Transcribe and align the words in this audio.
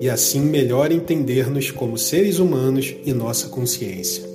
e 0.00 0.08
assim 0.08 0.40
melhor 0.40 0.90
entender-nos 0.90 1.70
como 1.70 1.98
seres 1.98 2.38
humanos 2.38 2.94
e 3.04 3.12
nossa 3.12 3.48
consciência. 3.48 4.29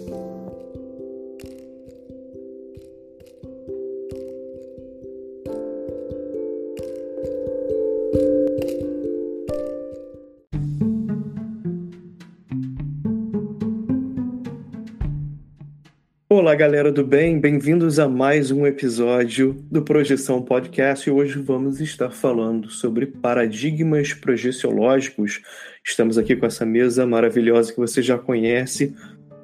Olá, 16.56 16.62
galera 16.62 16.90
do 16.90 17.06
bem, 17.06 17.38
bem-vindos 17.38 18.00
a 18.00 18.08
mais 18.08 18.50
um 18.50 18.66
episódio 18.66 19.58
do 19.70 19.82
Projeção 19.82 20.42
Podcast 20.42 21.10
e 21.10 21.12
hoje 21.12 21.38
vamos 21.38 21.82
estar 21.82 22.12
falando 22.12 22.70
sobre 22.70 23.08
paradigmas 23.08 24.14
projeciológicos. 24.14 25.42
Estamos 25.84 26.18
aqui 26.18 26.34
com 26.34 26.46
essa 26.46 26.66
mesa 26.66 27.06
maravilhosa 27.06 27.74
que 27.74 27.78
você 27.78 28.02
já 28.02 28.18
conhece. 28.18 28.96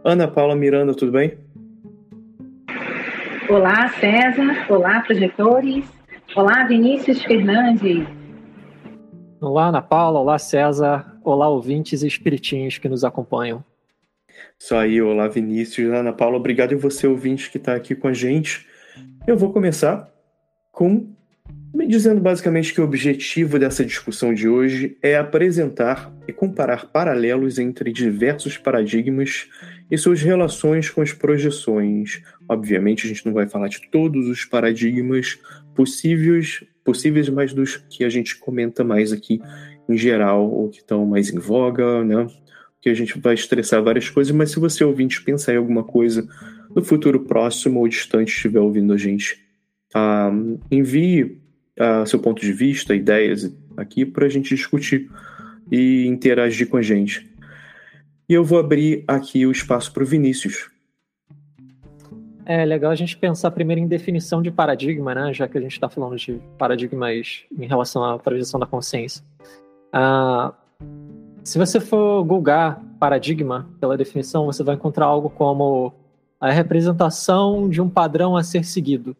Ana 0.05 0.25
Paula 0.25 0.55
Miranda, 0.55 0.95
tudo 0.95 1.11
bem? 1.11 1.37
Olá, 3.49 3.89
César. 3.89 4.65
Olá, 4.69 5.01
projetores. 5.01 5.83
Olá, 6.33 6.63
Vinícius 6.63 7.21
Fernandes. 7.23 8.07
Olá, 9.41 9.67
Ana 9.67 9.81
Paula. 9.81 10.17
Olá, 10.17 10.39
César. 10.39 11.19
Olá, 11.25 11.49
ouvintes 11.49 12.03
e 12.03 12.07
espiritinhos 12.07 12.77
que 12.77 12.87
nos 12.87 13.03
acompanham. 13.03 13.61
Isso 14.59 14.75
aí, 14.75 15.01
olá 15.01 15.27
Vinícius, 15.27 15.91
Ana 15.91 16.13
Paula, 16.13 16.37
obrigado 16.37 16.71
e 16.71 16.75
você 16.75 17.07
ouvinte 17.07 17.49
que 17.49 17.57
está 17.57 17.75
aqui 17.75 17.95
com 17.95 18.07
a 18.07 18.13
gente. 18.13 18.65
Eu 19.25 19.37
vou 19.37 19.51
começar 19.51 20.11
com 20.71 21.07
me 21.73 21.87
dizendo 21.87 22.19
basicamente 22.19 22.73
que 22.73 22.81
o 22.81 22.83
objetivo 22.83 23.57
dessa 23.57 23.85
discussão 23.85 24.33
de 24.33 24.47
hoje 24.47 24.97
é 25.01 25.15
apresentar 25.15 26.13
e 26.27 26.33
comparar 26.33 26.87
paralelos 26.87 27.57
entre 27.57 27.91
diversos 27.93 28.57
paradigmas 28.57 29.47
e 29.89 29.97
suas 29.97 30.21
relações 30.21 30.89
com 30.89 31.01
as 31.01 31.13
projeções. 31.13 32.21
Obviamente, 32.47 33.05
a 33.05 33.09
gente 33.09 33.25
não 33.25 33.33
vai 33.33 33.47
falar 33.47 33.69
de 33.69 33.89
todos 33.89 34.27
os 34.27 34.43
paradigmas 34.43 35.39
possíveis, 35.73 36.63
possíveis, 36.83 37.29
mas 37.29 37.53
dos 37.53 37.77
que 37.77 38.03
a 38.03 38.09
gente 38.09 38.37
comenta 38.37 38.83
mais 38.83 39.13
aqui 39.13 39.41
em 39.87 39.97
geral, 39.97 40.49
ou 40.49 40.69
que 40.69 40.79
estão 40.79 41.05
mais 41.05 41.33
em 41.33 41.39
voga, 41.39 42.03
né? 42.03 42.27
Que 42.81 42.89
a 42.89 42.93
gente 42.93 43.19
vai 43.19 43.35
estressar 43.35 43.83
várias 43.83 44.09
coisas, 44.09 44.35
mas 44.35 44.51
se 44.51 44.59
você 44.59 44.83
ouvinte 44.83 45.23
pensar 45.23 45.53
em 45.53 45.57
alguma 45.57 45.83
coisa 45.83 46.27
no 46.75 46.83
futuro 46.83 47.19
próximo 47.19 47.79
ou 47.79 47.87
distante 47.87 48.29
estiver 48.29 48.59
ouvindo 48.59 48.91
a 48.91 48.97
gente, 48.97 49.39
uh, 49.95 50.59
envie 50.71 51.39
uh, 51.79 52.05
seu 52.07 52.19
ponto 52.19 52.41
de 52.41 52.51
vista, 52.51 52.95
ideias 52.95 53.55
aqui 53.77 54.05
para 54.05 54.25
a 54.25 54.29
gente 54.29 54.55
discutir 54.55 55.09
e 55.71 56.05
interagir 56.07 56.67
com 56.67 56.77
a 56.77 56.81
gente. 56.81 57.29
E 58.27 58.33
eu 58.33 58.43
vou 58.43 58.59
abrir 58.59 59.03
aqui 59.07 59.45
o 59.45 59.51
espaço 59.51 59.93
para 59.93 60.03
o 60.03 60.05
Vinícius. 60.05 60.69
É 62.45 62.65
legal 62.65 62.91
a 62.91 62.95
gente 62.95 63.15
pensar 63.15 63.51
primeiro 63.51 63.81
em 63.81 63.87
definição 63.87 64.41
de 64.41 64.49
paradigma, 64.49 65.13
né? 65.13 65.33
Já 65.33 65.47
que 65.47 65.57
a 65.57 65.61
gente 65.61 65.73
está 65.73 65.87
falando 65.87 66.17
de 66.17 66.41
paradigmas 66.57 67.43
em 67.55 67.67
relação 67.67 68.03
à 68.03 68.17
projeção 68.17 68.59
da 68.59 68.65
consciência. 68.65 69.23
Uh, 69.93 70.53
se 71.43 71.57
você 71.57 71.79
for 71.79 72.23
googar 72.23 72.81
paradigma 72.99 73.67
pela 73.79 73.97
definição, 73.97 74.45
você 74.45 74.63
vai 74.63 74.75
encontrar 74.75 75.05
algo 75.05 75.29
como 75.29 75.93
a 76.39 76.51
representação 76.51 77.69
de 77.69 77.81
um 77.81 77.89
padrão 77.89 78.35
a 78.35 78.43
ser 78.43 78.63
seguido. 78.63 79.15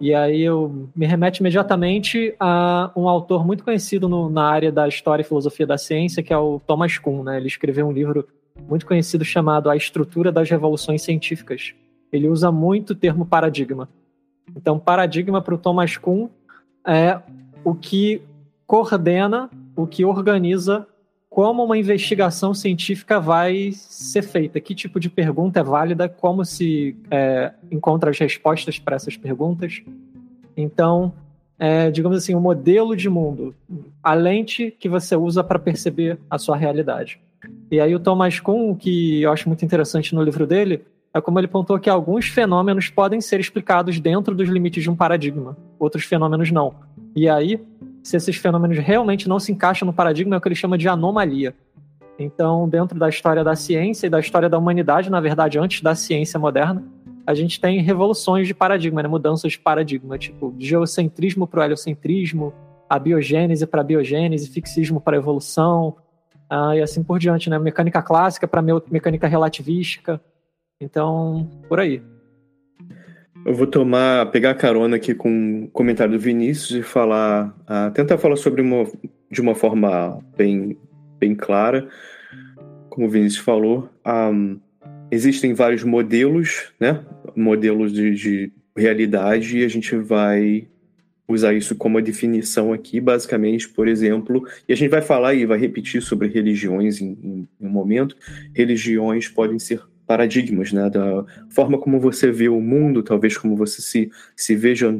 E 0.00 0.12
aí 0.12 0.42
eu 0.42 0.88
me 0.96 1.06
remete 1.06 1.40
imediatamente 1.40 2.34
a 2.40 2.90
um 2.96 3.08
autor 3.08 3.46
muito 3.46 3.62
conhecido 3.62 4.08
no, 4.08 4.28
na 4.28 4.44
área 4.44 4.72
da 4.72 4.88
história 4.88 5.22
e 5.22 5.24
filosofia 5.24 5.64
da 5.64 5.78
ciência, 5.78 6.22
que 6.22 6.32
é 6.32 6.36
o 6.36 6.60
Thomas 6.66 6.98
Kuhn. 6.98 7.22
Né? 7.22 7.36
Ele 7.36 7.46
escreveu 7.46 7.86
um 7.86 7.92
livro 7.92 8.26
muito 8.68 8.84
conhecido 8.84 9.24
chamado 9.24 9.70
A 9.70 9.76
Estrutura 9.76 10.32
das 10.32 10.50
Revoluções 10.50 11.02
Científicas. 11.02 11.72
Ele 12.12 12.28
usa 12.28 12.50
muito 12.50 12.90
o 12.90 12.96
termo 12.96 13.24
paradigma. 13.24 13.88
Então, 14.56 14.76
paradigma 14.76 15.40
para 15.40 15.54
o 15.54 15.58
Thomas 15.58 15.96
Kuhn 15.96 16.28
é 16.84 17.20
o 17.64 17.74
que 17.74 18.20
coordena, 18.66 19.48
o 19.76 19.86
que 19.86 20.04
organiza 20.04 20.84
como 21.32 21.64
uma 21.64 21.78
investigação 21.78 22.52
científica 22.52 23.18
vai 23.18 23.72
ser 23.72 24.20
feita, 24.20 24.60
que 24.60 24.74
tipo 24.74 25.00
de 25.00 25.08
pergunta 25.08 25.60
é 25.60 25.62
válida, 25.62 26.06
como 26.06 26.44
se 26.44 26.94
é, 27.10 27.52
encontra 27.70 28.10
as 28.10 28.18
respostas 28.18 28.78
para 28.78 28.96
essas 28.96 29.16
perguntas. 29.16 29.82
Então, 30.54 31.10
é, 31.58 31.90
digamos 31.90 32.18
assim, 32.18 32.34
o 32.34 32.38
um 32.38 32.40
modelo 32.40 32.94
de 32.94 33.08
mundo, 33.08 33.54
a 34.02 34.12
lente 34.12 34.76
que 34.78 34.90
você 34.90 35.16
usa 35.16 35.42
para 35.42 35.58
perceber 35.58 36.18
a 36.28 36.36
sua 36.36 36.54
realidade. 36.54 37.18
E 37.70 37.80
aí 37.80 37.94
o 37.94 38.00
Thomas 38.00 38.38
Kuhn, 38.38 38.70
o 38.70 38.76
que 38.76 39.22
eu 39.22 39.32
acho 39.32 39.48
muito 39.48 39.64
interessante 39.64 40.14
no 40.14 40.22
livro 40.22 40.46
dele, 40.46 40.84
é 41.14 41.20
como 41.20 41.40
ele 41.40 41.48
pontuou 41.48 41.78
que 41.78 41.88
alguns 41.88 42.26
fenômenos 42.26 42.90
podem 42.90 43.22
ser 43.22 43.40
explicados 43.40 43.98
dentro 43.98 44.34
dos 44.34 44.50
limites 44.50 44.82
de 44.82 44.90
um 44.90 44.96
paradigma, 44.96 45.56
outros 45.78 46.04
fenômenos 46.04 46.50
não. 46.50 46.74
E 47.16 47.26
aí 47.26 47.58
se 48.02 48.16
esses 48.16 48.36
fenômenos 48.36 48.78
realmente 48.78 49.28
não 49.28 49.38
se 49.38 49.52
encaixam 49.52 49.86
no 49.86 49.92
paradigma, 49.92 50.34
é 50.34 50.38
o 50.38 50.40
que 50.40 50.48
ele 50.48 50.54
chama 50.54 50.76
de 50.76 50.88
anomalia. 50.88 51.54
Então, 52.18 52.68
dentro 52.68 52.98
da 52.98 53.08
história 53.08 53.42
da 53.42 53.54
ciência 53.54 54.06
e 54.06 54.10
da 54.10 54.20
história 54.20 54.48
da 54.48 54.58
humanidade, 54.58 55.10
na 55.10 55.20
verdade, 55.20 55.58
antes 55.58 55.80
da 55.80 55.94
ciência 55.94 56.38
moderna, 56.38 56.82
a 57.26 57.34
gente 57.34 57.60
tem 57.60 57.80
revoluções 57.80 58.46
de 58.46 58.54
paradigma, 58.54 59.02
né? 59.02 59.08
mudanças 59.08 59.52
de 59.52 59.58
paradigma, 59.58 60.18
tipo 60.18 60.54
geocentrismo 60.58 61.46
para 61.46 61.60
o 61.60 61.64
heliocentrismo, 61.64 62.52
a 62.88 62.98
biogênese 62.98 63.66
para 63.66 63.80
a 63.80 63.84
biogênese, 63.84 64.50
fixismo 64.50 65.00
para 65.00 65.16
a 65.16 65.20
evolução, 65.20 65.96
uh, 66.50 66.74
e 66.74 66.82
assim 66.82 67.02
por 67.02 67.18
diante, 67.18 67.48
né? 67.48 67.58
Mecânica 67.58 68.02
clássica 68.02 68.46
para 68.46 68.60
mecânica 68.60 69.26
relativística. 69.26 70.20
Então, 70.80 71.48
por 71.68 71.80
aí. 71.80 72.02
Eu 73.44 73.54
vou 73.54 73.66
tomar, 73.66 74.30
pegar 74.30 74.54
carona 74.54 74.96
aqui 74.96 75.14
com 75.14 75.64
o 75.64 75.68
comentário 75.68 76.12
do 76.12 76.18
Vinícius 76.18 76.78
e 76.78 76.82
falar, 76.82 77.48
uh, 77.62 77.92
tentar 77.92 78.16
falar 78.16 78.36
sobre 78.36 78.62
uma, 78.62 78.86
de 79.30 79.40
uma 79.40 79.54
forma 79.54 80.24
bem, 80.36 80.78
bem 81.18 81.34
clara, 81.34 81.88
como 82.88 83.06
o 83.06 83.10
Vinícius 83.10 83.44
falou. 83.44 83.88
Um, 84.06 84.60
existem 85.10 85.54
vários 85.54 85.82
modelos, 85.82 86.72
né? 86.78 87.04
Modelos 87.34 87.92
de, 87.92 88.14
de 88.14 88.52
realidade 88.76 89.58
e 89.58 89.64
a 89.64 89.68
gente 89.68 89.96
vai 89.96 90.68
usar 91.26 91.52
isso 91.52 91.74
como 91.74 91.98
a 91.98 92.00
definição 92.00 92.72
aqui, 92.72 93.00
basicamente, 93.00 93.68
por 93.68 93.88
exemplo, 93.88 94.46
e 94.68 94.72
a 94.72 94.76
gente 94.76 94.90
vai 94.90 95.02
falar 95.02 95.34
e 95.34 95.46
vai 95.46 95.58
repetir 95.58 96.00
sobre 96.00 96.28
religiões 96.28 97.00
em, 97.00 97.18
em, 97.22 97.48
em 97.60 97.66
um 97.66 97.70
momento. 97.70 98.16
Religiões 98.54 99.28
podem 99.28 99.58
ser 99.58 99.80
paradigmas, 100.06 100.72
né, 100.72 100.90
da 100.90 101.24
forma 101.50 101.78
como 101.78 102.00
você 102.00 102.30
vê 102.30 102.48
o 102.48 102.60
mundo, 102.60 103.02
talvez 103.02 103.36
como 103.36 103.56
você 103.56 103.80
se, 103.80 104.10
se 104.36 104.54
veja 104.54 104.98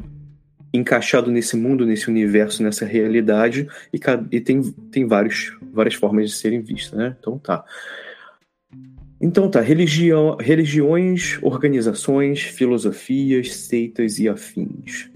encaixado 0.72 1.30
nesse 1.30 1.56
mundo, 1.56 1.84
nesse 1.84 2.08
universo, 2.08 2.62
nessa 2.62 2.86
realidade, 2.86 3.68
e, 3.92 4.00
e 4.30 4.40
tem, 4.40 4.62
tem 4.90 5.06
vários, 5.06 5.56
várias 5.72 5.94
formas 5.94 6.30
de 6.30 6.36
serem 6.36 6.62
vistas, 6.62 6.98
né? 6.98 7.16
Então 7.18 7.38
tá. 7.38 7.64
Então 9.20 9.48
tá, 9.48 9.60
religião, 9.60 10.36
religiões, 10.40 11.38
organizações, 11.42 12.40
filosofias, 12.40 13.54
seitas 13.54 14.18
e 14.18 14.28
afins 14.28 15.10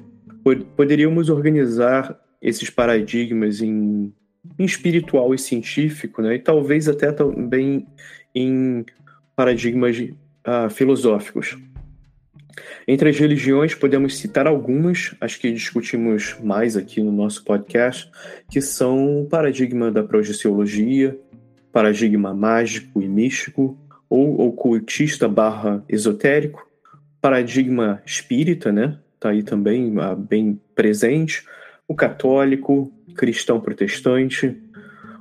poderíamos 0.55 1.29
organizar 1.29 2.19
esses 2.41 2.71
paradigmas 2.71 3.61
em, 3.61 4.13
em 4.59 4.65
espiritual 4.65 5.35
e 5.35 5.39
científico, 5.39 6.23
né? 6.23 6.37
e 6.37 6.39
talvez 6.39 6.89
até 6.89 7.11
também 7.11 7.87
em 8.35 8.85
paradigmas 9.37 9.99
uh, 9.99 10.71
filosóficos. 10.71 11.57
Entre 12.89 13.11
as 13.11 13.19
religiões, 13.19 13.75
podemos 13.75 14.17
citar 14.17 14.47
algumas, 14.47 15.15
as 15.21 15.37
que 15.37 15.53
discutimos 15.53 16.37
mais 16.43 16.77
aqui 16.77 17.03
no 17.03 17.13
nosso 17.13 17.45
podcast, 17.45 18.11
que 18.51 18.63
são 18.63 19.23
o 19.23 19.27
paradigma 19.27 19.91
da 19.91 20.03
projeciologia, 20.03 21.19
paradigma 21.71 22.33
mágico 22.33 23.03
e 23.03 23.09
místico, 23.09 23.79
ou 24.09 24.41
ocultista 24.41 25.29
barra 25.29 25.85
esotérico, 25.89 26.67
paradigma 27.21 28.01
espírita, 28.07 28.73
né? 28.73 28.99
está 29.17 29.31
aí 29.31 29.43
também 29.43 29.93
ah, 29.99 30.15
bem 30.15 30.61
presente, 30.75 31.45
o 31.89 31.95
católico, 31.95 32.93
cristão 33.17 33.61
protestante, 33.61 34.57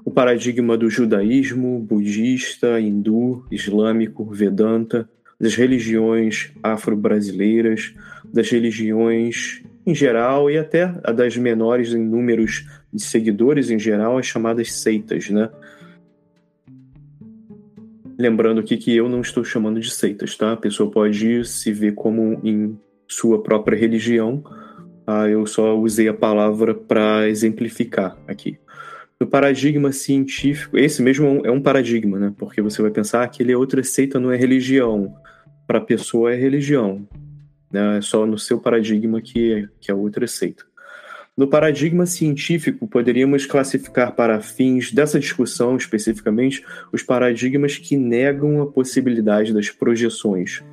o 0.06 0.12
paradigma 0.12 0.78
do 0.78 0.88
judaísmo, 0.88 1.80
budista, 1.80 2.80
hindu, 2.80 3.44
islâmico, 3.50 4.24
vedanta, 4.24 5.10
das 5.42 5.56
religiões 5.56 6.52
afro-brasileiras, 6.62 7.96
das 8.32 8.48
religiões 8.52 9.64
em 9.86 9.96
geral 9.96 10.50
e 10.50 10.60
até 10.60 10.88
das 11.12 11.36
menores 11.36 11.92
em 11.92 12.04
números 12.04 12.68
de 12.94 13.02
seguidores 13.02 13.72
em 13.72 13.80
geral, 13.80 14.20
as 14.20 14.28
chamadas 14.28 14.72
seitas, 14.74 15.30
né? 15.32 15.50
Lembrando 18.18 18.62
aqui 18.62 18.78
que 18.78 18.96
eu 18.96 19.10
não 19.10 19.22
estou 19.22 19.44
chamando 19.44 19.80
de 19.80 19.90
seitas, 19.90 20.38
tá? 20.38 20.54
A 20.54 20.58
pessoa 20.58 20.90
pode 20.90 21.44
se 21.46 21.74
ver 21.74 21.96
como 21.96 22.40
em 22.44 22.80
sua 23.08 23.42
própria 23.42 23.78
religião. 23.78 24.44
Ah, 25.06 25.28
eu 25.28 25.46
só 25.46 25.78
usei 25.78 26.08
a 26.08 26.14
palavra 26.14 26.74
para 26.74 27.28
exemplificar 27.28 28.18
aqui. 28.28 28.58
No 29.20 29.28
paradigma 29.28 29.94
científico, 29.94 30.78
esse 30.78 31.02
mesmo 31.02 31.42
é 31.46 31.52
um 31.52 31.62
paradigma, 31.62 32.20
né? 32.20 32.34
Porque 32.38 32.62
você 32.62 32.82
vai 32.82 32.92
pensar 32.92 33.26
que 33.30 33.42
ele 33.42 33.54
é 33.54 33.58
outra 33.58 33.82
seita, 33.82 34.20
não 34.20 34.32
é 34.32 34.36
religião. 34.36 35.16
Para 35.66 35.78
a 35.78 35.82
pessoa 35.82 36.34
é 36.34 36.36
religião. 36.36 37.08
Né? 37.72 37.98
É 37.98 38.02
só 38.02 38.26
no 38.26 38.38
seu 38.38 38.60
paradigma 38.60 39.22
que 39.22 39.54
é, 39.54 39.70
que 39.80 39.90
é 39.90 39.94
outra 39.94 40.28
seita. 40.28 40.66
No 41.38 41.48
paradigma 41.48 42.06
científico, 42.06 42.88
poderíamos 42.88 43.46
classificar 43.46 44.14
para 44.16 44.40
fins 44.42 44.92
dessa 44.92 45.20
discussão 45.20 45.76
especificamente 45.76 46.64
os 46.94 47.04
paradigmas 47.04 47.78
que 47.78 47.98
negam 47.98 48.62
a 48.62 48.68
possibilidade 48.68 49.54
das 49.54 49.70
projeções, 49.70 50.64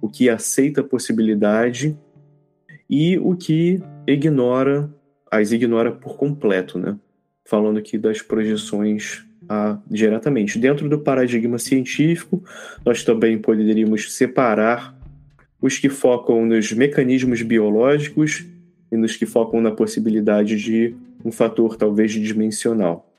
o 0.00 0.08
que 0.08 0.28
aceita 0.28 0.80
a 0.80 0.84
possibilidade 0.84 1.96
e 2.88 3.18
o 3.18 3.36
que 3.36 3.80
ignora, 4.04 4.92
as 5.30 5.52
ignora 5.52 5.92
por 5.92 6.16
completo, 6.16 6.76
né? 6.76 6.96
Falando 7.50 7.80
aqui 7.80 7.98
das 7.98 8.22
projeções 8.22 9.24
ah, 9.48 9.76
diretamente. 9.90 10.56
Dentro 10.56 10.88
do 10.88 11.00
paradigma 11.00 11.58
científico, 11.58 12.44
nós 12.86 13.02
também 13.02 13.36
poderíamos 13.36 14.14
separar 14.14 14.96
os 15.60 15.76
que 15.76 15.88
focam 15.88 16.46
nos 16.46 16.70
mecanismos 16.70 17.42
biológicos 17.42 18.46
e 18.92 18.96
nos 18.96 19.16
que 19.16 19.26
focam 19.26 19.60
na 19.60 19.72
possibilidade 19.72 20.56
de 20.56 20.94
um 21.24 21.32
fator 21.32 21.74
talvez 21.74 22.12
dimensional. 22.12 23.12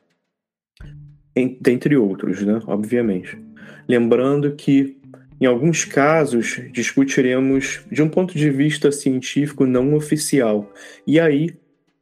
Dentre 1.60 1.98
outros, 1.98 2.42
né? 2.42 2.62
Obviamente. 2.68 3.38
Lembrando 3.86 4.54
que 4.56 4.96
em 5.42 5.46
alguns 5.46 5.84
casos, 5.84 6.62
discutiremos 6.72 7.82
de 7.92 8.02
um 8.02 8.08
ponto 8.08 8.38
de 8.38 8.50
vista 8.50 8.94
científico 8.94 9.66
não 9.66 9.94
oficial. 9.94 10.72
E 11.06 11.20
aí 11.20 11.54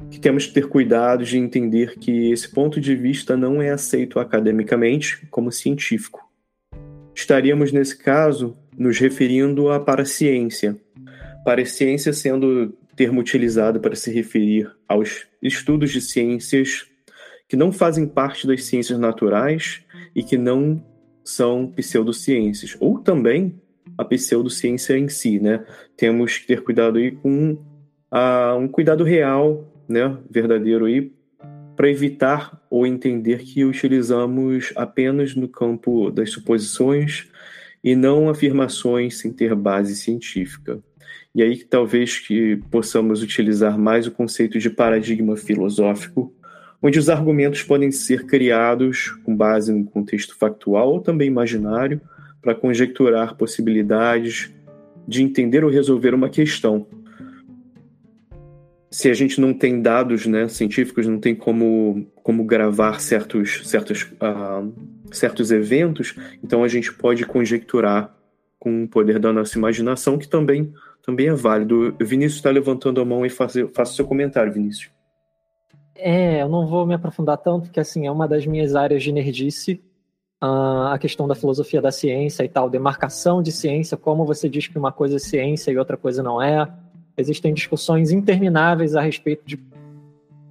que 0.09 0.19
temos 0.19 0.47
que 0.47 0.53
ter 0.53 0.67
cuidado 0.67 1.23
de 1.23 1.37
entender 1.37 1.97
que 1.97 2.31
esse 2.31 2.49
ponto 2.49 2.79
de 2.79 2.95
vista 2.95 3.35
não 3.35 3.61
é 3.61 3.69
aceito 3.69 4.19
academicamente 4.19 5.25
como 5.27 5.51
científico. 5.51 6.27
Estaríamos, 7.13 7.71
nesse 7.71 7.97
caso, 7.97 8.57
nos 8.77 8.97
referindo 8.97 9.69
à 9.69 9.79
paraciência. 9.79 10.77
Paraciência 11.43 12.13
sendo 12.13 12.73
termo 12.95 13.19
utilizado 13.19 13.79
para 13.79 13.95
se 13.95 14.11
referir 14.11 14.71
aos 14.87 15.25
estudos 15.41 15.91
de 15.91 16.01
ciências 16.01 16.85
que 17.47 17.57
não 17.57 17.71
fazem 17.71 18.05
parte 18.05 18.45
das 18.45 18.63
ciências 18.65 18.99
naturais 18.99 19.81
e 20.15 20.23
que 20.23 20.37
não 20.37 20.83
são 21.23 21.67
pseudociências, 21.67 22.77
ou 22.79 22.99
também 22.99 23.59
a 23.97 24.05
pseudociência 24.05 24.97
em 24.97 25.09
si, 25.09 25.39
né? 25.39 25.65
Temos 25.97 26.37
que 26.37 26.47
ter 26.47 26.63
cuidado 26.63 26.97
aí 26.97 27.11
com 27.11 27.53
uh, 27.53 28.57
um 28.57 28.67
cuidado 28.67 29.03
real, 29.03 29.65
né, 29.89 30.17
verdadeiro 30.29 30.85
aí, 30.85 31.11
para 31.75 31.89
evitar 31.89 32.61
ou 32.69 32.85
entender 32.85 33.39
que 33.39 33.65
utilizamos 33.65 34.71
apenas 34.75 35.35
no 35.35 35.47
campo 35.47 36.11
das 36.11 36.31
suposições 36.31 37.27
e 37.83 37.95
não 37.95 38.29
afirmações 38.29 39.17
sem 39.17 39.31
ter 39.31 39.55
base 39.55 39.95
científica. 39.95 40.79
E 41.33 41.41
aí 41.41 41.63
talvez 41.63 42.19
que 42.19 42.57
possamos 42.69 43.23
utilizar 43.23 43.77
mais 43.77 44.05
o 44.05 44.11
conceito 44.11 44.59
de 44.59 44.69
paradigma 44.69 45.35
filosófico 45.37 46.33
onde 46.81 46.97
os 46.97 47.09
argumentos 47.09 47.61
podem 47.63 47.91
ser 47.91 48.25
criados 48.25 49.09
com 49.23 49.35
base 49.35 49.71
no 49.71 49.85
contexto 49.85 50.35
factual 50.37 50.93
ou 50.93 51.01
também 51.01 51.27
imaginário 51.27 52.01
para 52.41 52.55
conjecturar 52.55 53.35
possibilidades 53.35 54.53
de 55.07 55.21
entender 55.21 55.63
ou 55.63 55.69
resolver 55.69 56.13
uma 56.13 56.29
questão. 56.29 56.87
Se 58.91 59.09
a 59.09 59.13
gente 59.13 59.39
não 59.39 59.53
tem 59.53 59.81
dados 59.81 60.25
né, 60.25 60.47
científicos, 60.47 61.05
não 61.05 61.19
tem 61.19 61.35
como, 61.35 62.07
como 62.23 62.43
gravar 62.43 62.99
certos, 62.99 63.67
certos, 63.67 64.03
uh, 64.03 64.73
certos 65.11 65.51
eventos, 65.51 66.15
então 66.43 66.63
a 66.63 66.67
gente 66.67 66.91
pode 66.93 67.25
conjecturar 67.25 68.15
com 68.59 68.83
o 68.83 68.87
poder 68.87 69.19
da 69.19 69.31
nossa 69.31 69.57
imaginação, 69.57 70.17
que 70.17 70.27
também, 70.27 70.73
também 71.03 71.27
é 71.27 71.33
válido. 71.33 71.95
Vinícius 71.99 72.35
está 72.35 72.49
levantando 72.49 72.99
a 72.99 73.05
mão 73.05 73.25
e 73.25 73.29
faça, 73.29 73.67
faça 73.69 73.93
seu 73.93 74.05
comentário, 74.05 74.51
Vinícius. 74.51 74.91
É, 75.95 76.41
eu 76.41 76.49
não 76.49 76.67
vou 76.67 76.85
me 76.85 76.93
aprofundar 76.93 77.37
tanto, 77.37 77.63
porque 77.65 77.79
assim, 77.79 78.07
é 78.07 78.11
uma 78.11 78.27
das 78.27 78.45
minhas 78.45 78.75
áreas 78.75 79.03
de 79.03 79.11
nerdice, 79.11 79.81
uh, 80.41 80.87
a 80.91 80.97
questão 80.97 81.27
da 81.27 81.35
filosofia 81.35 81.81
da 81.81 81.91
ciência 81.91 82.43
e 82.43 82.49
tal, 82.49 82.69
demarcação 82.69 83.41
de 83.41 83.51
ciência, 83.51 83.97
como 83.97 84.25
você 84.25 84.49
diz 84.49 84.67
que 84.67 84.77
uma 84.77 84.91
coisa 84.91 85.17
é 85.17 85.19
ciência 85.19 85.71
e 85.71 85.77
outra 85.77 85.97
coisa 85.97 86.23
não 86.23 86.41
é. 86.41 86.67
Existem 87.19 87.53
discussões 87.53 88.11
intermináveis 88.11 88.95
a 88.95 89.01
respeito 89.01 89.43
de, 89.45 89.59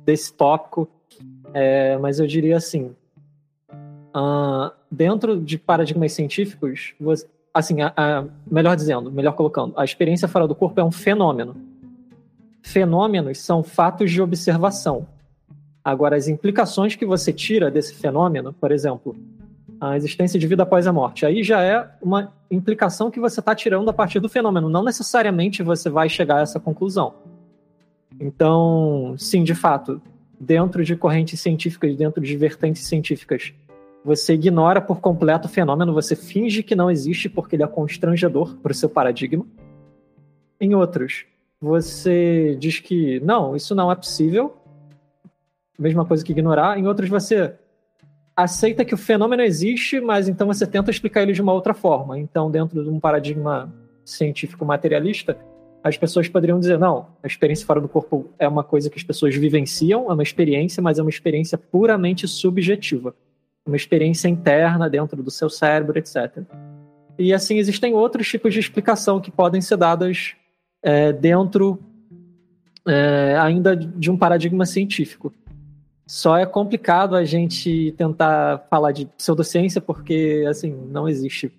desse 0.04 0.32
tópico, 0.32 0.88
é, 1.54 1.96
mas 1.98 2.20
eu 2.20 2.26
diria 2.26 2.56
assim, 2.56 2.94
uh, 4.14 4.70
dentro 4.90 5.40
de 5.40 5.58
paradigmas 5.58 6.12
científicos, 6.12 6.94
você, 7.00 7.26
assim, 7.52 7.80
a, 7.80 7.92
a, 7.96 8.24
melhor 8.46 8.76
dizendo, 8.76 9.10
melhor 9.10 9.32
colocando, 9.32 9.72
a 9.76 9.84
experiência 9.84 10.28
fora 10.28 10.46
do 10.46 10.54
corpo 10.54 10.80
é 10.80 10.84
um 10.84 10.92
fenômeno. 10.92 11.56
Fenômenos 12.62 13.38
são 13.38 13.62
fatos 13.62 14.10
de 14.10 14.20
observação 14.20 15.06
Agora, 15.88 16.16
as 16.16 16.28
implicações 16.28 16.94
que 16.94 17.06
você 17.06 17.32
tira 17.32 17.70
desse 17.70 17.94
fenômeno, 17.94 18.52
por 18.52 18.70
exemplo, 18.70 19.16
a 19.80 19.96
existência 19.96 20.38
de 20.38 20.46
vida 20.46 20.62
após 20.62 20.86
a 20.86 20.92
morte. 20.92 21.24
Aí 21.24 21.42
já 21.42 21.62
é 21.62 21.88
uma 22.02 22.32
implicação 22.50 23.10
que 23.10 23.20
você 23.20 23.40
está 23.40 23.54
tirando 23.54 23.88
a 23.88 23.92
partir 23.92 24.20
do 24.20 24.28
fenômeno. 24.28 24.68
Não 24.68 24.82
necessariamente 24.82 25.62
você 25.62 25.88
vai 25.88 26.08
chegar 26.08 26.38
a 26.38 26.40
essa 26.42 26.58
conclusão. 26.58 27.14
Então, 28.20 29.14
sim, 29.16 29.44
de 29.44 29.54
fato, 29.54 30.02
dentro 30.38 30.84
de 30.84 30.96
correntes 30.96 31.40
científicas, 31.40 31.94
dentro 31.96 32.20
de 32.20 32.36
vertentes 32.36 32.82
científicas, 32.82 33.52
você 34.04 34.34
ignora 34.34 34.80
por 34.80 35.00
completo 35.00 35.46
o 35.46 35.50
fenômeno, 35.50 35.92
você 35.92 36.16
finge 36.16 36.62
que 36.62 36.74
não 36.74 36.90
existe 36.90 37.28
porque 37.28 37.56
ele 37.56 37.62
é 37.62 37.66
constrangedor 37.66 38.56
para 38.56 38.72
o 38.72 38.74
seu 38.74 38.88
paradigma. 38.88 39.46
Em 40.60 40.74
outros, 40.74 41.26
você 41.60 42.56
diz 42.58 42.80
que 42.80 43.20
não, 43.20 43.54
isso 43.54 43.74
não 43.74 43.92
é 43.92 43.94
possível, 43.94 44.56
mesma 45.78 46.04
coisa 46.04 46.24
que 46.24 46.32
ignorar. 46.32 46.78
Em 46.78 46.86
outros, 46.86 47.08
você 47.08 47.54
aceita 48.38 48.84
que 48.84 48.94
o 48.94 48.96
fenômeno 48.96 49.42
existe, 49.42 50.00
mas 50.00 50.28
então 50.28 50.46
você 50.46 50.64
tenta 50.64 50.92
explicar 50.92 51.22
ele 51.22 51.32
de 51.32 51.42
uma 51.42 51.52
outra 51.52 51.74
forma. 51.74 52.16
Então, 52.16 52.48
dentro 52.48 52.84
de 52.84 52.88
um 52.88 53.00
paradigma 53.00 53.74
científico 54.04 54.64
materialista, 54.64 55.36
as 55.82 55.96
pessoas 55.96 56.28
poderiam 56.28 56.60
dizer: 56.60 56.78
não, 56.78 57.08
a 57.20 57.26
experiência 57.26 57.66
fora 57.66 57.80
do 57.80 57.88
corpo 57.88 58.30
é 58.38 58.46
uma 58.46 58.62
coisa 58.62 58.88
que 58.88 58.96
as 58.96 59.02
pessoas 59.02 59.34
vivenciam, 59.34 60.08
é 60.08 60.14
uma 60.14 60.22
experiência, 60.22 60.80
mas 60.80 61.00
é 61.00 61.02
uma 61.02 61.10
experiência 61.10 61.58
puramente 61.58 62.28
subjetiva. 62.28 63.12
Uma 63.66 63.76
experiência 63.76 64.28
interna 64.28 64.88
dentro 64.88 65.20
do 65.20 65.32
seu 65.32 65.50
cérebro, 65.50 65.98
etc. 65.98 66.38
E 67.18 67.34
assim, 67.34 67.58
existem 67.58 67.92
outros 67.92 68.28
tipos 68.28 68.54
de 68.54 68.60
explicação 68.60 69.20
que 69.20 69.32
podem 69.32 69.60
ser 69.60 69.76
dadas 69.76 70.36
é, 70.80 71.12
dentro 71.12 71.78
é, 72.86 73.36
ainda 73.36 73.74
de 73.76 74.10
um 74.12 74.16
paradigma 74.16 74.64
científico. 74.64 75.34
Só 76.08 76.38
é 76.38 76.46
complicado 76.46 77.14
a 77.14 77.22
gente 77.22 77.92
tentar 77.98 78.66
falar 78.70 78.92
de 78.92 79.04
pseudociência 79.04 79.78
porque, 79.78 80.42
assim, 80.48 80.74
não 80.90 81.06
existe. 81.06 81.52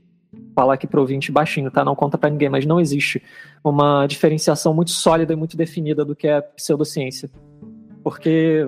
Falar 0.56 0.74
aqui 0.74 0.88
pro 0.88 1.02
ouvinte 1.02 1.32
baixinho, 1.32 1.70
tá? 1.70 1.86
Não 1.86 1.96
conta 1.96 2.18
para 2.18 2.32
ninguém, 2.32 2.50
mas 2.50 2.66
não 2.66 2.80
existe 2.80 3.22
uma 3.64 4.08
diferenciação 4.08 4.74
muito 4.74 4.90
sólida 4.90 5.34
e 5.34 5.36
muito 5.36 5.56
definida 5.56 6.04
do 6.04 6.16
que 6.16 6.28
é 6.28 6.42
pseudociência. 6.42 7.30
Porque, 8.04 8.68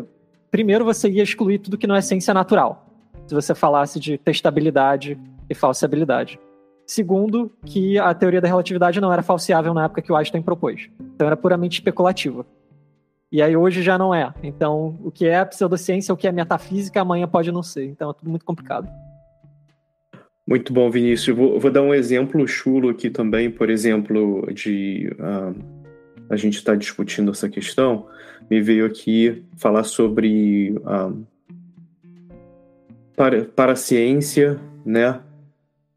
primeiro, 0.51 0.85
você 0.85 1.09
ia 1.09 1.23
excluir 1.23 1.57
tudo 1.57 1.79
que 1.79 1.87
não 1.87 1.95
é 1.95 2.01
ciência 2.01 2.31
natural. 2.31 2.85
Se 3.25 3.33
você 3.33 3.55
falasse 3.55 3.99
de 3.99 4.19
testabilidade 4.19 5.17
e 5.49 5.55
falsibilidade. 5.55 6.39
Segundo, 6.85 7.51
que 7.65 7.97
a 7.97 8.13
teoria 8.13 8.41
da 8.41 8.47
relatividade 8.47 9.01
não 9.01 9.11
era 9.11 9.23
falseável 9.23 9.73
na 9.73 9.85
época 9.85 10.03
que 10.03 10.11
o 10.11 10.15
Einstein 10.15 10.43
propôs. 10.43 10.89
Então 11.15 11.25
era 11.25 11.35
puramente 11.37 11.79
especulativa. 11.79 12.45
E 13.31 13.41
aí 13.41 13.55
hoje 13.55 13.81
já 13.81 13.97
não 13.97 14.13
é. 14.13 14.33
Então, 14.43 14.99
o 15.03 15.09
que 15.09 15.25
é 15.25 15.45
pseudociência, 15.45 16.13
o 16.13 16.17
que 16.17 16.27
é 16.27 16.31
metafísica, 16.31 16.99
amanhã 16.99 17.27
pode 17.27 17.51
não 17.51 17.63
ser. 17.63 17.85
Então 17.85 18.09
é 18.09 18.13
tudo 18.13 18.29
muito 18.29 18.43
complicado. 18.43 18.89
Muito 20.45 20.73
bom, 20.73 20.89
Vinícius. 20.91 21.37
Vou, 21.37 21.59
vou 21.59 21.71
dar 21.71 21.81
um 21.81 21.93
exemplo 21.93 22.45
chulo 22.45 22.89
aqui 22.89 23.09
também, 23.09 23.49
por 23.49 23.69
exemplo, 23.69 24.51
de 24.53 25.09
uh, 25.13 25.55
a 26.29 26.35
gente 26.35 26.55
está 26.55 26.75
discutindo 26.75 27.31
essa 27.31 27.47
questão. 27.47 28.07
Me 28.49 28.61
veio 28.61 28.85
aqui 28.85 29.45
falar 29.55 29.83
sobre 29.83 30.75
uh, 30.79 31.25
para, 33.15 33.45
para 33.45 33.73
a 33.73 33.77
ciência, 33.77 34.59
né? 34.85 35.21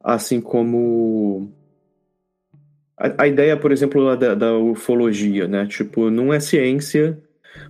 Assim 0.00 0.41
como 0.41 1.50
a, 2.97 3.23
a, 3.23 3.26
ideia, 3.26 3.57
por 3.57 3.73
exemplo, 3.73 4.14
da, 4.17 4.35
da, 4.35 4.57
ufologia, 4.57 5.49
né? 5.49 5.67
Tipo, 5.67 6.11
não 6.11 6.33
é 6.33 6.38
ciência, 6.38 7.19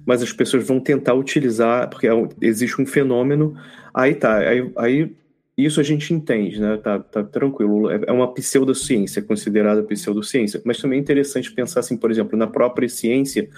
mas 0.07 0.23
as 0.23 0.33
pessoas 0.33 0.67
vão 0.67 0.81
tentar 0.81 1.14
utilizar, 1.14 1.88
porque 1.88 2.09
é 2.09 2.12
existe 2.41 2.81
um 2.81 2.87
fenômeno. 2.87 3.57
Aí 3.93 4.14
tá, 4.14 4.38
aí, 4.38 4.71
aí, 4.76 5.12
isso 5.57 5.81
a 5.81 5.83
gente 5.83 6.12
entende, 6.12 6.61
né? 6.61 6.76
Tá, 6.76 6.99
tá 6.99 7.23
tranquilo. 7.23 7.91
É, 7.91 8.00
é 8.07 8.12
uma 8.12 8.33
pseudociência, 8.33 9.23
considerada 9.23 9.83
pseudociência. 9.83 10.61
Mas 10.64 10.79
também 10.79 10.99
é 10.99 11.03
interessante 11.03 11.53
pensar 11.53 11.81
assim, 11.81 11.97
por 11.97 12.11
exemplo, 12.11 12.37
na 12.37 12.47
própria 12.47 12.88
ciência, 12.88 13.49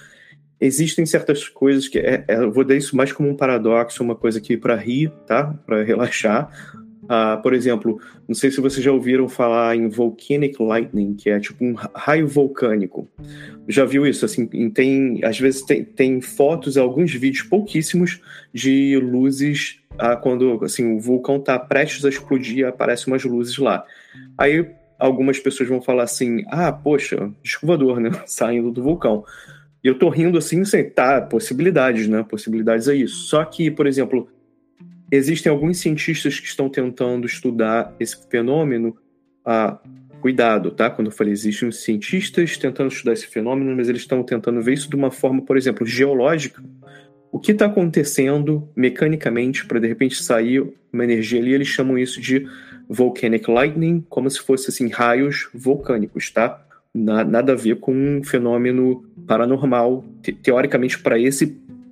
existem 0.60 1.04
certas 1.04 1.48
coisas 1.48 1.88
que 1.88 1.98
é, 1.98 2.24
é, 2.28 2.36
eu 2.36 2.52
vou 2.52 2.64
dar 2.64 2.74
isso 2.74 2.96
mais 2.96 3.12
como 3.12 3.28
um 3.28 3.36
paradoxo, 3.36 4.02
uma 4.02 4.16
coisa 4.16 4.38
aqui 4.38 4.56
para 4.56 4.76
rir, 4.76 5.10
tá? 5.26 5.54
Para 5.66 5.82
relaxar. 5.84 6.50
Uh, 7.06 7.40
por 7.40 7.54
exemplo, 7.54 8.00
não 8.26 8.34
sei 8.34 8.50
se 8.50 8.60
vocês 8.60 8.84
já 8.84 8.90
ouviram 8.90 9.28
falar 9.28 9.76
em 9.76 9.88
volcanic 9.88 10.60
lightning, 10.60 11.14
que 11.14 11.30
é 11.30 11.38
tipo 11.38 11.64
um 11.64 11.74
raio 11.94 12.26
vulcânico. 12.26 13.08
Já 13.68 13.84
viu 13.84 14.06
isso? 14.06 14.24
Assim, 14.24 14.46
tem, 14.70 15.20
às 15.24 15.38
vezes 15.38 15.62
tem, 15.62 15.84
tem 15.84 16.20
fotos, 16.20 16.76
alguns 16.76 17.12
vídeos 17.14 17.46
pouquíssimos 17.46 18.20
de 18.52 18.98
luzes 18.98 19.80
uh, 19.94 20.20
quando 20.20 20.64
assim 20.64 20.96
o 20.96 21.00
vulcão 21.00 21.36
está 21.36 21.58
prestes 21.58 22.04
a 22.04 22.08
explodir, 22.08 22.66
aparecem 22.66 23.12
umas 23.12 23.24
luzes 23.24 23.56
lá. 23.58 23.84
Aí 24.36 24.68
algumas 24.98 25.38
pessoas 25.38 25.68
vão 25.68 25.80
falar 25.80 26.04
assim: 26.04 26.44
ah, 26.48 26.72
poxa, 26.72 27.30
escovador, 27.42 28.00
né? 28.00 28.10
Saindo 28.26 28.70
do 28.70 28.82
vulcão. 28.82 29.24
E 29.84 29.88
eu 29.88 29.96
tô 29.96 30.08
rindo 30.08 30.36
assim, 30.36 30.64
sem 30.64 30.90
tá, 30.90 31.20
possibilidades, 31.20 32.08
né? 32.08 32.24
Possibilidades 32.28 32.88
é 32.88 32.94
isso. 32.94 33.28
Só 33.28 33.44
que, 33.44 33.70
por 33.70 33.86
exemplo, 33.86 34.28
existem 35.10 35.50
alguns 35.50 35.78
cientistas 35.78 36.40
que 36.40 36.46
estão 36.46 36.68
tentando 36.68 37.26
estudar 37.26 37.94
esse 37.98 38.16
fenômeno. 38.28 38.96
Ah, 39.44 39.78
cuidado, 40.20 40.70
tá? 40.70 40.90
Quando 40.90 41.08
eu 41.08 41.12
falei, 41.12 41.32
existem 41.32 41.70
cientistas 41.70 42.56
tentando 42.56 42.90
estudar 42.90 43.12
esse 43.12 43.26
fenômeno, 43.26 43.74
mas 43.76 43.88
eles 43.88 44.02
estão 44.02 44.22
tentando 44.22 44.60
ver 44.60 44.74
isso 44.74 44.90
de 44.90 44.96
uma 44.96 45.10
forma, 45.10 45.42
por 45.42 45.56
exemplo, 45.56 45.86
geológica. 45.86 46.62
O 47.30 47.38
que 47.38 47.52
está 47.52 47.66
acontecendo 47.66 48.68
mecanicamente 48.74 49.66
para 49.66 49.78
de 49.78 49.86
repente 49.86 50.22
sair 50.22 50.66
uma 50.92 51.04
energia 51.04 51.40
ali? 51.40 51.52
Eles 51.52 51.68
chamam 51.68 51.98
isso 51.98 52.20
de 52.20 52.46
volcanic 52.88 53.50
lightning, 53.50 54.04
como 54.08 54.30
se 54.30 54.40
fosse 54.40 54.70
assim 54.70 54.88
raios 54.88 55.48
vulcânicos, 55.52 56.30
tá? 56.30 56.66
nada 56.96 57.52
a 57.52 57.56
ver 57.56 57.76
com 57.76 57.92
um 57.92 58.24
fenômeno 58.24 59.04
paranormal, 59.26 60.04
te 60.22 60.32
teoricamente 60.32 60.98
para 60.98 61.18
esse 61.18 61.46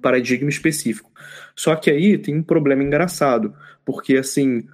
paradigma 0.05 0.51
específico. 0.51 1.11
Só 1.57 1.75
que 1.75 1.91
aí 1.91 2.19
tem 2.19 2.37
um 2.37 2.43
problema 2.43 2.83
engraçado, 2.83 3.55
porque 3.87 4.19
assim, 4.19 4.65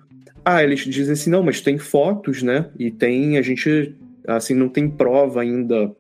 ah, 0.45 0.61
eles 0.65 0.81
dizem 0.81 1.13
assim, 1.13 1.31
não, 1.31 1.45
mas 1.45 1.61
tem 1.61 1.79
fotos, 1.79 2.43
né? 2.43 2.69
E 2.77 2.91
tem, 2.91 3.39
a 3.39 3.43
gente, 3.43 3.95
assim, 4.27 4.55
não 4.55 4.69
tem 4.69 4.91
prova 4.91 5.41
ainda 5.41 5.95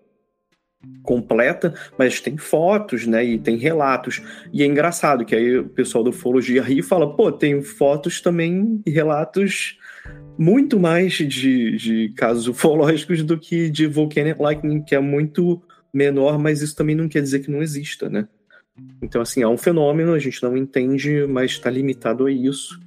completa, 1.05 1.75
mas 1.97 2.21
tem 2.21 2.37
fotos, 2.37 3.07
né? 3.07 3.25
E 3.25 3.39
tem 3.39 3.57
relatos. 3.57 4.21
E 4.53 4.65
é 4.65 4.67
engraçado 4.67 5.25
que 5.25 5.37
aí 5.37 5.59
o 5.59 5.69
pessoal 5.69 6.03
da 6.03 6.11
ufologia 6.11 6.63
ri 6.63 6.79
e 6.79 6.83
fala, 6.83 7.15
pô, 7.15 7.31
tem 7.31 7.63
fotos 7.63 8.21
também 8.21 8.83
e 8.85 8.91
relatos 8.91 9.79
muito 10.37 10.81
mais 10.81 11.13
de, 11.13 11.77
de 11.77 12.13
casos 12.17 12.49
ufológicos 12.49 13.23
do 13.23 13.39
que 13.39 13.71
de 13.71 13.87
Volcanic 13.87 14.41
Lightning, 14.41 14.83
que 14.83 14.95
é 14.95 15.01
muito 15.01 15.63
menor, 15.93 16.39
mas 16.39 16.63
isso 16.63 16.75
também 16.75 16.97
não 16.97 17.09
quer 17.09 17.21
dizer 17.21 17.41
que 17.41 17.51
não 17.51 17.63
exista, 17.63 18.09
né? 18.09 18.27
Então, 19.03 19.21
assim, 19.21 19.43
é 19.43 19.49
um 19.49 19.59
fenômeno, 19.59 20.13
a 20.13 20.19
gente 20.19 20.43
não 20.43 20.57
entende, 20.57 21.27
mas 21.27 21.53
está 21.53 21.71
limitado 21.71 22.27
a 22.27 22.31
isso. 22.31 22.81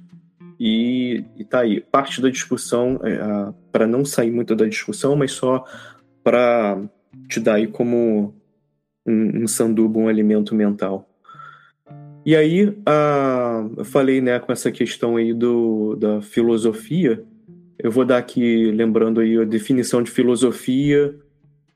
E, 0.58 1.24
e 1.36 1.44
tá 1.44 1.60
aí. 1.60 1.80
Parte 1.80 2.20
da 2.20 2.28
discussão, 2.28 3.00
é, 3.02 3.52
para 3.72 3.86
não 3.86 4.04
sair 4.04 4.30
muito 4.30 4.54
da 4.54 4.66
discussão, 4.66 5.16
mas 5.16 5.32
só 5.32 5.64
para 6.22 6.80
te 7.28 7.40
dar 7.40 7.54
aí 7.54 7.66
como 7.66 8.34
um, 9.06 9.42
um 9.42 9.46
sanduba, 9.46 9.98
um 9.98 10.08
alimento 10.08 10.54
mental. 10.54 11.08
E 12.24 12.34
aí, 12.34 12.68
uh, 12.68 13.74
eu 13.76 13.84
falei 13.84 14.20
né, 14.20 14.38
com 14.38 14.50
essa 14.50 14.72
questão 14.72 15.16
aí 15.16 15.34
do, 15.34 15.94
da 15.96 16.22
filosofia. 16.22 17.22
Eu 17.78 17.90
vou 17.90 18.04
dar 18.04 18.16
aqui, 18.16 18.70
lembrando 18.70 19.20
aí, 19.20 19.38
a 19.38 19.44
definição 19.44 20.02
de 20.02 20.10
filosofia 20.10 21.14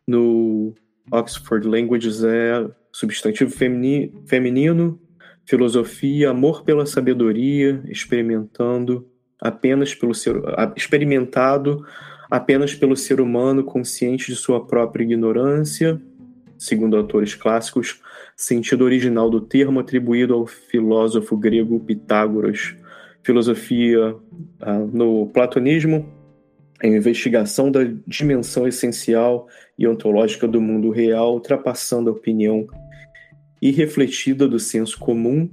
no 0.07 0.73
Oxford 1.13 1.67
Languages 1.69 2.25
é 2.25 2.67
substantivo 2.93 3.51
femini, 3.51 4.13
feminino, 4.27 5.01
filosofia, 5.45 6.31
amor 6.31 6.63
pela 6.63 6.85
sabedoria, 6.85 7.83
experimentando 7.87 9.09
apenas 9.41 9.95
pelo 9.95 10.15
ser, 10.15 10.37
experimentado 10.77 11.85
apenas 12.31 12.75
pelo 12.75 12.97
ser 12.97 13.21
humano 13.21 13.65
consciente 13.65 14.27
de 14.27 14.37
sua 14.37 14.67
própria 14.67 15.05
ignorância, 15.05 16.01
segundo 16.59 16.97
autores 16.97 17.35
clássicos, 17.35 18.01
sentido 18.37 18.85
original 18.85 19.31
do 19.31 19.41
termo 19.41 19.81
atribuído 19.81 20.35
ao 20.35 20.47
filósofo 20.47 21.37
grego 21.37 21.81
Pitágoras. 21.81 22.75
Filosofia 23.23 24.17
ah, 24.61 24.79
no 24.79 25.27
platonismo, 25.29 26.13
a 26.83 26.87
investigação 26.87 27.71
da 27.71 27.81
dimensão 28.07 28.67
essencial 28.67 29.49
e 29.79 29.87
ontológica 29.87 30.49
do 30.49 30.61
mundo 30.61 30.91
real, 30.91 31.35
ultrapassando 31.35 32.11
a 32.11 32.13
opinião 32.13 32.67
irrefletida 33.63 34.49
do 34.49 34.59
senso 34.59 34.99
comum 34.99 35.49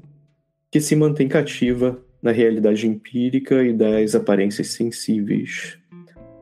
que 0.72 0.82
se 0.82 0.96
mantém 0.96 1.28
cativa 1.28 1.98
na 2.22 2.32
realidade 2.32 2.88
empírica 2.88 3.64
e 3.64 3.72
das 3.72 4.16
aparências 4.16 4.68
sensíveis. 4.70 5.78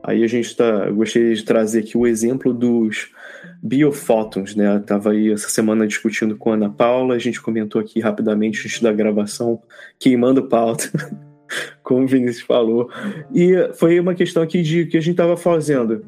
Aí 0.02 0.22
a 0.22 0.26
gente 0.26 0.46
está, 0.46 0.90
gostaria 0.90 1.34
de 1.34 1.44
trazer 1.44 1.80
aqui 1.80 1.96
o 1.96 2.06
exemplo 2.06 2.52
dos 2.52 3.10
biofótons, 3.62 4.54
né? 4.54 4.78
Tava 4.80 5.12
aí 5.12 5.32
essa 5.32 5.48
semana 5.48 5.86
discutindo 5.86 6.36
com 6.36 6.50
a 6.50 6.54
Ana 6.54 6.68
Paula, 6.68 7.14
a 7.14 7.18
gente 7.18 7.40
comentou 7.40 7.80
aqui 7.80 8.00
rapidamente 8.00 8.66
antes 8.66 8.82
da 8.82 8.92
gravação, 8.92 9.62
queimando 9.98 10.46
pauta, 10.46 10.90
como 11.82 12.04
o 12.04 12.06
Vinícius 12.06 12.44
falou. 12.44 12.90
E 13.32 13.54
foi 13.74 13.98
uma 13.98 14.14
questão 14.14 14.42
aqui 14.42 14.62
de 14.62 14.84
que 14.86 14.98
a 14.98 15.00
gente 15.00 15.12
estava 15.12 15.36
fazendo. 15.36 16.04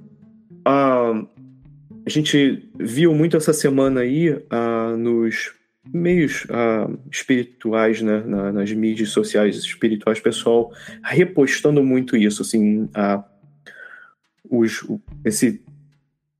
Ah, 0.62 1.24
a 2.06 2.10
gente 2.10 2.70
viu 2.78 3.12
muito 3.12 3.36
essa 3.36 3.52
semana 3.52 4.02
aí 4.02 4.40
ah, 4.48 4.94
nos 4.96 5.52
meios 5.92 6.46
ah, 6.50 6.88
espirituais, 7.10 8.00
né, 8.00 8.22
na, 8.24 8.52
nas 8.52 8.70
mídias 8.72 9.08
sociais 9.08 9.56
espirituais, 9.56 10.20
pessoal 10.20 10.72
repostando 11.02 11.82
muito 11.82 12.16
isso, 12.16 12.42
assim, 12.42 12.88
ah, 12.94 13.24
os, 14.48 14.86
esse 15.24 15.60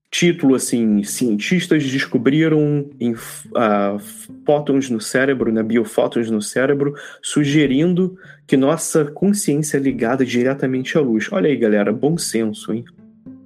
título 0.09 0.55
assim, 0.55 1.03
cientistas 1.03 1.85
descobriram 1.85 2.89
em, 3.01 3.13
uh, 3.13 3.99
fótons 4.47 4.89
no 4.89 5.01
cérebro, 5.01 5.53
né, 5.53 5.65
biofótons 5.65 6.31
no 6.31 6.41
cérebro, 6.41 6.95
sugerindo 7.21 8.17
que 8.47 8.57
nossa 8.57 9.05
consciência 9.05 9.77
é 9.77 9.81
ligada 9.81 10.25
diretamente 10.25 10.97
à 10.97 11.01
luz. 11.01 11.29
Olha 11.33 11.49
aí, 11.49 11.57
galera, 11.57 11.93
bom 11.93 12.17
senso, 12.17 12.73
hein? 12.73 12.85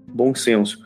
Bom 0.06 0.34
senso. 0.34 0.78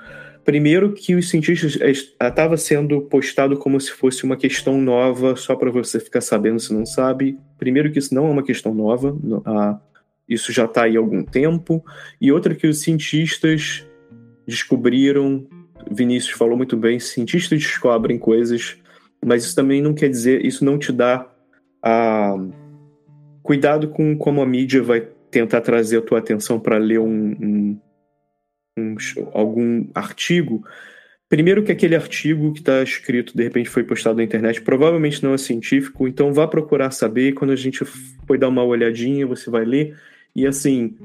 Primeiro 0.45 0.93
que 0.93 1.15
os 1.15 1.31
cientistas 1.31 1.79
estava 2.21 2.57
sendo 2.57 3.01
postado 3.03 3.57
como 3.57 3.81
se 3.81 3.91
fosse 3.91 4.25
uma 4.25 4.37
questão 4.37 4.79
nova, 4.81 5.37
só 5.37 5.57
para 5.57 5.71
você 5.71 5.99
ficar 5.99 6.21
sabendo 6.21 6.61
se 6.61 6.73
não 6.75 6.85
sabe. 6.85 7.39
Primeiro 7.59 7.91
que 7.91 7.99
isso 7.99 8.15
não 8.15 8.27
é 8.27 8.31
uma 8.31 8.43
questão 8.43 8.75
nova, 8.75 9.13
uh, 9.13 9.81
isso 10.29 10.53
já 10.53 10.67
está 10.67 10.85
aí 10.85 10.97
há 10.97 11.01
algum 11.01 11.25
tempo. 11.25 11.83
E 12.21 12.31
outra 12.31 12.55
que 12.55 12.67
os 12.67 12.81
cientistas 12.81 13.87
descobriram, 14.47 15.47
Vinícius 15.91 16.37
falou 16.37 16.57
muito 16.57 16.77
bem, 16.77 16.99
cientistas 17.01 17.59
descobrem 17.59 18.19
coisas, 18.19 18.77
mas 19.25 19.45
isso 19.45 19.57
também 19.57 19.81
não 19.81 19.95
quer 19.95 20.11
dizer, 20.11 20.45
isso 20.45 20.65
não 20.65 20.79
te 20.79 20.93
dá 20.93 21.27
a 21.83 22.37
cuidado 23.43 23.89
com 23.89 24.17
como 24.17 24.41
a 24.41 24.47
mídia 24.47 24.83
vai 24.83 25.07
tentar 25.31 25.61
trazer 25.61 25.99
a 25.99 26.03
tua 26.03 26.19
atenção 26.19 26.59
para 26.61 26.79
ler 26.79 26.99
um, 26.99 27.33
um, 27.41 27.81
algum 29.33 29.87
artigo. 29.95 30.65
Primeiro 31.29 31.63
que 31.63 31.73
aquele 31.73 31.97
artigo 31.97 32.53
que 32.53 32.61
está 32.61 32.83
escrito, 32.83 33.37
de 33.37 33.43
repente 33.43 33.69
foi 33.69 33.83
postado 33.83 34.17
na 34.17 34.25
internet, 34.25 34.61
provavelmente 34.61 35.23
não 35.23 35.35
é 35.35 35.39
científico, 35.39 36.07
então 36.07 36.33
vá 36.33 36.47
procurar 36.47 36.91
saber. 36.91 37.33
Quando 37.33 37.53
a 37.53 37.57
gente 37.57 37.85
for 37.85 38.39
dar 38.39 38.49
uma 38.49 38.63
olhadinha, 38.63 39.27
você 39.27 39.51
vai 39.51 39.65
ler. 39.65 39.97
E 40.35 40.47
assim, 40.47 40.97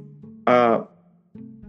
a, 0.46 0.86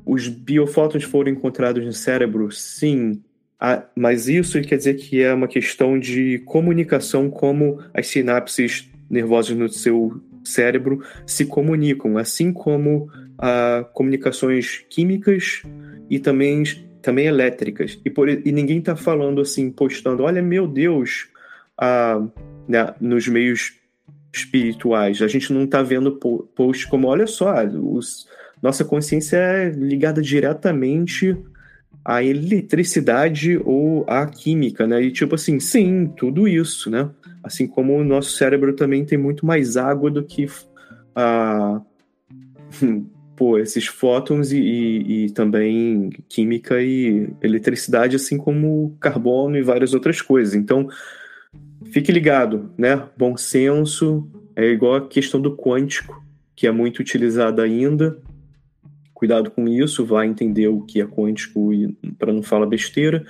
os 0.04 0.28
biofótons 0.28 1.04
foram 1.04 1.30
encontrados 1.30 1.84
no 1.84 1.92
cérebro, 1.92 2.50
sim, 2.50 3.22
a, 3.58 3.84
mas 3.94 4.28
isso 4.28 4.60
quer 4.62 4.76
dizer 4.76 4.94
que 4.94 5.22
é 5.22 5.32
uma 5.32 5.48
questão 5.48 5.98
de 5.98 6.38
comunicação, 6.40 7.30
como 7.30 7.78
as 7.92 8.06
sinapses 8.06 8.90
nervosas 9.08 9.56
no 9.56 9.68
seu 9.68 10.20
cérebro 10.42 11.04
se 11.26 11.44
comunicam, 11.44 12.16
assim 12.16 12.52
como 12.52 13.10
a, 13.38 13.84
comunicações 13.92 14.84
químicas 14.88 15.62
e 16.10 16.18
também, 16.18 16.64
também 17.00 17.26
elétricas. 17.26 17.98
E, 18.04 18.10
por, 18.10 18.28
e 18.28 18.52
ninguém 18.52 18.80
está 18.80 18.96
falando 18.96 19.40
assim, 19.40 19.70
postando, 19.70 20.24
olha, 20.24 20.42
meu 20.42 20.66
Deus, 20.66 21.28
a, 21.78 22.20
né, 22.68 22.92
nos 23.00 23.28
meios 23.28 23.74
espirituais. 24.34 25.22
A 25.22 25.28
gente 25.28 25.52
não 25.52 25.64
está 25.64 25.82
vendo 25.82 26.12
posts 26.54 26.84
como, 26.84 27.06
olha 27.06 27.26
só, 27.26 27.64
os, 27.64 28.26
nossa 28.60 28.84
consciência 28.84 29.36
é 29.36 29.70
ligada 29.70 30.20
diretamente 30.20 31.36
à 32.04 32.22
eletricidade 32.22 33.60
ou 33.64 34.04
à 34.08 34.26
química, 34.26 34.86
né? 34.86 35.02
E 35.02 35.10
tipo 35.10 35.34
assim, 35.34 35.60
sim, 35.60 36.12
tudo 36.16 36.46
isso, 36.46 36.90
né? 36.90 37.08
Assim 37.42 37.66
como 37.66 37.96
o 37.96 38.04
nosso 38.04 38.32
cérebro 38.32 38.74
também 38.74 39.04
tem 39.04 39.18
muito 39.18 39.46
mais 39.46 39.76
água 39.76 40.10
do 40.10 40.22
que 40.24 40.46
a 41.14 41.80
esses 43.58 43.86
fótons 43.86 44.52
e, 44.52 44.58
e, 44.58 45.24
e, 45.24 45.30
também 45.30 46.10
química 46.28 46.82
e 46.82 47.28
eletricidade, 47.42 48.16
assim 48.16 48.36
como 48.36 48.96
carbono 49.00 49.56
e 49.56 49.62
várias 49.62 49.94
outras 49.94 50.20
coisas. 50.20 50.54
Então, 50.54 50.88
fique 51.90 52.12
ligado, 52.12 52.70
né? 52.76 53.08
Bom 53.16 53.36
senso 53.36 54.28
é 54.54 54.66
igual 54.66 54.96
a 54.96 55.08
questão 55.08 55.40
do 55.40 55.56
quântico, 55.56 56.22
que 56.54 56.66
é 56.66 56.70
muito 56.70 57.00
utilizada 57.00 57.62
ainda. 57.62 58.18
Cuidado 59.14 59.50
com 59.50 59.68
isso, 59.68 60.04
vai 60.04 60.26
entender 60.26 60.68
o 60.68 60.82
que 60.82 61.00
é 61.00 61.06
quântico 61.06 61.70
para 62.18 62.32
não 62.32 62.42
falar 62.42 62.66
besteira. 62.66 63.24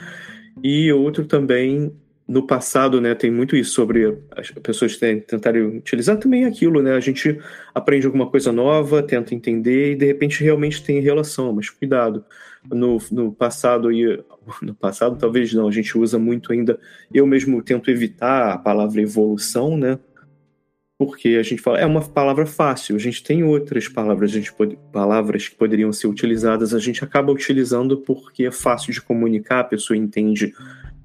E 0.62 0.92
outro 0.92 1.24
também 1.24 1.92
no 2.30 2.46
passado, 2.46 3.00
né, 3.00 3.12
tem 3.12 3.28
muito 3.28 3.56
isso 3.56 3.72
sobre 3.72 4.16
as 4.36 4.52
pessoas 4.52 4.96
tentarem 4.96 5.78
utilizar 5.78 6.16
também 6.16 6.44
aquilo, 6.44 6.80
né? 6.80 6.94
A 6.94 7.00
gente 7.00 7.36
aprende 7.74 8.06
alguma 8.06 8.30
coisa 8.30 8.52
nova, 8.52 9.02
tenta 9.02 9.34
entender 9.34 9.90
e 9.90 9.96
de 9.96 10.06
repente 10.06 10.44
realmente 10.44 10.80
tem 10.80 11.00
relação, 11.00 11.52
mas 11.52 11.68
cuidado. 11.68 12.24
No, 12.72 12.98
no 13.10 13.32
passado 13.32 13.90
e 13.90 14.22
no 14.62 14.76
passado 14.76 15.18
talvez 15.18 15.52
não, 15.52 15.66
a 15.66 15.72
gente 15.72 15.98
usa 15.98 16.20
muito 16.20 16.52
ainda. 16.52 16.78
Eu 17.12 17.26
mesmo 17.26 17.60
tento 17.64 17.90
evitar 17.90 18.52
a 18.52 18.58
palavra 18.58 19.02
evolução, 19.02 19.76
né? 19.76 19.98
Porque 20.96 21.30
a 21.30 21.42
gente 21.42 21.60
fala, 21.60 21.80
é 21.80 21.86
uma 21.86 22.02
palavra 22.02 22.46
fácil, 22.46 22.94
a 22.94 22.98
gente 23.00 23.24
tem 23.24 23.42
outras 23.42 23.88
palavras, 23.88 24.30
a 24.30 24.34
gente 24.34 24.52
pode, 24.52 24.78
palavras 24.92 25.48
que 25.48 25.56
poderiam 25.56 25.92
ser 25.92 26.06
utilizadas, 26.06 26.74
a 26.74 26.78
gente 26.78 27.02
acaba 27.02 27.32
utilizando 27.32 27.96
porque 27.96 28.44
é 28.44 28.52
fácil 28.52 28.92
de 28.92 29.02
comunicar, 29.02 29.60
a 29.60 29.64
pessoa 29.64 29.96
entende 29.96 30.54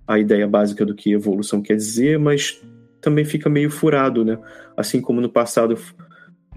a 0.08 0.20
ideia 0.20 0.48
básica 0.48 0.86
do 0.86 0.96
que 0.96 1.12
evolução 1.12 1.62
quer 1.62 1.76
dizer, 1.76 2.20
mas 2.20 2.62
também 3.02 3.26
fica 3.26 3.50
meio 3.50 3.70
furado, 3.70 4.24
né? 4.26 4.38
Assim 4.76 5.02
como 5.02 5.22
no 5.22 5.30
passado 5.30 5.78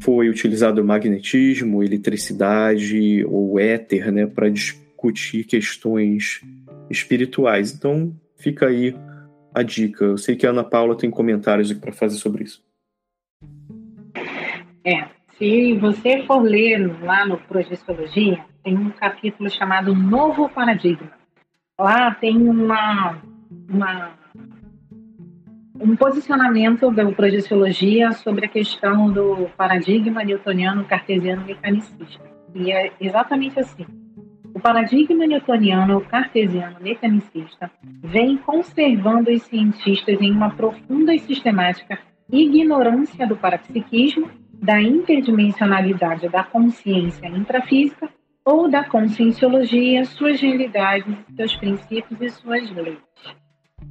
foi 0.01 0.29
utilizado 0.29 0.85
magnetismo, 0.85 1.83
eletricidade 1.83 3.25
ou 3.25 3.59
éter, 3.59 4.13
né, 4.13 4.27
para 4.27 4.49
discutir 4.49 5.45
questões 5.45 6.41
espirituais. 6.89 7.75
Então, 7.75 8.15
fica 8.37 8.67
aí 8.67 8.95
a 9.55 9.63
dica. 9.63 10.05
Eu 10.05 10.19
sei 10.19 10.37
que 10.37 10.47
a 10.47 10.51
Ana 10.51 10.65
Paula 10.65 10.97
tem 10.97 11.11
comentários 11.11 11.73
para 11.73 11.93
fazer 11.93 12.17
sobre 12.17 12.45
isso. 12.45 12.63
É, 14.85 15.09
se 15.37 15.75
você 15.75 16.25
for 16.27 16.41
ler 16.41 17.03
lá 17.03 17.27
no 17.27 17.39
Projeciologia, 17.39 18.45
tem 18.63 18.77
um 18.77 18.91
capítulo 18.91 19.51
chamado 19.51 19.95
Novo 19.95 20.49
Paradigma. 20.49 21.13
Lá 21.79 22.15
tem 22.15 22.37
uma 22.37 23.21
uma, 23.69 24.13
um 25.81 25.95
posicionamento 25.95 26.91
da 26.91 27.05
projeciologia 27.13 28.13
sobre 28.13 28.47
a 28.47 28.49
questão 28.49 29.11
do 29.13 29.49
paradigma 29.57 30.25
newtoniano 30.25 30.85
cartesiano 30.85 31.45
mecanicista. 31.45 32.25
E 32.55 32.73
é 32.73 32.93
exatamente 33.01 33.61
assim. 33.61 33.87
O 34.55 34.61
paradigma 34.61 35.27
newtoniano 35.27 36.01
cartesiano 36.01 36.81
mecanicista 36.81 37.71
vem 38.03 38.37
conservando 38.39 39.31
os 39.31 39.43
cientistas 39.43 40.21
em 40.21 40.33
uma 40.33 40.51
profunda 40.51 41.15
e 41.15 41.19
sistemática 41.19 41.99
ignorância 42.31 43.27
do 43.27 43.37
parapsiquismo, 43.37 44.31
da 44.53 44.83
interdimensionalidade 44.83 46.29
da 46.29 46.43
consciência 46.43 47.27
intrafísica 47.29 48.09
ou 48.45 48.69
da 48.69 48.83
conscienciologia, 48.83 50.05
suas 50.05 50.41
realidades, 50.41 51.15
seus 51.37 51.55
princípios 51.57 52.21
e 52.21 52.29
suas 52.31 52.71
leis. 52.73 52.99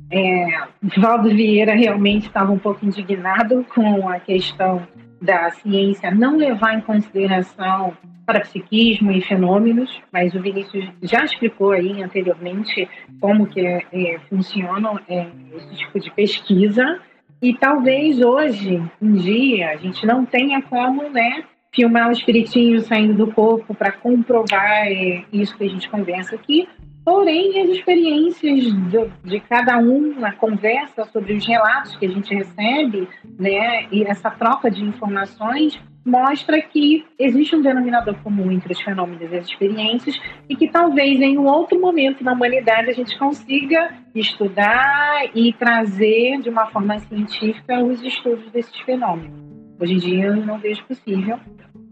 É, 0.09 0.67
Valdo 0.97 1.29
Vieira 1.29 1.75
realmente 1.75 2.27
estava 2.27 2.51
um 2.51 2.59
pouco 2.59 2.85
indignado 2.85 3.65
com 3.73 4.07
a 4.07 4.19
questão 4.19 4.87
da 5.21 5.49
ciência 5.49 6.11
não 6.11 6.37
levar 6.37 6.75
em 6.75 6.81
consideração 6.81 7.95
parapsiquismo 8.25 9.11
e 9.11 9.21
fenômenos, 9.21 10.01
mas 10.11 10.33
o 10.35 10.41
Vinícius 10.41 10.85
já 11.01 11.23
explicou 11.23 11.71
aí 11.71 12.03
anteriormente 12.03 12.87
como 13.21 13.47
que 13.47 13.65
é, 13.65 13.85
é, 13.91 14.19
funciona 14.29 15.01
é, 15.07 15.27
esse 15.55 15.77
tipo 15.77 15.99
de 15.99 16.11
pesquisa. 16.11 16.99
E 17.41 17.53
talvez 17.53 18.19
hoje 18.19 18.83
em 19.01 19.13
dia 19.13 19.69
a 19.69 19.77
gente 19.77 20.05
não 20.05 20.25
tenha 20.25 20.61
como, 20.61 21.09
né, 21.09 21.43
filmar 21.73 22.09
o 22.09 22.11
espiritinho 22.11 22.81
saindo 22.81 23.13
do 23.13 23.31
corpo 23.31 23.73
para 23.73 23.93
comprovar 23.93 24.87
é, 24.87 25.23
isso 25.31 25.57
que 25.57 25.63
a 25.63 25.69
gente 25.69 25.89
conversa 25.89 26.35
aqui, 26.35 26.67
Porém, 27.07 27.61
as 27.61 27.69
experiências 27.69 28.65
de, 28.65 29.09
de, 29.23 29.39
cada 29.39 29.77
um 29.77 30.19
na 30.19 30.33
conversa 30.33 31.05
sobre 31.05 31.35
os 31.35 31.47
relatos 31.47 31.95
que 31.95 32.05
a 32.05 32.09
gente 32.09 32.35
recebe, 32.35 33.07
né, 33.39 33.87
e 33.89 34.03
essa 34.03 34.29
troca 34.29 34.69
de 34.69 34.83
informações 34.83 35.79
mostra 36.05 36.61
que 36.61 37.05
existe 37.17 37.55
um 37.55 37.61
denominador 37.61 38.13
comum 38.15 38.51
entre 38.51 38.73
os 38.73 38.81
fenômenos 38.81 39.31
e 39.31 39.37
as 39.37 39.47
experiências 39.47 40.19
e 40.49 40.55
que 40.57 40.67
talvez 40.67 41.21
em 41.21 41.37
um 41.37 41.45
outro 41.45 41.79
momento 41.79 42.25
na 42.25 42.33
humanidade 42.33 42.89
a 42.89 42.93
gente 42.93 43.17
consiga 43.17 43.89
estudar 44.13 45.31
e 45.33 45.53
trazer 45.53 46.41
de 46.41 46.49
uma 46.49 46.67
forma 46.67 46.99
científica 46.99 47.81
os 47.85 48.03
estudos 48.03 48.51
desses 48.51 48.77
fenômenos. 48.81 49.31
Hoje 49.79 49.93
em 49.93 49.97
dia 49.97 50.25
eu 50.25 50.45
não 50.45 50.59
vejo 50.59 50.83
possível, 50.83 51.39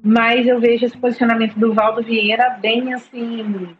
mas 0.03 0.45
eu 0.45 0.59
vejo 0.59 0.85
esse 0.85 0.97
posicionamento 0.97 1.57
do 1.57 1.73
Valdo 1.73 2.03
Vieira 2.03 2.59
bem 2.61 2.93
assim 2.93 3.77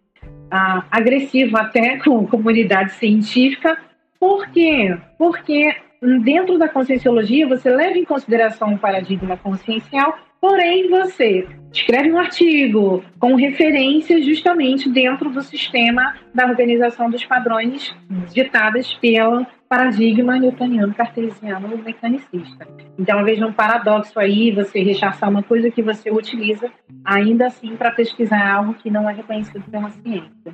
ah, 0.52 0.86
agressivo 0.92 1.58
até 1.58 1.98
com 2.04 2.26
a 2.26 2.28
comunidade 2.28 2.94
científica. 2.94 3.78
Por 4.20 4.48
quê? 4.50 4.98
Porque 5.18 5.76
dentro 6.24 6.58
da 6.58 6.70
conscienciologia 6.70 7.48
você 7.48 7.70
leva 7.70 7.98
em 7.98 8.06
consideração 8.06 8.74
o 8.74 8.80
paradigma 8.80 9.38
consciencial, 9.38 10.18
porém 10.46 10.88
você 10.88 11.48
escreve 11.74 12.12
um 12.12 12.20
artigo 12.20 13.04
com 13.18 13.34
referências 13.34 14.24
justamente 14.24 14.88
dentro 14.88 15.32
do 15.32 15.42
sistema 15.42 16.14
da 16.36 16.46
organização 16.46 17.10
dos 17.10 17.26
padrões 17.26 17.96
ditadas 18.32 18.94
pelo 18.94 19.44
paradigma 19.68 20.38
newtoniano 20.38 20.94
cartesiano 20.94 21.76
mecanicista. 21.84 22.68
Então, 22.96 23.18
eu 23.18 23.26
vejo 23.26 23.44
um 23.44 23.52
paradoxo 23.52 24.20
aí, 24.20 24.52
você 24.52 24.84
rechaçar 24.84 25.32
uma 25.32 25.42
coisa 25.42 25.72
que 25.72 25.82
você 25.82 26.12
utiliza, 26.12 26.72
ainda 27.04 27.48
assim, 27.48 27.76
para 27.76 27.90
pesquisar 27.90 28.48
algo 28.48 28.76
que 28.76 28.92
não 28.92 29.10
é 29.10 29.14
reconhecido 29.14 29.64
pela 29.72 29.90
ciência. 29.90 30.54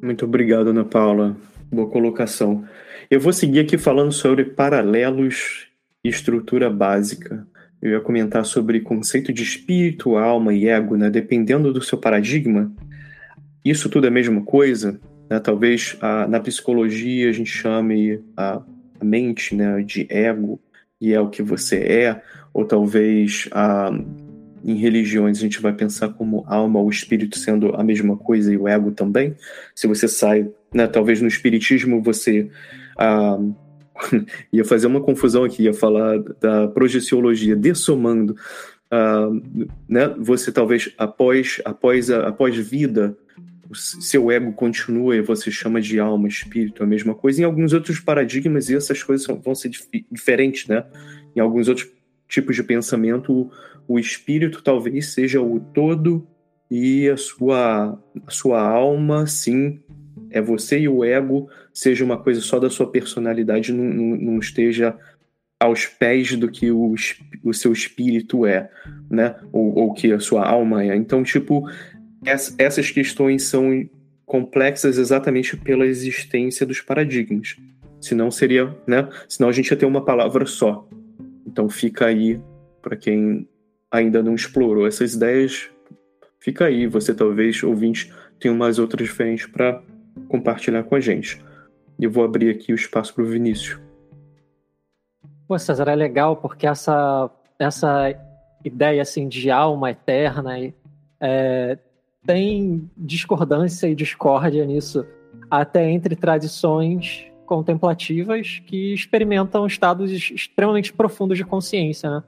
Muito 0.00 0.24
obrigado, 0.24 0.68
Ana 0.68 0.84
Paula. 0.84 1.36
Boa 1.68 1.90
colocação. 1.90 2.64
Eu 3.10 3.18
vou 3.18 3.32
seguir 3.32 3.58
aqui 3.58 3.76
falando 3.76 4.12
sobre 4.12 4.44
paralelos 4.44 5.66
e 6.04 6.08
estrutura 6.08 6.70
básica. 6.70 7.44
Eu 7.84 7.90
ia 7.90 8.00
comentar 8.00 8.46
sobre 8.46 8.80
conceito 8.80 9.30
de 9.30 9.42
espírito, 9.42 10.16
alma 10.16 10.54
e 10.54 10.66
ego, 10.66 10.96
né? 10.96 11.10
Dependendo 11.10 11.70
do 11.70 11.82
seu 11.82 11.98
paradigma, 11.98 12.72
isso 13.62 13.90
tudo 13.90 14.06
é 14.06 14.08
a 14.08 14.10
mesma 14.10 14.40
coisa. 14.40 14.98
Né? 15.28 15.38
Talvez 15.38 15.94
a, 16.00 16.26
na 16.26 16.40
psicologia 16.40 17.28
a 17.28 17.32
gente 17.32 17.50
chame 17.50 18.24
a, 18.34 18.62
a, 18.98 19.04
mente 19.04 19.54
né, 19.54 19.82
de 19.82 20.06
ego 20.08 20.58
e 20.98 21.12
é 21.12 21.20
o 21.20 21.28
que 21.28 21.42
você 21.42 21.76
é, 21.76 22.22
ou 22.54 22.64
talvez 22.64 23.50
a, 23.52 23.90
em 24.64 24.76
religiões 24.76 25.36
a 25.36 25.42
gente 25.42 25.60
vai 25.60 25.74
pensar 25.74 26.08
como 26.08 26.42
alma 26.46 26.80
ou 26.80 26.88
espírito 26.88 27.38
sendo 27.38 27.74
a 27.76 27.84
mesma 27.84 28.16
coisa 28.16 28.50
e 28.50 28.56
o 28.56 28.66
ego 28.66 28.92
também. 28.92 29.36
Se 29.74 29.86
você 29.86 30.08
sai, 30.08 30.48
né, 30.72 30.86
talvez 30.86 31.20
no 31.20 31.28
espiritismo 31.28 32.02
você 32.02 32.48
ia 34.52 34.64
fazer 34.64 34.86
uma 34.86 35.00
confusão 35.00 35.44
aqui, 35.44 35.64
ia 35.64 35.74
falar 35.74 36.18
da 36.40 36.68
projeciologia, 36.68 37.56
dessomando, 37.56 38.36
uh, 38.92 39.68
né? 39.88 40.08
Você 40.18 40.52
talvez 40.52 40.92
após 40.98 41.60
após 41.64 42.10
a, 42.10 42.28
após 42.28 42.56
vida 42.56 43.16
seu 43.72 44.30
ego 44.30 44.52
continua 44.52 45.16
e 45.16 45.22
você 45.22 45.50
chama 45.50 45.80
de 45.80 45.98
alma, 45.98 46.28
espírito, 46.28 46.82
a 46.82 46.86
mesma 46.86 47.14
coisa. 47.14 47.40
Em 47.40 47.44
alguns 47.44 47.72
outros 47.72 47.98
paradigmas 47.98 48.70
essas 48.70 49.02
coisas 49.02 49.26
vão 49.42 49.54
ser 49.54 49.70
dif 49.70 49.88
diferentes, 50.10 50.68
né? 50.68 50.84
Em 51.34 51.40
alguns 51.40 51.68
outros 51.68 51.88
tipos 52.28 52.54
de 52.56 52.62
pensamento, 52.62 53.32
o, 53.32 53.50
o 53.88 53.98
espírito 53.98 54.62
talvez 54.62 55.12
seja 55.12 55.40
o 55.40 55.60
todo 55.60 56.26
e 56.70 57.08
a 57.08 57.16
sua 57.16 57.98
a 58.26 58.30
sua 58.30 58.60
alma, 58.60 59.26
sim, 59.26 59.80
é 60.34 60.42
você 60.42 60.80
e 60.80 60.88
o 60.88 61.04
ego 61.04 61.48
seja 61.72 62.04
uma 62.04 62.18
coisa 62.18 62.40
só 62.40 62.58
da 62.58 62.68
sua 62.68 62.90
personalidade, 62.90 63.72
não, 63.72 63.84
não, 63.84 64.38
esteja 64.40 64.98
aos 65.60 65.86
pés 65.86 66.36
do 66.36 66.50
que 66.50 66.72
o, 66.72 66.92
o 67.44 67.54
seu 67.54 67.72
espírito 67.72 68.44
é, 68.44 68.68
né? 69.08 69.36
Ou, 69.52 69.78
ou 69.78 69.94
que 69.94 70.12
a 70.12 70.18
sua 70.18 70.44
alma 70.44 70.82
é. 70.82 70.96
Então, 70.96 71.22
tipo, 71.22 71.70
essa, 72.26 72.52
essas 72.58 72.90
questões 72.90 73.44
são 73.44 73.88
complexas 74.26 74.98
exatamente 74.98 75.56
pela 75.56 75.86
existência 75.86 76.66
dos 76.66 76.80
paradigmas. 76.80 77.54
Senão 78.00 78.28
seria, 78.28 78.76
né? 78.88 79.08
Senão 79.28 79.48
a 79.48 79.52
gente 79.52 79.70
ia 79.70 79.76
ter 79.76 79.86
uma 79.86 80.04
palavra 80.04 80.46
só. 80.46 80.88
Então 81.46 81.68
fica 81.68 82.06
aí 82.06 82.40
para 82.82 82.96
quem 82.96 83.48
ainda 83.88 84.20
não 84.20 84.34
explorou 84.34 84.84
essas 84.84 85.14
ideias, 85.14 85.70
fica 86.40 86.64
aí. 86.64 86.88
Você 86.88 87.14
talvez 87.14 87.62
ouvinte 87.62 88.12
tenha 88.40 88.52
umas 88.52 88.80
outras 88.80 89.06
diferentes 89.06 89.46
para 89.46 89.80
compartilhar 90.28 90.82
com 90.84 90.94
a 90.94 91.00
gente. 91.00 91.42
E 91.98 92.06
vou 92.06 92.24
abrir 92.24 92.50
aqui 92.50 92.72
o 92.72 92.74
espaço 92.74 93.14
para 93.14 93.22
o 93.22 93.26
Vinícius. 93.26 93.80
Pô, 95.46 95.58
César, 95.58 95.88
é 95.88 95.94
legal 95.94 96.36
porque 96.36 96.66
essa, 96.66 97.30
essa 97.58 98.14
ideia 98.64 99.02
assim, 99.02 99.28
de 99.28 99.50
alma 99.50 99.90
eterna 99.90 100.54
é, 101.20 101.78
tem 102.26 102.90
discordância 102.96 103.86
e 103.86 103.94
discórdia 103.94 104.64
nisso, 104.64 105.06
até 105.50 105.90
entre 105.90 106.16
tradições 106.16 107.26
contemplativas 107.44 108.62
que 108.66 108.94
experimentam 108.94 109.66
estados 109.66 110.10
extremamente 110.10 110.92
profundos 110.92 111.36
de 111.36 111.44
consciência. 111.44 112.10
Né? 112.10 112.22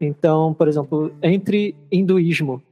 Então, 0.00 0.54
por 0.54 0.68
exemplo, 0.68 1.12
entre 1.22 1.74
hinduísmo, 1.90 2.62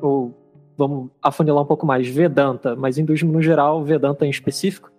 ou 0.00 0.34
vamos 0.76 1.10
afunilar 1.22 1.62
um 1.62 1.66
pouco 1.66 1.86
mais, 1.86 2.08
Vedanta, 2.08 2.74
mas 2.74 2.98
hinduísmo 2.98 3.32
no 3.32 3.42
geral, 3.42 3.84
Vedanta 3.84 4.26
em 4.26 4.30
específico, 4.30 4.90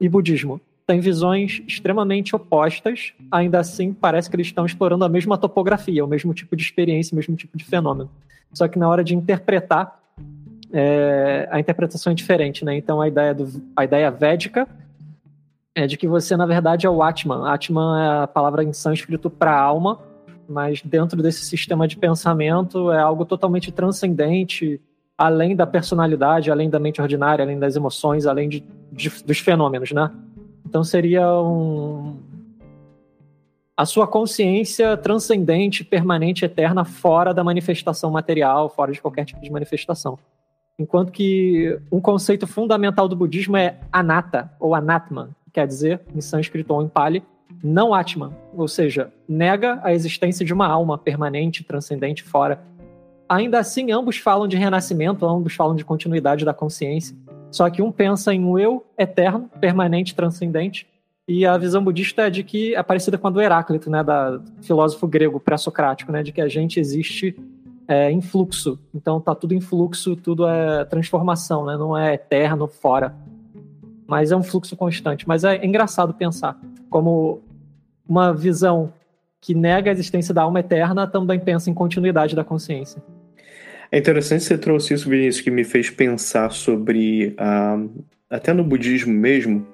e 0.00 0.08
budismo. 0.08 0.60
Tem 0.86 1.00
visões 1.00 1.62
extremamente 1.66 2.36
opostas, 2.36 3.12
ainda 3.30 3.58
assim 3.58 3.92
parece 3.92 4.30
que 4.30 4.36
eles 4.36 4.46
estão 4.46 4.64
explorando 4.64 5.04
a 5.04 5.08
mesma 5.08 5.36
topografia, 5.36 6.04
o 6.04 6.08
mesmo 6.08 6.32
tipo 6.32 6.54
de 6.54 6.62
experiência, 6.62 7.12
o 7.12 7.16
mesmo 7.16 7.34
tipo 7.34 7.56
de 7.56 7.64
fenômeno. 7.64 8.08
Só 8.52 8.68
que 8.68 8.78
na 8.78 8.88
hora 8.88 9.02
de 9.02 9.14
interpretar, 9.14 10.00
é, 10.72 11.48
a 11.50 11.58
interpretação 11.58 12.12
é 12.12 12.14
diferente, 12.14 12.64
né? 12.64 12.76
Então 12.76 13.00
a 13.00 13.08
ideia, 13.08 13.34
do, 13.34 13.62
a 13.74 13.84
ideia 13.84 14.10
védica 14.10 14.68
é 15.74 15.86
de 15.86 15.96
que 15.96 16.06
você, 16.06 16.36
na 16.36 16.46
verdade, 16.46 16.86
é 16.86 16.90
o 16.90 17.02
Atman. 17.02 17.48
Atman 17.48 18.00
é 18.00 18.22
a 18.22 18.26
palavra 18.26 18.62
em 18.62 18.72
sânscrito 18.72 19.28
para 19.28 19.58
alma, 19.58 19.98
mas 20.48 20.80
dentro 20.82 21.22
desse 21.22 21.44
sistema 21.44 21.88
de 21.88 21.96
pensamento 21.96 22.90
é 22.92 22.98
algo 22.98 23.24
totalmente 23.24 23.72
transcendente, 23.72 24.80
além 25.16 25.56
da 25.56 25.66
personalidade, 25.66 26.50
além 26.50 26.68
da 26.68 26.78
mente 26.78 27.00
ordinária, 27.00 27.42
além 27.44 27.58
das 27.58 27.76
emoções, 27.76 28.26
além 28.26 28.48
de, 28.48 28.64
de, 28.92 29.10
dos 29.24 29.38
fenômenos, 29.38 29.92
né? 29.92 30.10
Então 30.64 30.84
seria 30.84 31.32
um 31.40 32.16
a 33.76 33.84
sua 33.84 34.06
consciência 34.06 34.96
transcendente, 34.96 35.84
permanente, 35.84 36.46
eterna, 36.46 36.82
fora 36.82 37.34
da 37.34 37.44
manifestação 37.44 38.10
material, 38.10 38.70
fora 38.70 38.90
de 38.90 39.02
qualquer 39.02 39.26
tipo 39.26 39.40
de 39.42 39.50
manifestação. 39.50 40.18
Enquanto 40.78 41.12
que 41.12 41.78
um 41.92 42.00
conceito 42.00 42.46
fundamental 42.46 43.06
do 43.06 43.14
budismo 43.14 43.54
é 43.56 43.78
anatta, 43.92 44.50
ou 44.58 44.74
anatman, 44.74 45.28
quer 45.52 45.66
dizer, 45.66 46.00
em 46.14 46.22
sânscrito 46.22 46.72
ou 46.72 46.82
em 46.82 46.88
pali, 46.88 47.22
não 47.62 47.92
atman, 47.92 48.32
ou 48.54 48.66
seja, 48.66 49.12
nega 49.28 49.78
a 49.82 49.92
existência 49.92 50.44
de 50.44 50.54
uma 50.54 50.66
alma 50.66 50.96
permanente, 50.96 51.62
transcendente, 51.62 52.22
fora 52.22 52.62
Ainda 53.28 53.58
assim, 53.58 53.90
ambos 53.90 54.18
falam 54.18 54.46
de 54.46 54.56
renascimento, 54.56 55.26
ambos 55.26 55.54
falam 55.54 55.74
de 55.74 55.84
continuidade 55.84 56.44
da 56.44 56.54
consciência. 56.54 57.16
Só 57.50 57.68
que 57.70 57.82
um 57.82 57.90
pensa 57.90 58.32
em 58.32 58.44
um 58.44 58.58
eu 58.58 58.84
eterno, 58.96 59.50
permanente, 59.60 60.14
transcendente, 60.14 60.86
e 61.28 61.44
a 61.44 61.58
visão 61.58 61.82
budista 61.82 62.28
é 62.28 62.30
de 62.30 62.44
que 62.44 62.74
é 62.74 62.82
parecida 62.82 63.18
com 63.18 63.26
a 63.26 63.30
do 63.30 63.40
Heráclito, 63.40 63.90
né, 63.90 64.02
da 64.04 64.40
filósofo 64.62 65.08
grego 65.08 65.40
pré-socrático, 65.40 66.12
né, 66.12 66.22
de 66.22 66.30
que 66.30 66.40
a 66.40 66.48
gente 66.48 66.78
existe 66.78 67.36
é, 67.88 68.10
em 68.10 68.20
fluxo. 68.20 68.78
Então 68.94 69.20
tá 69.20 69.34
tudo 69.34 69.52
em 69.52 69.60
fluxo, 69.60 70.14
tudo 70.14 70.46
é 70.46 70.84
transformação, 70.84 71.64
né, 71.64 71.76
não 71.76 71.98
é 71.98 72.14
eterno 72.14 72.68
fora. 72.68 73.12
Mas 74.06 74.30
é 74.30 74.36
um 74.36 74.42
fluxo 74.42 74.76
constante. 74.76 75.26
Mas 75.26 75.42
é 75.42 75.64
engraçado 75.64 76.14
pensar 76.14 76.56
como 76.88 77.42
uma 78.08 78.32
visão 78.32 78.92
que 79.40 79.52
nega 79.52 79.90
a 79.90 79.92
existência 79.92 80.32
da 80.32 80.42
alma 80.42 80.60
eterna 80.60 81.08
também 81.08 81.40
pensa 81.40 81.68
em 81.68 81.74
continuidade 81.74 82.36
da 82.36 82.44
consciência. 82.44 83.02
É 83.90 83.98
interessante 83.98 84.44
você 84.44 84.58
trouxe 84.58 84.94
isso, 84.94 85.08
Vinícius, 85.08 85.42
que 85.42 85.50
me 85.50 85.64
fez 85.64 85.90
pensar 85.90 86.50
sobre. 86.50 87.28
Uh, 87.38 88.04
até 88.28 88.52
no 88.52 88.64
budismo 88.64 89.12
mesmo, 89.12 89.66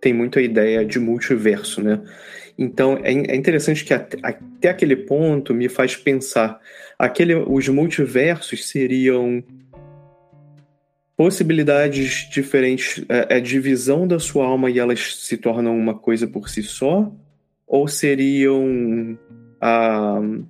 tem 0.00 0.12
muito 0.12 0.38
a 0.38 0.42
ideia 0.42 0.84
de 0.84 0.98
multiverso, 0.98 1.82
né? 1.82 2.00
Então 2.58 2.98
é, 3.02 3.12
é 3.12 3.36
interessante 3.36 3.84
que 3.84 3.94
até, 3.94 4.18
até, 4.22 4.68
aquele 4.68 4.96
ponto 4.96 5.54
me 5.54 5.68
faz 5.68 5.96
pensar. 5.96 6.60
Aquele, 6.98 7.34
os 7.34 7.68
multiversos 7.68 8.68
seriam 8.68 9.42
possibilidades 11.16 12.28
diferentes, 12.30 13.04
é, 13.08 13.36
é 13.36 13.40
divisão 13.40 14.06
da 14.06 14.18
sua 14.18 14.46
alma 14.46 14.70
e 14.70 14.78
elas 14.78 15.16
se 15.16 15.36
tornam 15.36 15.76
uma 15.76 15.94
coisa 15.94 16.26
por 16.26 16.48
si 16.48 16.62
só? 16.62 17.12
Ou 17.66 17.86
seriam. 17.86 19.18
Uh, 19.62 20.44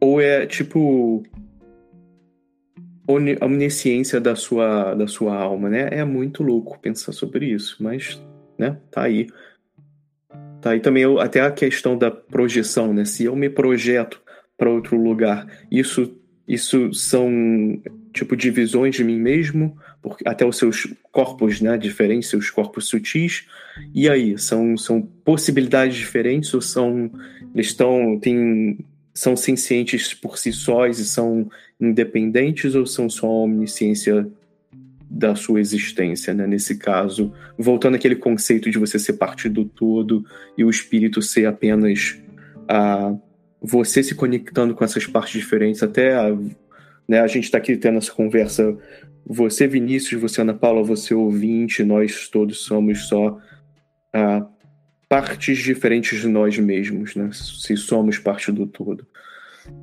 ou 0.00 0.20
é 0.20 0.46
tipo 0.46 1.22
omnisciência 3.06 4.20
da 4.20 4.34
sua, 4.34 4.94
da 4.94 5.06
sua 5.06 5.36
alma, 5.36 5.68
né? 5.68 5.88
É 5.90 6.04
muito 6.04 6.42
louco 6.42 6.78
pensar 6.78 7.12
sobre 7.12 7.46
isso, 7.46 7.76
mas, 7.80 8.22
né, 8.58 8.78
tá 8.90 9.02
aí. 9.02 9.26
Tá 10.60 10.70
aí 10.70 10.80
também 10.80 11.04
até 11.20 11.40
a 11.40 11.50
questão 11.50 11.96
da 11.98 12.10
projeção, 12.10 12.94
né? 12.94 13.04
Se 13.04 13.24
eu 13.24 13.36
me 13.36 13.50
projeto 13.50 14.22
para 14.56 14.70
outro 14.70 14.96
lugar, 14.96 15.46
isso 15.70 16.16
isso 16.46 16.92
são 16.92 17.30
tipo 18.12 18.36
divisões 18.36 18.94
de 18.94 19.02
mim 19.02 19.18
mesmo, 19.18 19.76
porque 20.02 20.26
até 20.28 20.44
os 20.46 20.58
seus 20.58 20.86
corpos, 21.10 21.60
né, 21.60 21.76
diferentes, 21.78 22.28
seus 22.28 22.50
corpos 22.50 22.86
sutis. 22.86 23.46
E 23.94 24.08
aí, 24.08 24.38
são 24.38 24.76
são 24.76 25.02
possibilidades 25.02 25.96
diferentes 25.96 26.52
ou 26.54 26.60
são 26.60 27.10
eles 27.54 27.66
estão 27.68 28.18
têm 28.20 28.78
são 29.14 29.36
sencientes 29.36 30.12
por 30.12 30.36
si 30.36 30.52
sós 30.52 30.98
e 30.98 31.04
são 31.04 31.48
independentes 31.80 32.74
ou 32.74 32.84
são 32.84 33.08
só 33.08 33.26
a 33.26 33.44
omnisciência 33.44 34.28
da 35.08 35.36
sua 35.36 35.60
existência, 35.60 36.34
né? 36.34 36.46
Nesse 36.46 36.76
caso, 36.76 37.32
voltando 37.56 37.94
àquele 37.94 38.16
conceito 38.16 38.68
de 38.68 38.78
você 38.78 38.98
ser 38.98 39.12
parte 39.12 39.48
do 39.48 39.64
todo 39.64 40.24
e 40.58 40.64
o 40.64 40.70
espírito 40.70 41.22
ser 41.22 41.46
apenas 41.46 42.18
a 42.68 43.14
você 43.62 44.02
se 44.02 44.14
conectando 44.14 44.74
com 44.74 44.84
essas 44.84 45.06
partes 45.06 45.40
diferentes, 45.40 45.82
até 45.82 46.14
a, 46.14 46.36
né, 47.08 47.20
a 47.20 47.26
gente 47.26 47.44
está 47.44 47.56
aqui 47.56 47.76
tendo 47.76 47.96
essa 47.96 48.12
conversa, 48.12 48.76
você 49.24 49.66
Vinícius, 49.66 50.20
você 50.20 50.42
Ana 50.42 50.52
Paula, 50.52 50.82
você 50.82 51.14
ouvinte, 51.14 51.82
nós 51.82 52.28
todos 52.28 52.58
somos 52.64 53.06
só 53.08 53.38
uh, 54.14 54.53
partes 55.08 55.58
diferentes 55.58 56.20
de 56.20 56.28
nós 56.28 56.58
mesmos, 56.58 57.14
né? 57.14 57.30
Se 57.32 57.76
somos 57.76 58.18
parte 58.18 58.50
do 58.50 58.66
todo. 58.66 59.06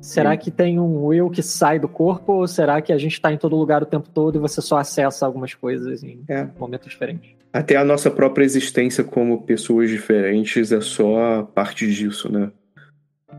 Será 0.00 0.36
que 0.36 0.50
tem 0.50 0.78
um 0.78 1.12
eu 1.12 1.28
que 1.28 1.42
sai 1.42 1.78
do 1.78 1.88
corpo 1.88 2.34
ou 2.34 2.46
será 2.46 2.80
que 2.80 2.92
a 2.92 2.98
gente 2.98 3.14
está 3.14 3.32
em 3.32 3.38
todo 3.38 3.56
lugar 3.56 3.82
o 3.82 3.86
tempo 3.86 4.08
todo 4.08 4.36
e 4.36 4.38
você 4.38 4.60
só 4.60 4.78
acessa 4.78 5.26
algumas 5.26 5.54
coisas 5.54 6.02
em 6.02 6.24
é. 6.28 6.46
momentos 6.58 6.88
diferentes? 6.88 7.30
Até 7.52 7.76
a 7.76 7.84
nossa 7.84 8.10
própria 8.10 8.44
existência 8.44 9.02
como 9.02 9.42
pessoas 9.42 9.90
diferentes 9.90 10.72
é 10.72 10.80
só 10.80 11.42
parte 11.42 11.92
disso, 11.92 12.30
né? 12.30 12.50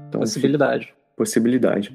Então, 0.07 0.19
possibilidade. 0.19 0.93
Possibilidade. 1.15 1.93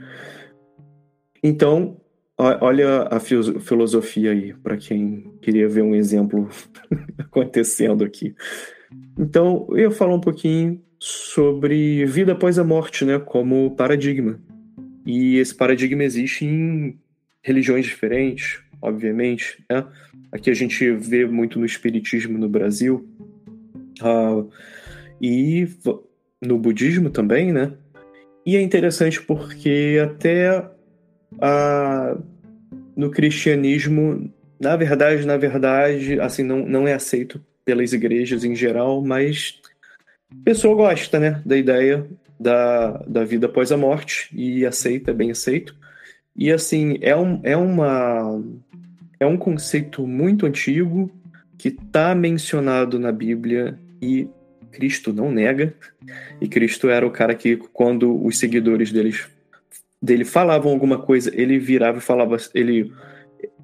Então, 1.42 2.00
olha 2.36 3.02
a 3.10 3.20
filosofia 3.20 4.32
aí, 4.32 4.54
para 4.54 4.76
quem 4.76 5.32
queria 5.40 5.68
ver 5.68 5.82
um 5.82 5.94
exemplo 5.94 6.48
acontecendo 7.18 8.04
aqui. 8.04 8.34
Então, 9.18 9.66
eu 9.72 9.90
falar 9.90 10.14
um 10.14 10.20
pouquinho 10.20 10.80
sobre 10.98 12.04
vida 12.06 12.32
após 12.32 12.58
a 12.58 12.64
morte, 12.64 13.04
né, 13.04 13.18
como 13.18 13.74
paradigma. 13.76 14.40
E 15.06 15.36
esse 15.36 15.54
paradigma 15.54 16.04
existe 16.04 16.44
em 16.44 16.98
religiões 17.42 17.86
diferentes, 17.86 18.60
obviamente. 18.82 19.64
Né? 19.70 19.86
Aqui 20.32 20.50
a 20.50 20.54
gente 20.54 20.90
vê 20.92 21.26
muito 21.26 21.58
no 21.58 21.64
espiritismo 21.64 22.36
no 22.38 22.48
Brasil 22.48 23.08
uh, 24.02 24.50
e 25.20 25.68
no 26.42 26.58
budismo 26.58 27.10
também, 27.10 27.52
né? 27.52 27.72
E 28.44 28.56
é 28.56 28.62
interessante 28.62 29.20
porque 29.20 29.98
até 30.02 30.58
uh, 30.60 32.22
no 32.96 33.10
cristianismo, 33.10 34.32
na 34.60 34.76
verdade, 34.76 35.26
na 35.26 35.36
verdade, 35.36 36.20
assim 36.20 36.42
não, 36.42 36.66
não 36.66 36.86
é 36.86 36.94
aceito 36.94 37.42
pelas 37.68 37.92
igrejas 37.92 38.44
em 38.44 38.56
geral, 38.56 39.02
mas 39.02 39.60
a 40.32 40.42
pessoa 40.42 40.74
gosta, 40.74 41.20
né, 41.20 41.42
da 41.44 41.54
ideia 41.54 42.06
da, 42.40 42.92
da 43.06 43.24
vida 43.24 43.44
após 43.44 43.70
a 43.70 43.76
morte 43.76 44.30
e 44.32 44.64
aceita, 44.64 45.10
é 45.10 45.14
bem 45.14 45.30
aceito. 45.30 45.76
E 46.34 46.50
assim, 46.50 46.96
é, 47.02 47.14
um, 47.14 47.40
é 47.42 47.54
uma 47.54 48.42
é 49.20 49.26
um 49.26 49.36
conceito 49.36 50.06
muito 50.06 50.46
antigo 50.46 51.10
que 51.58 51.68
está 51.68 52.14
mencionado 52.14 52.98
na 52.98 53.12
Bíblia 53.12 53.78
e 54.00 54.26
Cristo 54.72 55.12
não 55.12 55.30
nega. 55.30 55.74
E 56.40 56.48
Cristo 56.48 56.88
era 56.88 57.06
o 57.06 57.10
cara 57.10 57.34
que, 57.34 57.58
quando 57.74 58.24
os 58.24 58.38
seguidores 58.38 58.90
deles, 58.90 59.28
dele 60.00 60.24
falavam 60.24 60.72
alguma 60.72 60.98
coisa, 60.98 61.30
ele 61.34 61.58
virava 61.58 61.98
e 61.98 62.00
falava, 62.00 62.38
ele 62.54 62.90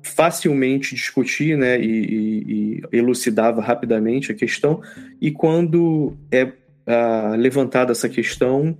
facilmente 0.05 0.95
discutia 0.95 1.57
né, 1.57 1.81
e, 1.81 1.87
e, 1.87 2.83
e 2.93 2.97
elucidava 2.97 3.63
rapidamente 3.63 4.31
a 4.31 4.35
questão. 4.35 4.83
E 5.21 5.31
quando 5.31 6.17
é 6.31 6.45
uh, 6.45 7.37
levantada 7.37 7.93
essa 7.93 8.09
questão, 8.09 8.77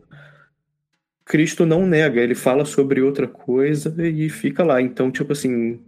Cristo 1.25 1.65
não 1.65 1.87
nega, 1.87 2.21
ele 2.21 2.35
fala 2.35 2.67
sobre 2.67 3.01
outra 3.01 3.27
coisa 3.27 3.95
e 4.07 4.29
fica 4.29 4.63
lá. 4.63 4.83
Então, 4.83 5.11
tipo 5.11 5.33
assim, 5.33 5.81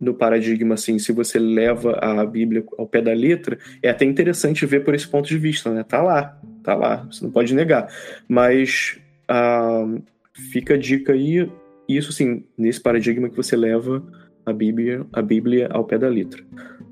no 0.00 0.14
paradigma, 0.14 0.74
assim, 0.74 0.98
se 0.98 1.12
você 1.12 1.38
leva 1.38 1.98
a 2.00 2.24
Bíblia 2.24 2.64
ao 2.78 2.86
pé 2.86 3.02
da 3.02 3.12
letra, 3.12 3.58
é 3.82 3.90
até 3.90 4.06
interessante 4.06 4.64
ver 4.64 4.82
por 4.82 4.94
esse 4.94 5.06
ponto 5.06 5.28
de 5.28 5.36
vista, 5.36 5.70
né? 5.70 5.84
Tá 5.84 6.02
lá, 6.02 6.40
tá 6.64 6.74
lá, 6.74 7.06
você 7.10 7.22
não 7.22 7.30
pode 7.30 7.54
negar. 7.54 7.92
Mas 8.26 8.98
uh, 9.30 10.02
fica 10.50 10.74
a 10.74 10.78
dica 10.78 11.12
aí, 11.12 11.46
isso 11.86 12.10
sim, 12.10 12.44
nesse 12.56 12.80
paradigma 12.80 13.28
que 13.28 13.36
você 13.36 13.54
leva 13.54 14.02
a 14.44 14.52
Bíblia, 14.52 15.06
a 15.12 15.22
Bíblia 15.22 15.68
ao 15.70 15.84
pé 15.84 15.98
da 15.98 16.08
letra, 16.08 16.42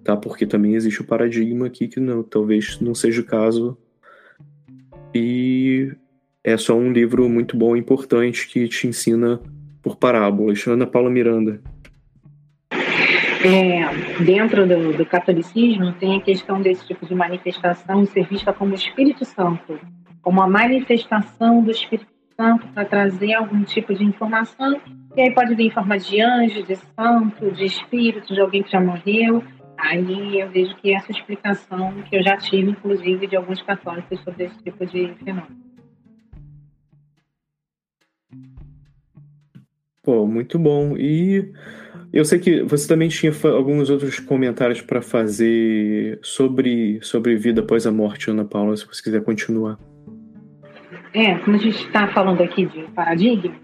tá? 0.05 0.17
Porque 0.17 0.47
também 0.47 0.75
existe 0.75 1.01
o 1.01 1.07
paradigma 1.07 1.67
aqui 1.67 1.89
que 1.89 2.01
não, 2.01 2.23
talvez 2.23 2.81
não 2.81 2.95
seja 2.95 3.21
o 3.21 3.25
caso 3.25 3.77
e 5.15 5.93
é 6.45 6.57
só 6.57 6.77
um 6.77 6.93
livro 6.93 7.29
muito 7.29 7.57
bom 7.57 7.77
e 7.77 7.81
importante 7.81 8.49
que 8.49 8.69
te 8.69 8.87
ensina 8.87 9.41
por 9.83 9.97
parábolas. 9.97 10.67
Ana 10.67 10.87
Paula 10.87 11.11
Miranda. 11.11 11.61
É, 13.45 14.25
dentro 14.25 14.67
do, 14.67 14.97
do, 14.97 15.07
catolicismo 15.07 15.93
tem 15.93 16.17
a 16.17 16.21
questão 16.21 16.61
desse 16.61 16.85
tipo 16.87 17.07
de 17.07 17.15
manifestação 17.15 18.05
ser 18.05 18.27
vista 18.27 18.53
como 18.53 18.75
Espírito 18.75 19.25
Santo, 19.25 19.79
como 20.21 20.43
a 20.43 20.49
manifestação 20.49 21.63
do 21.63 21.71
Espírito 21.71 22.11
Santo 22.37 22.67
para 22.69 22.85
trazer 22.85 23.35
algum 23.35 23.63
tipo 23.63 23.95
de 23.95 24.05
informação, 24.05 24.81
e 25.19 25.23
aí 25.23 25.35
pode 25.35 25.55
vir 25.55 25.67
em 25.67 25.71
forma 25.71 25.99
de 25.99 26.21
anjo, 26.21 26.63
de 26.63 26.77
santo, 26.77 27.51
de 27.53 27.65
espírito, 27.65 28.35
de 28.35 28.41
alguém 28.41 28.63
que 28.63 28.71
já 28.71 28.81
morreu, 28.81 29.43
Aí 29.79 30.41
eu 30.41 30.51
vejo 30.51 30.75
que 30.77 30.93
essa 30.93 31.13
explicação 31.13 32.03
que 32.11 32.17
eu 32.17 32.23
já 32.23 32.37
tive, 32.37 32.73
inclusive, 32.73 33.29
de 33.29 33.37
alguns 33.37 33.63
católicos 33.63 34.21
sobre 34.25 34.47
esse 34.47 34.59
tipo 34.65 34.85
de 34.85 35.15
fenômeno. 35.25 35.57
Pô, 40.03 40.27
muito 40.27 40.59
bom. 40.59 40.97
E 40.97 41.53
eu 42.13 42.25
sei 42.25 42.41
que 42.41 42.63
você 42.63 42.89
também 42.89 43.09
tinha 43.09 43.33
alguns 43.45 43.89
outros 43.89 44.19
comentários 44.19 44.81
para 44.81 45.01
fazer 45.01 46.19
sobre, 46.23 46.99
sobre 47.01 47.37
vida 47.37 47.61
após 47.61 47.87
a 47.87 47.93
morte, 47.93 48.31
Ana 48.31 48.45
Paula, 48.45 48.77
se 48.77 48.85
você 48.85 49.01
quiser 49.01 49.23
continuar. 49.23 49.79
É, 51.15 51.39
como 51.39 51.57
a 51.57 51.61
gente 51.61 51.87
está 51.87 52.09
falando 52.09 52.43
aqui 52.43 52.67
de 52.67 52.83
paradigmas, 52.95 53.57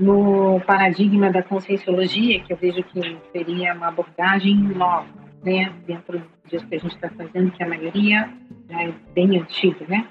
no 0.00 0.60
paradigma 0.66 1.30
da 1.30 1.42
conscienciologia, 1.42 2.40
que 2.40 2.52
eu 2.52 2.56
vejo 2.56 2.82
que 2.84 3.18
seria 3.32 3.74
uma 3.74 3.88
abordagem 3.88 4.56
nova, 4.56 5.06
né, 5.44 5.72
dentro 5.86 6.22
disso 6.46 6.66
que 6.66 6.74
a 6.74 6.78
gente 6.78 6.94
está 6.94 7.10
fazendo, 7.10 7.50
que 7.52 7.62
a 7.62 7.68
maioria 7.68 8.28
já 8.68 8.82
é 8.82 8.92
bem 9.14 9.38
antiga, 9.38 9.84
né? 9.86 10.06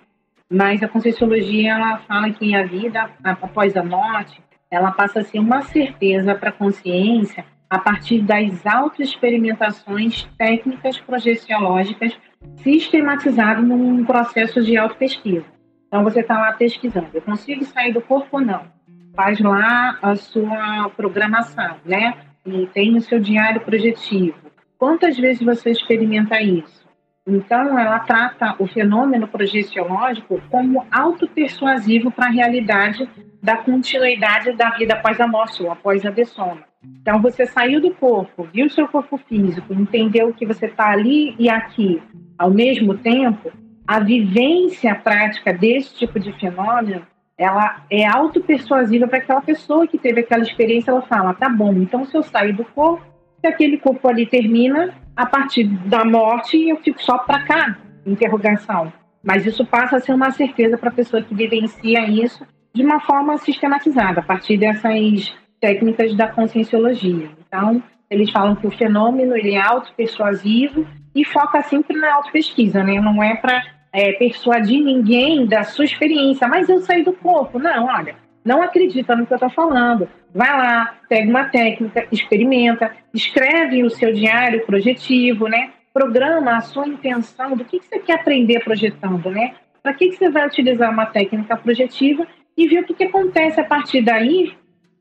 Mas 0.52 0.82
a 0.82 0.88
Conscienciologia, 0.88 1.74
ela 1.74 2.00
fala 2.00 2.32
que 2.32 2.56
a 2.56 2.64
vida 2.64 3.10
após 3.24 3.76
a 3.78 3.84
morte, 3.84 4.42
ela 4.72 4.92
passa 4.92 5.20
a 5.20 5.24
ser 5.24 5.40
uma 5.40 5.62
certeza 5.62 6.34
para 6.34 6.50
a 6.50 6.54
consciência 6.54 7.46
a 7.70 7.78
partir 7.78 8.22
das 8.22 8.66
autoexperimentações 8.66 10.28
técnicas 10.38 11.00
projeciológicas 11.00 12.18
sistematizadas 12.58 13.64
num 13.64 14.04
processo 14.06 14.64
de 14.64 14.76
autopesquisa. 14.76 15.46
Então, 15.88 16.04
você 16.04 16.22
está 16.22 16.40
lá 16.40 16.54
pesquisando, 16.54 17.10
eu 17.14 17.22
consigo 17.22 17.64
sair 17.66 17.94
do 17.94 18.02
corpo 18.02 18.38
ou 18.38 18.42
não? 18.42 18.79
Faz 19.20 19.38
lá 19.42 20.00
a 20.02 20.16
sua 20.16 20.90
programação, 20.96 21.76
né? 21.84 22.14
E 22.46 22.68
tem 22.68 22.96
o 22.96 23.02
seu 23.02 23.20
diário 23.20 23.60
projetivo 23.60 24.50
Quantas 24.78 25.18
vezes 25.18 25.42
você 25.42 25.72
experimenta 25.72 26.42
isso? 26.42 26.88
Então, 27.28 27.78
ela 27.78 28.00
trata 28.00 28.56
o 28.60 28.66
fenômeno 28.66 29.28
projeciológico 29.28 30.42
como 30.50 30.86
autopersuasivo 30.90 32.10
para 32.12 32.28
a 32.28 32.32
realidade 32.32 33.10
da 33.44 33.58
continuidade 33.58 34.54
da 34.54 34.70
vida 34.70 34.94
após 34.94 35.20
a 35.20 35.28
morte 35.28 35.62
ou 35.62 35.70
após 35.70 36.06
a 36.06 36.12
dessoma. 36.12 36.64
Então, 37.02 37.22
você 37.22 37.46
saiu 37.46 37.82
do 37.82 37.94
corpo, 37.94 38.48
viu 38.54 38.70
seu 38.70 38.88
corpo 38.88 39.18
físico, 39.18 39.74
entendeu 39.74 40.34
que 40.34 40.46
você 40.46 40.68
está 40.68 40.92
ali 40.92 41.36
e 41.38 41.50
aqui 41.50 42.02
ao 42.38 42.50
mesmo 42.50 42.98
tempo, 42.98 43.52
a 43.86 44.00
vivência 44.00 44.96
prática 44.96 45.52
desse 45.52 45.94
tipo 45.94 46.18
de 46.18 46.32
fenômeno 46.40 47.06
ela 47.40 47.84
é 47.90 48.06
autopersuasiva 48.06 49.08
para 49.08 49.20
aquela 49.20 49.42
pessoa 49.42 49.88
que 49.88 49.98
teve 49.98 50.20
aquela 50.20 50.44
experiência. 50.44 50.92
Ela 50.92 51.02
fala: 51.04 51.34
tá 51.34 51.48
bom, 51.48 51.72
então 51.74 52.04
se 52.04 52.16
eu 52.16 52.22
sair 52.22 52.52
do 52.52 52.66
corpo, 52.66 53.02
se 53.40 53.48
aquele 53.48 53.78
corpo 53.78 54.06
ali 54.10 54.26
termina, 54.26 54.94
a 55.16 55.26
partir 55.26 55.64
da 55.64 56.04
morte 56.04 56.68
eu 56.68 56.76
fico 56.78 57.02
só 57.02 57.18
para 57.20 57.44
cá, 57.44 57.78
interrogação. 58.06 58.92
Mas 59.24 59.46
isso 59.46 59.66
passa 59.66 59.96
a 59.96 60.00
ser 60.02 60.14
uma 60.14 60.32
certeza 60.32 60.78
para 60.78 60.90
a 60.90 60.94
pessoa 60.94 61.24
que 61.24 61.34
vivencia 61.34 62.06
isso 62.10 62.46
de 62.74 62.84
uma 62.84 63.00
forma 63.00 63.38
sistematizada, 63.38 64.20
a 64.20 64.24
partir 64.24 64.58
dessas 64.58 65.34
técnicas 65.62 66.16
da 66.16 66.28
conscienciologia. 66.28 67.30
Então, 67.48 67.82
eles 68.10 68.32
falam 68.32 68.56
que 68.56 68.68
o 68.68 68.72
fenômeno 68.72 69.36
ele 69.36 69.54
é 69.54 69.62
autopersuasivo 69.62 70.86
e 71.16 71.26
foca 71.26 71.62
sempre 71.64 71.98
na 71.98 72.16
autopesquisa, 72.16 72.84
né? 72.84 73.00
Não 73.00 73.24
é 73.24 73.36
para 73.36 73.62
é, 73.92 74.14
persuadir 74.14 74.84
ninguém 74.84 75.46
da 75.46 75.64
sua 75.64 75.86
experiência, 75.86 76.48
mas 76.48 76.70
eu 76.70 76.80
saí 76.82 77.04
do 77.04 77.14
corpo. 77.14 77.60
Não, 77.60 77.86
olha, 77.86 78.16
não 78.44 78.62
acredita 78.62 79.16
no 79.16 79.26
que 79.26 79.34
eu 79.34 79.38
estou 79.38 79.50
falando. 79.50 80.08
Vai 80.34 80.50
lá, 80.50 80.96
pega 81.08 81.30
uma 81.30 81.46
técnica, 81.46 82.08
experimenta, 82.12 82.92
escreve 83.14 83.84
o 83.84 83.90
seu 83.90 84.14
diário 84.14 84.66
projetivo, 84.66 85.48
né? 85.48 85.72
Programa 85.94 86.58
a 86.58 86.62
sua 86.62 86.88
intenção 86.88 87.56
do 87.56 87.66
que, 87.66 87.80
que 87.80 87.86
você 87.86 88.00
quer 88.00 88.20
aprender 88.20 88.64
projetando, 88.64 89.30
né? 89.32 89.56
Para 89.82 89.94
que, 89.94 90.10
que 90.10 90.18
você 90.18 90.30
vai 90.30 90.46
utilizar 90.46 90.92
uma 90.92 91.06
técnica 91.06 91.58
projetiva 91.58 92.28
e 92.56 92.68
ver 92.68 92.82
o 92.82 92.86
que, 92.86 92.94
que 92.94 93.06
acontece 93.06 93.60
a 93.60 93.64
partir 93.64 94.02
daí, 94.02 94.54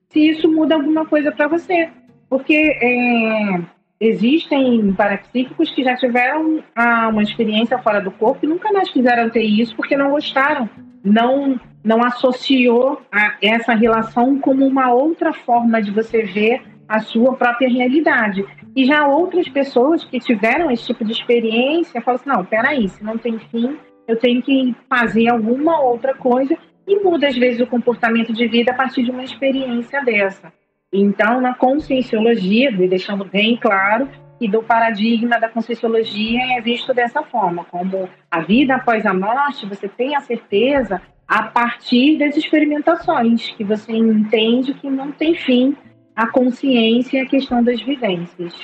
se 0.08 0.30
isso 0.30 0.50
muda 0.50 0.74
alguma 0.74 1.04
coisa 1.04 1.30
para 1.30 1.48
você. 1.48 1.90
Porque 2.28 2.54
é, 2.54 3.60
existem 4.00 4.92
parapsíquicos 4.92 5.70
que 5.70 5.82
já 5.82 5.96
tiveram 5.96 6.62
ah, 6.74 7.08
uma 7.08 7.22
experiência 7.22 7.78
fora 7.78 8.00
do 8.00 8.10
corpo 8.10 8.44
e 8.44 8.48
nunca 8.48 8.72
mais 8.72 8.90
quiseram 8.90 9.28
ter 9.28 9.42
isso 9.42 9.74
porque 9.74 9.96
não 9.96 10.10
gostaram, 10.10 10.68
não 11.04 11.60
não 11.82 12.04
associou 12.04 13.00
essa 13.40 13.72
relação 13.72 14.38
como 14.40 14.66
uma 14.66 14.92
outra 14.92 15.32
forma 15.32 15.80
de 15.80 15.90
você 15.90 16.22
ver 16.22 16.60
a 16.88 17.00
sua 17.00 17.34
própria 17.34 17.68
realidade. 17.68 18.44
E 18.74 18.84
já 18.84 19.06
outras 19.06 19.48
pessoas 19.48 20.04
que 20.04 20.18
tiveram 20.18 20.70
esse 20.70 20.86
tipo 20.86 21.04
de 21.04 21.12
experiência 21.12 22.00
falam 22.00 22.20
assim: 22.20 22.28
não, 22.28 22.44
peraí, 22.44 22.88
se 22.88 23.02
não 23.02 23.16
tem 23.16 23.38
fim, 23.38 23.78
eu 24.06 24.16
tenho 24.16 24.42
que 24.42 24.74
fazer 24.88 25.28
alguma 25.28 25.80
outra 25.80 26.14
coisa 26.14 26.56
e 26.86 27.00
muda 27.00 27.28
às 27.28 27.36
vezes 27.36 27.60
o 27.60 27.66
comportamento 27.66 28.32
de 28.32 28.46
vida 28.48 28.72
a 28.72 28.74
partir 28.74 29.02
de 29.02 29.10
uma 29.10 29.22
experiência 29.22 30.02
dessa. 30.04 30.52
Então, 30.92 31.40
na 31.40 31.54
conscienciologia, 31.54 32.72
deixando 32.72 33.24
bem 33.24 33.56
claro 33.56 34.08
que 34.38 34.48
do 34.48 34.62
paradigma 34.62 35.38
da 35.38 35.48
conscienciologia 35.48 36.56
é 36.56 36.60
visto 36.60 36.94
dessa 36.94 37.22
forma, 37.22 37.64
como 37.64 38.08
a 38.30 38.40
vida 38.40 38.76
após 38.76 39.04
a 39.04 39.12
morte, 39.12 39.66
você 39.66 39.88
tem 39.88 40.14
a 40.14 40.20
certeza 40.20 41.02
a 41.26 41.42
partir 41.42 42.16
das 42.18 42.36
experimentações, 42.36 43.50
que 43.50 43.64
você 43.64 43.92
entende 43.92 44.72
que 44.74 44.88
não 44.88 45.12
tem 45.12 45.34
fim 45.34 45.76
a 46.16 46.26
consciência 46.26 47.18
e 47.18 47.20
a 47.20 47.26
questão 47.26 47.62
das 47.62 47.80
vivências. 47.82 48.54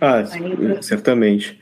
Ah, 0.00 0.18
Aí, 0.18 0.82
certamente. 0.82 1.60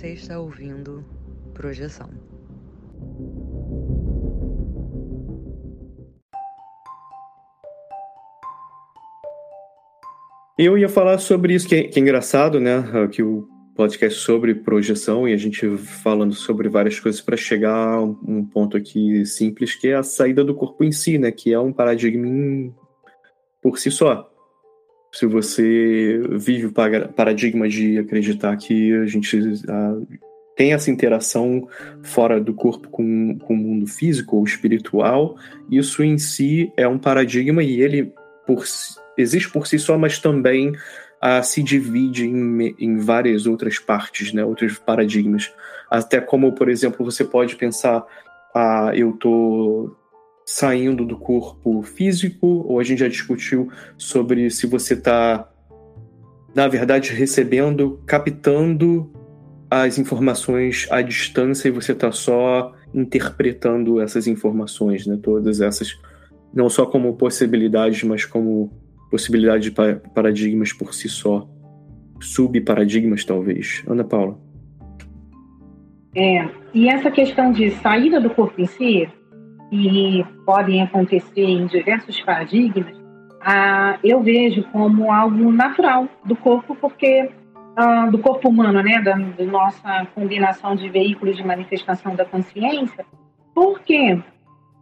Você 0.00 0.14
está 0.14 0.40
ouvindo 0.40 1.04
Projeção. 1.52 2.08
Eu 10.56 10.78
ia 10.78 10.88
falar 10.88 11.18
sobre 11.18 11.52
isso, 11.52 11.68
que 11.68 11.74
é, 11.74 11.82
que 11.82 11.98
é 11.98 12.02
engraçado, 12.02 12.58
né? 12.58 12.82
Que 13.12 13.22
o 13.22 13.46
podcast 13.76 14.20
sobre 14.20 14.54
projeção 14.54 15.28
e 15.28 15.34
a 15.34 15.36
gente 15.36 15.76
falando 15.76 16.32
sobre 16.32 16.70
várias 16.70 16.98
coisas 16.98 17.20
para 17.20 17.36
chegar 17.36 17.96
a 17.96 18.02
um 18.02 18.42
ponto 18.42 18.78
aqui 18.78 19.26
simples, 19.26 19.74
que 19.74 19.88
é 19.88 19.96
a 19.96 20.02
saída 20.02 20.42
do 20.42 20.54
corpo 20.54 20.82
em 20.82 20.92
si, 20.92 21.18
né? 21.18 21.30
Que 21.30 21.52
é 21.52 21.60
um 21.60 21.74
paradigma 21.74 22.74
por 23.60 23.78
si 23.78 23.90
só 23.90 24.29
se 25.12 25.26
você 25.26 26.20
vive 26.30 26.66
o 26.66 26.72
paradigma 26.72 27.68
de 27.68 27.98
acreditar 27.98 28.56
que 28.56 28.92
a 28.94 29.06
gente 29.06 29.38
tem 30.56 30.72
essa 30.72 30.90
interação 30.90 31.68
fora 32.02 32.40
do 32.40 32.54
corpo 32.54 32.88
com, 32.88 33.38
com 33.38 33.54
o 33.54 33.56
mundo 33.56 33.86
físico 33.86 34.36
ou 34.36 34.44
espiritual, 34.44 35.36
isso 35.70 36.02
em 36.02 36.18
si 36.18 36.72
é 36.76 36.86
um 36.86 36.98
paradigma 36.98 37.62
e 37.62 37.80
ele 37.80 38.12
por, 38.46 38.64
existe 39.16 39.50
por 39.50 39.66
si 39.66 39.78
só, 39.78 39.96
mas 39.96 40.18
também 40.18 40.70
uh, 40.70 41.42
se 41.42 41.62
divide 41.62 42.26
em, 42.26 42.74
em 42.78 42.98
várias 42.98 43.46
outras 43.46 43.78
partes, 43.78 44.32
né, 44.32 44.44
outros 44.44 44.78
paradigmas. 44.78 45.52
Até 45.90 46.20
como, 46.20 46.52
por 46.52 46.68
exemplo, 46.68 47.04
você 47.04 47.24
pode 47.24 47.56
pensar, 47.56 48.04
ah, 48.54 48.92
eu 48.94 49.12
tô 49.12 49.96
saindo 50.44 51.04
do 51.04 51.16
corpo 51.16 51.82
físico, 51.82 52.46
ou 52.46 52.80
a 52.80 52.82
gente 52.82 52.98
já 53.00 53.08
discutiu 53.08 53.70
sobre 53.96 54.50
se 54.50 54.66
você 54.66 54.94
está, 54.94 55.48
na 56.54 56.66
verdade, 56.66 57.12
recebendo, 57.12 58.02
captando 58.06 59.10
as 59.70 59.98
informações 59.98 60.88
à 60.90 61.00
distância 61.00 61.68
e 61.68 61.70
você 61.70 61.92
está 61.92 62.10
só 62.10 62.72
interpretando 62.92 64.00
essas 64.00 64.26
informações, 64.26 65.06
né? 65.06 65.18
Todas 65.22 65.60
essas, 65.60 65.96
não 66.52 66.68
só 66.68 66.84
como 66.84 67.16
possibilidades, 67.16 68.02
mas 68.02 68.24
como 68.24 68.72
possibilidade 69.10 69.70
de 69.70 69.76
paradigmas 70.14 70.72
por 70.72 70.92
si 70.92 71.08
só. 71.08 71.48
Subparadigmas, 72.20 73.24
talvez. 73.24 73.82
Ana 73.86 74.04
Paula. 74.04 74.38
É, 76.14 76.48
e 76.74 76.88
essa 76.88 77.10
questão 77.10 77.52
de 77.52 77.70
saída 77.70 78.20
do 78.20 78.30
corpo 78.30 78.60
em 78.60 78.66
si, 78.66 79.08
que 79.70 80.24
podem 80.44 80.82
acontecer 80.82 81.44
em 81.44 81.66
diversos 81.66 82.20
paradigmas, 82.22 82.94
ah, 83.40 83.98
eu 84.04 84.20
vejo 84.20 84.62
como 84.64 85.10
algo 85.10 85.50
natural 85.52 86.08
do 86.24 86.36
corpo, 86.36 86.74
porque 86.74 87.30
ah, 87.76 88.06
do 88.06 88.18
corpo 88.18 88.48
humano, 88.48 88.82
né, 88.82 89.00
da, 89.00 89.14
da, 89.14 89.44
nossa 89.44 90.06
combinação 90.14 90.74
de 90.74 90.88
veículos 90.90 91.36
de 91.36 91.44
manifestação 91.46 92.14
da 92.14 92.24
consciência, 92.24 93.06
porque 93.54 94.18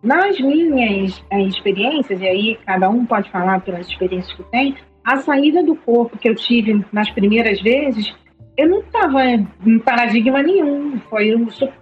nas 0.02 0.40
minhas 0.40 1.22
eh, 1.30 1.42
experiências, 1.42 2.20
e 2.20 2.26
aí 2.26 2.58
cada 2.64 2.88
um 2.88 3.04
pode 3.04 3.30
falar 3.30 3.60
pelas 3.60 3.86
experiências 3.88 4.34
que 4.36 4.42
tem, 4.44 4.76
a 5.04 5.16
saída 5.18 5.62
do 5.62 5.74
corpo 5.74 6.18
que 6.18 6.28
eu 6.28 6.34
tive 6.34 6.84
nas 6.92 7.10
primeiras 7.10 7.60
vezes 7.60 8.14
eu 8.58 8.68
não 8.68 8.80
estava 8.80 9.24
em 9.24 9.78
paradigma 9.78 10.42
nenhum. 10.42 10.98
Foi 11.08 11.32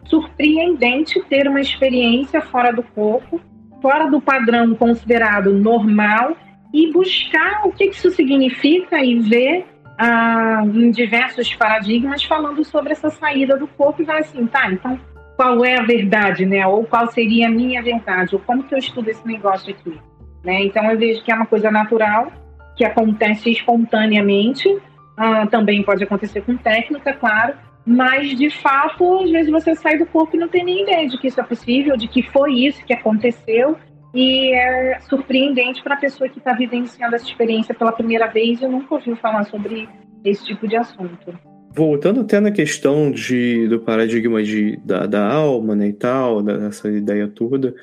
surpreendente 0.04 1.18
ter 1.22 1.48
uma 1.48 1.60
experiência 1.60 2.42
fora 2.42 2.70
do 2.70 2.82
corpo, 2.82 3.40
fora 3.80 4.10
do 4.10 4.20
padrão 4.20 4.74
considerado 4.74 5.54
normal, 5.54 6.36
e 6.74 6.92
buscar 6.92 7.66
o 7.66 7.72
que 7.72 7.86
isso 7.86 8.10
significa 8.10 9.02
e 9.02 9.18
ver 9.20 9.64
ah, 9.98 10.62
em 10.66 10.90
diversos 10.90 11.54
paradigmas 11.54 12.22
falando 12.22 12.62
sobre 12.62 12.92
essa 12.92 13.08
saída 13.08 13.56
do 13.56 13.66
corpo 13.66 14.02
e 14.02 14.04
vai 14.04 14.20
assim, 14.20 14.46
tá, 14.46 14.70
então 14.70 15.00
qual 15.36 15.64
é 15.64 15.78
a 15.78 15.82
verdade, 15.82 16.44
né? 16.44 16.66
Ou 16.66 16.84
qual 16.84 17.10
seria 17.10 17.46
a 17.46 17.50
minha 17.50 17.82
verdade? 17.82 18.34
Ou 18.34 18.40
como 18.40 18.62
que 18.62 18.74
eu 18.74 18.78
estudo 18.78 19.08
esse 19.08 19.26
negócio 19.26 19.70
aqui? 19.70 19.98
Né? 20.44 20.64
Então 20.64 20.90
eu 20.90 20.98
vejo 20.98 21.22
que 21.22 21.32
é 21.32 21.34
uma 21.34 21.46
coisa 21.46 21.70
natural, 21.70 22.30
que 22.74 22.84
acontece 22.84 23.50
espontaneamente, 23.50 24.68
ah, 25.16 25.46
também 25.46 25.82
pode 25.82 26.04
acontecer 26.04 26.42
com 26.42 26.56
técnica, 26.56 27.12
claro, 27.12 27.54
mas 27.86 28.36
de 28.36 28.50
fato, 28.50 29.20
às 29.20 29.30
vezes 29.30 29.50
você 29.50 29.74
sai 29.76 29.96
do 29.96 30.06
corpo 30.06 30.36
e 30.36 30.38
não 30.38 30.48
tem 30.48 30.64
nem 30.64 30.82
ideia 30.82 31.08
de 31.08 31.16
que 31.18 31.28
isso 31.28 31.40
é 31.40 31.44
possível, 31.44 31.96
de 31.96 32.08
que 32.08 32.22
foi 32.22 32.52
isso 32.52 32.84
que 32.84 32.92
aconteceu, 32.92 33.76
e 34.14 34.54
é 34.54 34.98
surpreendente 35.08 35.82
para 35.82 35.94
a 35.94 35.98
pessoa 35.98 36.28
que 36.28 36.38
está 36.38 36.52
vivenciando 36.52 37.14
essa 37.14 37.26
experiência 37.26 37.74
pela 37.74 37.92
primeira 37.92 38.26
vez 38.26 38.60
e 38.60 38.66
nunca 38.66 38.94
ouviu 38.94 39.14
falar 39.16 39.44
sobre 39.44 39.88
esse 40.24 40.44
tipo 40.44 40.66
de 40.66 40.76
assunto. 40.76 41.38
Voltando 41.74 42.22
até 42.22 42.40
na 42.40 42.50
questão 42.50 43.10
de, 43.10 43.68
do 43.68 43.78
paradigma 43.78 44.42
de, 44.42 44.78
da, 44.78 45.04
da 45.04 45.30
alma 45.30 45.76
né, 45.76 45.88
e 45.88 45.92
tal, 45.92 46.42
dessa 46.42 46.90
ideia 46.90 47.28
toda, 47.28 47.74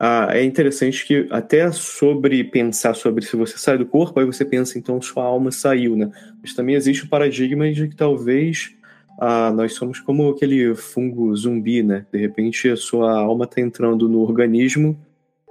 ah, 0.00 0.28
é 0.30 0.44
interessante 0.44 1.04
que 1.04 1.26
até 1.30 1.72
sobre 1.72 2.44
pensar 2.44 2.94
sobre 2.94 3.24
se 3.24 3.34
você 3.34 3.58
sai 3.58 3.76
do 3.76 3.86
corpo, 3.86 4.20
aí 4.20 4.26
você 4.26 4.44
pensa 4.44 4.78
então 4.78 5.02
sua 5.02 5.24
alma 5.24 5.50
saiu, 5.50 5.96
né? 5.96 6.10
Mas 6.40 6.54
também 6.54 6.76
existe 6.76 7.04
o 7.04 7.08
paradigma 7.08 7.70
de 7.72 7.88
que 7.88 7.96
talvez 7.96 8.76
ah, 9.20 9.50
nós 9.52 9.74
somos 9.74 9.98
como 9.98 10.28
aquele 10.30 10.72
fungo 10.76 11.34
zumbi, 11.34 11.82
né? 11.82 12.06
De 12.12 12.18
repente 12.18 12.68
a 12.68 12.76
sua 12.76 13.18
alma 13.18 13.44
está 13.44 13.60
entrando 13.60 14.08
no 14.08 14.20
organismo 14.20 14.96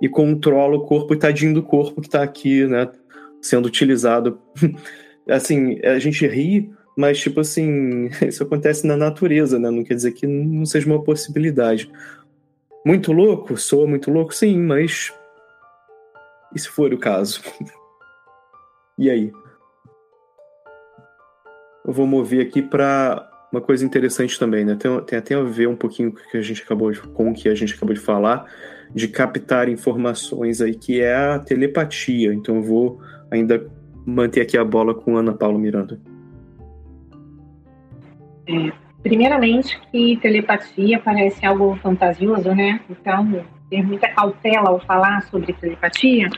e 0.01 0.07
controla 0.07 0.77
o 0.77 0.85
corpo 0.85 1.13
e 1.13 1.19
tadinho 1.19 1.53
do 1.53 1.63
corpo 1.63 1.99
que 1.99 2.07
está 2.07 2.23
aqui, 2.23 2.65
né? 2.65 2.89
Sendo 3.41 3.65
utilizado. 3.65 4.39
assim, 5.29 5.77
a 5.83 5.99
gente 5.99 6.25
ri, 6.25 6.71
mas 6.95 7.19
tipo 7.19 7.41
assim, 7.41 8.09
isso 8.25 8.43
acontece 8.43 8.87
na 8.87 8.95
natureza, 8.95 9.59
né? 9.59 9.69
Não 9.69 9.83
quer 9.83 9.95
dizer 9.95 10.13
que 10.13 10.25
não 10.25 10.65
seja 10.65 10.87
uma 10.87 11.03
possibilidade. 11.03 11.91
Muito 12.85 13.11
louco? 13.11 13.57
Soa 13.57 13.87
muito 13.87 14.11
louco? 14.11 14.33
Sim, 14.33 14.59
mas. 14.59 15.13
E 16.55 16.59
se 16.59 16.69
for 16.69 16.93
o 16.93 16.97
caso? 16.97 17.41
e 18.97 19.09
aí? 19.09 19.31
Eu 21.85 21.93
vou 21.93 22.05
mover 22.05 22.45
aqui 22.45 22.61
para 22.61 23.29
uma 23.51 23.61
coisa 23.61 23.85
interessante 23.85 24.37
também, 24.37 24.65
né? 24.65 24.75
Tem, 24.75 25.01
tem, 25.01 25.19
até 25.19 25.35
a 25.35 25.41
ver 25.41 25.67
um 25.67 25.75
pouquinho 25.75 26.11
com 26.11 26.19
o 26.19 26.29
que 26.29 26.37
a 26.37 26.41
gente 26.41 26.61
acabou 26.61 26.91
de, 26.91 26.99
com 26.99 27.31
o 27.31 27.33
que 27.33 27.47
a 27.47 27.55
gente 27.55 27.73
acabou 27.73 27.93
de 27.93 27.99
falar, 27.99 28.45
de 28.93 29.07
captar 29.07 29.69
informações 29.69 30.61
aí, 30.61 30.75
que 30.75 31.01
é 31.01 31.15
a 31.15 31.39
telepatia. 31.39 32.33
Então 32.33 32.57
eu 32.57 32.63
vou 32.63 33.01
ainda 33.31 33.69
manter 34.05 34.41
aqui 34.41 34.57
a 34.57 34.63
bola 34.63 34.93
com 34.93 35.17
Ana 35.17 35.33
Paula 35.33 35.57
Miranda. 35.57 35.99
Primeiramente, 39.07 39.79
que 39.89 40.17
telepatia 40.17 40.99
parece 40.99 41.45
algo 41.45 41.77
fantasioso, 41.77 42.53
né? 42.53 42.81
Então, 42.89 43.41
ter 43.69 43.81
muita 43.81 44.09
cautela 44.09 44.69
ao 44.69 44.81
falar 44.81 45.21
sobre 45.23 45.53
telepatia. 45.53 46.29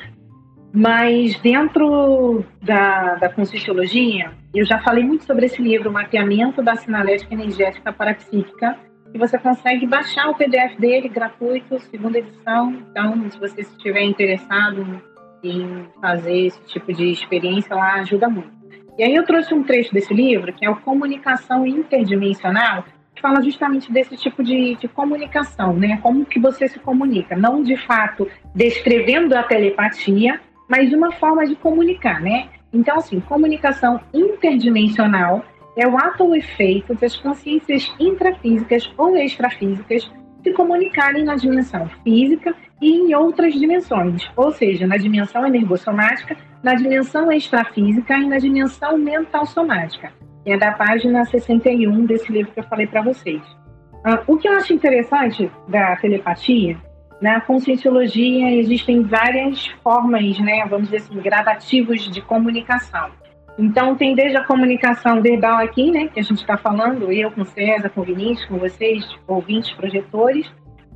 Mas 0.72 1.36
dentro 1.40 2.46
da, 2.62 3.16
da 3.16 3.28
Conscienciologia, 3.28 4.32
eu 4.54 4.64
já 4.64 4.78
falei 4.82 5.04
muito 5.04 5.26
sobre 5.26 5.48
esse 5.48 5.60
livro, 5.60 5.92
Mapeamento 5.92 6.62
da 6.62 6.76
Sinalética 6.76 7.34
Energética 7.34 7.92
Parapsíquica, 7.92 8.78
e 9.12 9.18
você 9.18 9.40
consegue 9.40 9.88
baixar 9.88 10.30
o 10.30 10.36
PDF 10.36 10.78
dele 10.78 11.10
gratuito, 11.10 11.80
segunda 11.90 12.20
edição. 12.20 12.72
Então, 12.92 13.32
se 13.32 13.40
você 13.40 13.62
estiver 13.62 14.04
interessado 14.04 15.02
em 15.44 15.88
fazer 16.00 16.46
esse 16.46 16.62
tipo 16.66 16.94
de 16.94 17.14
experiência 17.14 17.76
lá, 17.76 17.96
ajuda 17.96 18.30
muito. 18.30 18.59
E 19.00 19.04
aí 19.04 19.16
eu 19.16 19.26
trouxe 19.26 19.54
um 19.54 19.64
trecho 19.64 19.94
desse 19.94 20.14
livro, 20.14 20.52
que 20.52 20.66
é 20.66 20.70
o 20.70 20.76
Comunicação 20.76 21.66
Interdimensional, 21.66 22.84
fala 23.22 23.42
justamente 23.42 23.90
desse 23.90 24.18
tipo 24.18 24.44
de, 24.44 24.76
de, 24.76 24.90
comunicação, 24.90 25.72
né? 25.72 25.98
Como 26.04 26.26
que 26.26 26.38
você 26.38 26.68
se 26.68 26.80
comunica, 26.80 27.34
não 27.34 27.64
de 27.64 27.78
fato 27.78 28.28
descrevendo 28.54 29.34
a 29.38 29.44
telepatia, 29.44 30.42
mas 30.68 30.92
uma 30.92 31.14
forma 31.14 31.48
de 31.48 31.56
comunicar, 31.56 32.20
né? 32.20 32.50
Então, 32.74 32.98
assim, 32.98 33.22
comunicação 33.22 34.02
interdimensional 34.14 35.46
é 35.78 35.88
o 35.88 35.98
ato 35.98 36.26
ou 36.26 36.36
efeito 36.36 36.94
das 36.96 37.16
consciências 37.16 37.90
intrafísicas 38.02 38.92
ou 38.98 39.16
extrafísicas 39.16 40.12
se 40.44 40.52
comunicarem 40.52 41.24
na 41.24 41.36
dimensão 41.36 41.90
física 42.04 42.54
e 42.82 42.92
em 42.92 43.14
outras 43.16 43.54
dimensões, 43.54 44.30
ou 44.36 44.52
seja, 44.52 44.88
na 44.88 44.98
dimensão 44.98 45.46
energossomática, 45.46 46.38
na 46.64 46.76
dimensão 46.76 47.32
extrafísica 47.32 48.18
e 48.18 48.28
na 48.28 48.38
dimensão 48.38 48.98
mental 48.98 49.46
somática. 49.46 50.12
É 50.46 50.58
da 50.58 50.72
página 50.72 51.26
61 51.26 52.06
desse 52.06 52.32
livro 52.32 52.52
que 52.52 52.60
eu 52.60 52.64
falei 52.64 52.88
para 52.88 53.02
vocês. 53.02 53.42
Ah, 54.04 54.22
o 54.28 54.38
que 54.38 54.48
eu 54.48 54.54
acho 54.54 54.74
interessante 54.74 55.52
da 55.68 55.96
telepatia, 55.98 56.78
na 57.22 57.42
conscienciologia 57.42 58.56
existem 58.56 59.04
várias 59.04 59.68
formas, 59.84 60.40
né, 60.40 60.66
vamos 60.70 60.90
dizer 60.90 60.98
assim, 60.98 61.20
gradativos 61.22 62.10
de 62.10 62.22
comunicação. 62.22 63.10
Então, 63.58 63.94
tem 63.94 64.16
desde 64.16 64.38
a 64.38 64.46
comunicação 64.46 65.22
verbal 65.22 65.58
aqui, 65.58 65.92
né, 65.92 66.08
que 66.08 66.22
a 66.22 66.24
gente 66.24 66.40
está 66.40 66.56
falando, 66.56 67.12
eu 67.12 67.30
com 67.30 67.44
César, 67.44 67.90
com 67.90 68.04
Vinícius, 68.04 68.48
com 68.48 68.58
vocês, 68.58 69.06
ouvintes, 69.28 69.74
projetores, 69.74 70.50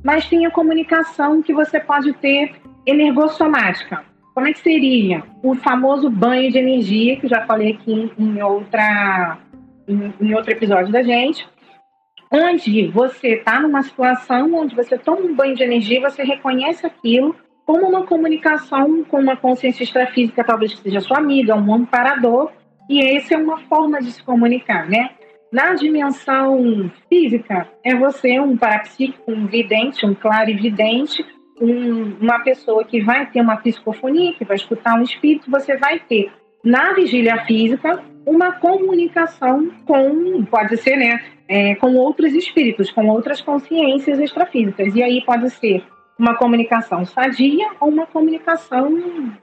mas 0.04 0.28
tem 0.28 0.44
a 0.44 0.50
comunicação 0.50 1.42
que 1.42 1.54
você 1.54 1.80
pode 1.80 2.12
ter 2.12 2.54
energossomática. 2.86 4.04
Como 4.34 4.46
é 4.46 4.52
que 4.52 4.58
seria? 4.58 5.22
O 5.42 5.54
famoso 5.54 6.10
banho 6.10 6.52
de 6.52 6.58
energia, 6.58 7.16
que 7.16 7.26
já 7.26 7.46
falei 7.46 7.72
aqui 7.72 8.12
em, 8.18 8.42
outra, 8.42 9.38
em, 9.88 10.12
em 10.20 10.34
outro 10.34 10.52
episódio 10.52 10.92
da 10.92 11.02
gente, 11.02 11.48
onde 12.30 12.88
você 12.88 13.36
está 13.36 13.58
numa 13.60 13.82
situação 13.82 14.52
onde 14.54 14.74
você 14.74 14.98
toma 14.98 15.22
um 15.22 15.34
banho 15.34 15.56
de 15.56 15.62
energia, 15.62 16.00
você 16.00 16.22
reconhece 16.22 16.84
aquilo 16.84 17.34
como 17.64 17.88
uma 17.88 18.04
comunicação 18.04 19.04
com 19.04 19.18
uma 19.18 19.36
consciência 19.36 19.84
extrafísica, 19.84 20.44
talvez 20.44 20.74
que 20.74 20.82
seja 20.82 21.00
sua 21.00 21.18
amiga, 21.18 21.54
um 21.54 21.74
amparador, 21.74 22.52
e 22.90 23.00
essa 23.00 23.34
é 23.34 23.38
uma 23.38 23.58
forma 23.60 24.00
de 24.00 24.12
se 24.12 24.22
comunicar, 24.22 24.86
né? 24.86 25.10
Na 25.54 25.72
dimensão 25.72 26.90
física, 27.08 27.68
é 27.84 27.94
você 27.94 28.40
um 28.40 28.56
parapsíquico, 28.56 29.30
um 29.30 29.46
vidente, 29.46 30.04
um 30.04 30.12
clarividente, 30.12 31.24
um, 31.60 32.16
uma 32.20 32.40
pessoa 32.40 32.84
que 32.84 33.00
vai 33.00 33.24
ter 33.26 33.40
uma 33.40 33.58
psicofonia, 33.58 34.34
que 34.34 34.44
vai 34.44 34.56
escutar 34.56 34.98
um 34.98 35.02
espírito, 35.04 35.48
você 35.48 35.76
vai 35.76 36.00
ter 36.00 36.32
na 36.64 36.92
vigília 36.94 37.44
física 37.44 38.02
uma 38.26 38.50
comunicação 38.54 39.70
com, 39.86 40.44
pode 40.46 40.76
ser, 40.78 40.96
né, 40.96 41.22
é, 41.46 41.76
com 41.76 41.94
outros 41.94 42.32
espíritos, 42.32 42.90
com 42.90 43.06
outras 43.06 43.40
consciências 43.40 44.18
extrafísicas. 44.18 44.92
E 44.92 45.04
aí 45.04 45.24
pode 45.24 45.48
ser 45.50 45.84
uma 46.18 46.34
comunicação 46.34 47.04
sadia 47.04 47.68
ou 47.78 47.90
uma 47.90 48.06
comunicação 48.06 48.90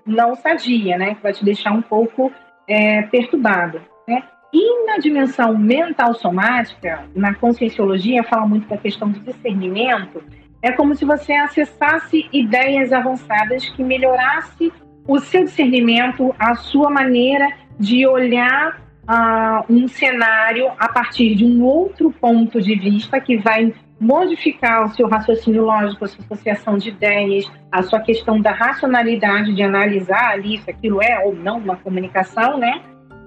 não 0.06 0.36
sadia, 0.36 0.98
né, 0.98 1.16
que 1.16 1.24
vai 1.24 1.32
te 1.32 1.46
deixar 1.46 1.72
um 1.72 1.82
pouco 1.82 2.30
é, 2.68 3.04
perturbado. 3.04 3.82
Né? 4.06 4.22
E 4.54 4.86
na 4.86 4.98
dimensão 4.98 5.58
mental 5.58 6.14
somática, 6.14 7.06
na 7.16 7.34
conscienciologia, 7.34 8.24
fala 8.24 8.46
muito 8.46 8.68
da 8.68 8.78
questão 8.78 9.10
do 9.10 9.20
discernimento. 9.20 10.22
É 10.62 10.72
como 10.72 10.94
se 10.96 11.06
você 11.06 11.34
acessasse 11.34 12.28
ideias 12.34 12.92
avançadas 12.92 13.68
que 13.70 13.84
melhorasse 13.84 14.72
o 15.08 15.20
seu 15.20 15.46
discernimento, 15.46 16.36
a 16.38 16.56
sua 16.56 16.90
maneira 16.90 17.48
de 17.80 18.06
olhar 18.06 18.82
uh, 19.04 19.74
um 19.74 19.88
cenário 19.88 20.70
a 20.78 20.88
partir 20.90 21.36
de 21.36 21.46
um 21.46 21.64
outro 21.64 22.12
ponto 22.12 22.62
de 22.62 22.76
vista 22.76 23.20
que 23.20 23.38
vai 23.38 23.74
modificar 24.00 24.86
o 24.86 24.90
seu 24.90 25.08
raciocínio 25.08 25.64
lógico, 25.64 26.04
a 26.04 26.08
sua 26.08 26.26
associação 26.26 26.78
de 26.78 26.90
ideias, 26.90 27.50
a 27.72 27.84
sua 27.84 28.00
questão 28.00 28.42
da 28.42 28.52
racionalidade 28.52 29.54
de 29.54 29.62
analisar 29.62 30.32
ali 30.32 30.58
se 30.58 30.72
aquilo 30.72 31.02
é 31.02 31.20
ou 31.24 31.36
não 31.36 31.58
uma 31.58 31.76
comunicação, 31.76 32.58
né? 32.58 32.82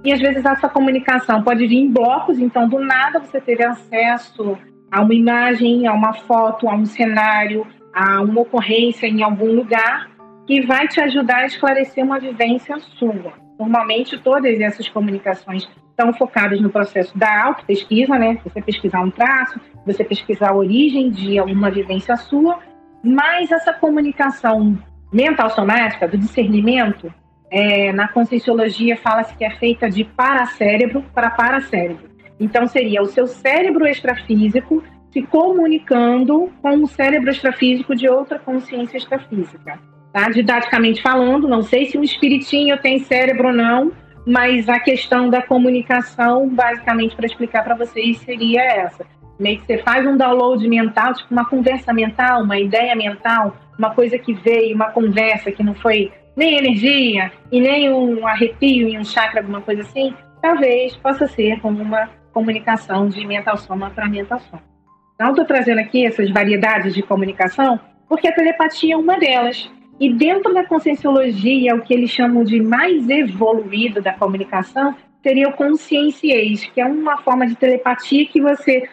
E 0.05 0.13
às 0.13 0.21
vezes 0.21 0.45
essa 0.45 0.69
comunicação 0.69 1.43
pode 1.43 1.67
vir 1.67 1.79
em 1.79 1.91
blocos, 1.91 2.39
então 2.39 2.69
do 2.69 2.79
nada 2.79 3.19
você 3.21 3.41
teve 3.41 3.65
acesso 3.65 4.59
a 4.91 5.01
uma 5.01 5.15
imagem, 5.15 5.87
a 5.87 5.95
uma 5.95 6.13
foto, 6.13 6.69
a 6.69 6.75
um 6.75 6.85
cenário, 6.85 7.67
a 7.95 8.21
uma 8.21 8.43
ocorrência 8.43 9.07
em 9.07 9.23
algum 9.23 9.55
lugar 9.55 10.11
que 10.47 10.61
vai 10.67 10.87
te 10.87 11.01
ajudar 11.01 11.39
a 11.39 11.47
esclarecer 11.47 12.05
uma 12.05 12.21
vivência 12.21 12.79
sua. 12.79 13.33
Normalmente 13.59 14.19
todas 14.19 14.61
essas 14.61 14.87
comunicações 14.89 15.67
estão 15.89 16.13
focadas 16.13 16.61
no 16.61 16.69
processo 16.69 17.17
da 17.17 17.45
auto-pesquisa, 17.45 18.19
né? 18.19 18.39
Você 18.45 18.61
pesquisar 18.61 19.01
um 19.01 19.11
traço, 19.11 19.59
você 19.87 20.05
pesquisar 20.05 20.51
a 20.51 20.57
origem 20.57 21.11
de 21.11 21.39
alguma 21.39 21.71
vivência 21.71 22.15
sua, 22.17 22.59
mas 23.03 23.51
essa 23.51 23.73
comunicação 23.73 24.77
mental 25.11 25.49
somática, 25.51 26.09
do 26.09 26.19
discernimento, 26.19 27.13
é, 27.55 27.93
na 27.93 28.09
conscienciologia 28.09 28.97
fala-se 28.97 29.33
que 29.37 29.45
é 29.45 29.51
feita 29.51 29.89
de 29.89 30.03
paracérebro 30.03 31.05
para 31.15 31.31
paracérebro. 31.31 32.11
Então 32.41 32.67
seria 32.67 33.01
o 33.01 33.07
seu 33.07 33.29
cérebro 33.29 33.87
extrafísico 33.87 34.83
se 35.13 35.23
comunicando 35.23 36.53
com 36.61 36.83
o 36.83 36.89
cérebro 36.89 37.31
extrafísico 37.31 37.95
de 37.95 38.09
outra 38.09 38.41
consciência 38.41 38.97
extrafísica. 38.97 39.79
Tá? 40.13 40.29
Didaticamente 40.31 41.01
falando, 41.01 41.47
não 41.47 41.63
sei 41.63 41.87
se 41.87 41.97
um 41.97 42.03
espiritinho 42.03 42.77
tem 42.79 42.99
cérebro 42.99 43.49
ou 43.49 43.55
não, 43.55 43.93
mas 44.27 44.69
a 44.69 44.81
questão 44.81 45.31
da 45.31 45.41
comunicação, 45.41 46.49
basicamente, 46.49 47.15
para 47.15 47.27
explicar 47.27 47.63
para 47.63 47.77
vocês, 47.77 48.19
seria 48.19 48.63
essa. 48.65 49.07
Meio 49.39 49.61
que 49.61 49.67
você 49.67 49.79
faz 49.79 50.05
um 50.05 50.17
download 50.17 50.67
mental, 50.69 51.15
tipo 51.15 51.33
uma 51.33 51.45
conversa 51.45 51.93
mental, 51.93 52.43
uma 52.43 52.59
ideia 52.59 52.97
mental, 52.97 53.57
uma 53.79 53.95
coisa 53.95 54.19
que 54.19 54.33
veio, 54.33 54.75
uma 54.75 54.91
conversa 54.91 55.53
que 55.53 55.63
não 55.63 55.75
foi 55.75 56.11
nem 56.37 56.59
energia 56.59 57.33
e 57.51 57.61
nem 57.61 57.93
um 57.93 58.27
arrepio 58.27 58.89
em 58.89 58.99
um 58.99 59.05
chakra, 59.05 59.41
alguma 59.41 59.61
coisa 59.61 59.83
assim, 59.83 60.15
talvez 60.43 60.97
possa 60.97 61.27
ser 61.27 61.61
como 61.61 61.83
uma 61.83 62.09
comunicação 62.33 63.09
de 63.09 63.27
mental 63.27 63.57
soma 63.57 63.91
para 63.91 64.09
mental 64.09 64.41
soma. 64.41 64.63
Então, 65.15 65.31
estou 65.31 65.45
trazendo 65.45 65.79
aqui 65.79 66.05
essas 66.05 66.31
variedades 66.31 66.93
de 66.93 67.03
comunicação 67.03 67.79
porque 68.09 68.29
a 68.29 68.35
telepatia 68.35 68.95
é 68.95 68.97
uma 68.97 69.19
delas. 69.19 69.71
E 69.99 70.13
dentro 70.13 70.53
da 70.53 70.65
conscienciologia, 70.65 71.75
o 71.75 71.83
que 71.83 71.95
eles 71.95 72.11
chamam 72.11 72.43
de 72.43 72.61
mais 72.61 73.09
evoluído 73.09 74.03
da 74.03 74.13
comunicação 74.13 74.95
seria 75.23 75.49
o 75.49 75.53
conscienciês, 75.53 76.65
que 76.65 76.81
é 76.81 76.85
uma 76.85 77.17
forma 77.19 77.47
de 77.47 77.55
telepatia 77.55 78.27
que 78.27 78.41
você 78.41 78.89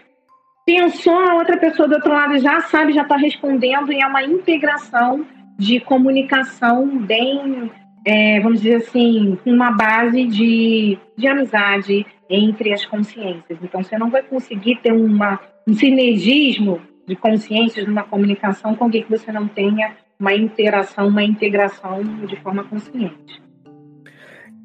pensou, 0.65 1.17
a 1.17 1.35
outra 1.35 1.57
pessoa 1.57 1.87
do 1.87 1.95
outro 1.95 2.13
lado 2.13 2.37
já 2.37 2.61
sabe, 2.61 2.93
já 2.93 3.01
está 3.01 3.17
respondendo, 3.17 3.91
e 3.91 4.01
é 4.01 4.07
uma 4.07 4.23
integração 4.23 5.25
de 5.62 5.80
comunicação 5.80 6.97
bem, 6.97 7.72
é, 8.03 8.39
vamos 8.39 8.62
dizer 8.62 8.78
assim, 8.78 9.38
uma 9.45 9.70
base 9.70 10.26
de, 10.26 10.97
de 11.16 11.28
amizade 11.28 12.03
entre 12.28 12.74
as 12.74 12.84
consciências. 12.84 13.59
Então, 13.62 13.84
você 13.84 13.95
não 13.95 14.09
vai 14.09 14.24
conseguir 14.24 14.78
ter 14.78 14.91
uma, 14.91 15.39
um 15.68 15.76
sinergismo 15.76 16.82
de 17.07 17.16
consciências 17.16 17.86
numa 17.86 18.01
comunicação 18.01 18.74
com 18.74 18.86
alguém 18.86 19.03
que 19.03 19.12
você 19.12 19.32
não 19.32 19.47
tenha 19.47 19.95
uma 20.20 20.34
interação, 20.34 21.07
uma 21.07 21.24
integração 21.24 22.03
de 22.26 22.36
forma 22.38 22.64
consciente. 22.64 23.39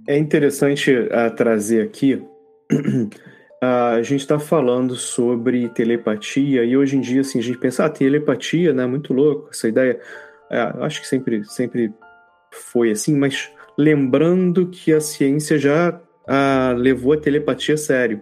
É 0.08 0.16
interessante 0.16 0.90
uh, 0.92 1.34
trazer 1.36 1.82
aqui. 1.82 2.14
Uh, 2.72 3.10
a 3.98 4.02
gente 4.02 4.20
está 4.20 4.38
falando 4.38 4.94
sobre 4.94 5.68
telepatia 5.68 6.64
e 6.64 6.74
hoje 6.74 6.96
em 6.96 7.00
dia 7.02 7.20
assim, 7.20 7.38
a 7.38 7.42
gente 7.42 7.58
pensa, 7.58 7.84
ah, 7.84 7.90
telepatia, 7.90 8.72
né? 8.72 8.86
Muito 8.86 9.12
louco 9.12 9.50
essa 9.50 9.68
ideia. 9.68 10.00
É, 10.50 10.60
acho 10.80 11.00
que 11.00 11.06
sempre, 11.06 11.44
sempre 11.44 11.92
foi 12.50 12.90
assim, 12.90 13.16
mas 13.16 13.50
lembrando 13.76 14.68
que 14.68 14.92
a 14.92 15.00
ciência 15.00 15.58
já 15.58 16.00
ah, 16.26 16.74
levou 16.76 17.12
a 17.12 17.16
telepatia 17.16 17.74
a 17.74 17.78
sério 17.78 18.20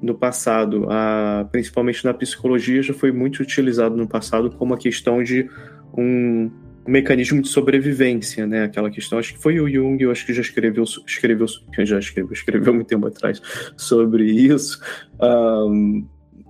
no 0.00 0.14
passado, 0.14 0.86
ah, 0.88 1.46
principalmente 1.50 2.04
na 2.04 2.14
psicologia, 2.14 2.82
já 2.82 2.94
foi 2.94 3.12
muito 3.12 3.40
utilizado 3.40 3.96
no 3.96 4.08
passado 4.08 4.50
como 4.50 4.74
a 4.74 4.78
questão 4.78 5.22
de 5.22 5.48
um, 5.96 6.50
mecanismo 6.88 7.42
de 7.42 7.48
sobrevivência, 7.48 8.46
né? 8.46 8.64
Aquela 8.64 8.90
questão, 8.90 9.18
acho 9.18 9.34
que 9.34 9.42
foi 9.42 9.60
o 9.60 9.68
Jung, 9.68 10.02
eu 10.02 10.10
acho 10.10 10.24
que 10.24 10.32
já 10.32 10.40
escreveu, 10.40 10.84
escreveu, 11.06 11.46
já 11.84 11.98
escreveu, 11.98 12.32
escreveu 12.32 12.74
muito 12.74 12.88
tempo 12.88 13.06
atrás 13.06 13.40
sobre 13.76 14.24
isso. 14.24 14.80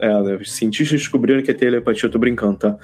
É, 0.00 0.22
né, 0.22 0.36
os 0.36 0.52
cientistas 0.52 1.00
descobriram 1.00 1.42
que 1.42 1.50
a 1.50 1.54
telepatia, 1.54 2.06
eu 2.06 2.10
tô 2.10 2.20
brincando, 2.20 2.56
tá? 2.56 2.78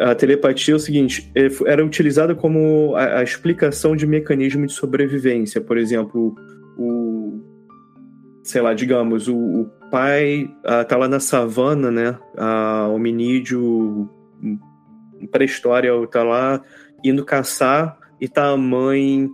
A 0.00 0.14
telepatia 0.14 0.74
é 0.74 0.76
o 0.76 0.80
seguinte, 0.80 1.30
é, 1.34 1.48
era 1.66 1.84
utilizada 1.84 2.34
como 2.34 2.94
a, 2.96 3.22
explicação 3.22 3.94
de 3.94 4.06
mecanismo 4.06 4.66
de 4.66 4.72
sobrevivência. 4.72 5.60
Por 5.60 5.78
exemplo, 5.78 6.34
o 6.76 7.40
sei 8.42 8.60
lá, 8.60 8.74
digamos, 8.74 9.28
o, 9.28 9.36
o 9.36 9.70
pai 9.90 10.50
uh, 10.64 10.84
tá 10.88 10.96
lá 10.96 11.06
na 11.06 11.20
savana, 11.20 11.90
né? 11.90 12.18
Uh, 12.34 12.94
hominídeo 12.94 14.08
pré-história 15.30 15.92
tá 16.10 16.22
lá 16.22 16.62
indo 17.04 17.24
caçar 17.24 17.98
e 18.20 18.28
tá 18.28 18.48
a 18.48 18.56
mãe 18.56 19.28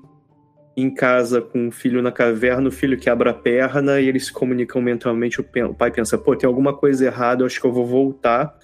em 0.77 0.93
casa 0.93 1.41
com 1.41 1.69
o 1.69 1.71
filho 1.71 2.03
na 2.03 2.13
caverna, 2.13 2.69
o 2.69 2.73
filho 2.73 2.99
quebra 2.99 3.31
a 3.31 3.35
perna 3.35 3.99
e 3.99 4.09
eles 4.09 4.27
se 4.27 4.33
comunicam 4.33 4.83
mentalmente. 4.83 5.41
O 5.41 5.75
pai 5.75 5.91
pensa, 5.91 6.19
pô, 6.19 6.37
tem 6.37 6.47
alguma 6.47 6.77
coisa 6.77 7.07
errada, 7.07 7.47
acho 7.47 7.61
que 7.61 7.67
eu 7.67 7.73
vou 7.73 7.87
voltar. 7.87 8.55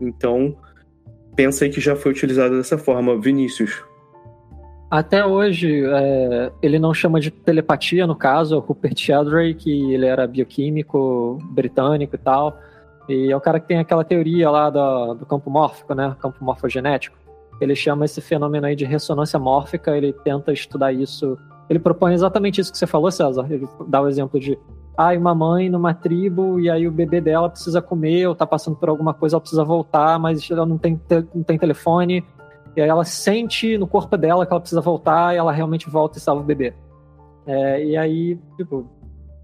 Então, 0.00 0.56
pensa 1.40 1.64
aí 1.64 1.70
que 1.70 1.80
já 1.80 1.96
foi 1.96 2.12
utilizado 2.12 2.54
dessa 2.54 2.76
forma. 2.76 3.18
Vinícius. 3.18 3.82
Até 4.90 5.24
hoje, 5.24 5.86
é, 5.86 6.52
ele 6.60 6.78
não 6.78 6.92
chama 6.92 7.18
de 7.18 7.30
telepatia, 7.30 8.06
no 8.06 8.14
caso, 8.14 8.54
é 8.54 8.58
o 8.58 8.60
Rupert 8.60 8.98
Sheldrake, 8.98 9.54
que 9.54 9.94
ele 9.94 10.04
era 10.04 10.26
bioquímico 10.26 11.38
britânico 11.44 12.14
e 12.14 12.18
tal. 12.18 12.58
E 13.08 13.32
é 13.32 13.36
o 13.36 13.40
cara 13.40 13.58
que 13.58 13.68
tem 13.68 13.78
aquela 13.78 14.04
teoria 14.04 14.50
lá 14.50 14.68
do, 14.68 15.14
do 15.14 15.24
campo 15.24 15.48
mórfico, 15.48 15.94
né? 15.94 16.14
Campo 16.20 16.44
morfogenético. 16.44 17.16
Ele 17.58 17.74
chama 17.74 18.04
esse 18.04 18.20
fenômeno 18.20 18.66
aí 18.66 18.76
de 18.76 18.84
ressonância 18.84 19.38
mórfica, 19.38 19.96
ele 19.96 20.12
tenta 20.12 20.52
estudar 20.52 20.92
isso 20.92 21.38
ele 21.70 21.78
propõe 21.78 22.12
exatamente 22.12 22.60
isso 22.60 22.72
que 22.72 22.76
você 22.76 22.86
falou, 22.86 23.12
César. 23.12 23.46
Ele 23.48 23.66
dá 23.86 24.02
o 24.02 24.08
exemplo 24.08 24.40
de 24.40 24.58
ah, 24.96 25.12
uma 25.16 25.34
mãe 25.34 25.68
numa 25.68 25.94
tribo 25.94 26.60
e 26.60 26.68
aí 26.68 26.86
o 26.86 26.92
bebê 26.92 27.20
dela 27.20 27.48
precisa 27.48 27.80
comer 27.80 28.26
ou 28.26 28.34
tá 28.34 28.46
passando 28.46 28.76
por 28.76 28.88
alguma 28.88 29.14
coisa, 29.14 29.36
ela 29.36 29.40
precisa 29.40 29.64
voltar, 29.64 30.18
mas 30.18 30.50
ela 30.50 30.66
não 30.66 30.76
tem, 30.76 31.00
não 31.34 31.42
tem 31.42 31.58
telefone. 31.58 32.24
E 32.76 32.80
aí 32.80 32.88
ela 32.88 33.04
sente 33.04 33.76
no 33.78 33.86
corpo 33.86 34.16
dela 34.16 34.46
que 34.46 34.52
ela 34.52 34.60
precisa 34.60 34.80
voltar 34.80 35.34
e 35.34 35.38
ela 35.38 35.52
realmente 35.52 35.88
volta 35.88 36.18
e 36.18 36.20
salva 36.20 36.42
o 36.42 36.44
bebê. 36.44 36.74
É, 37.46 37.84
e 37.84 37.96
aí, 37.96 38.38
tipo, 38.56 38.86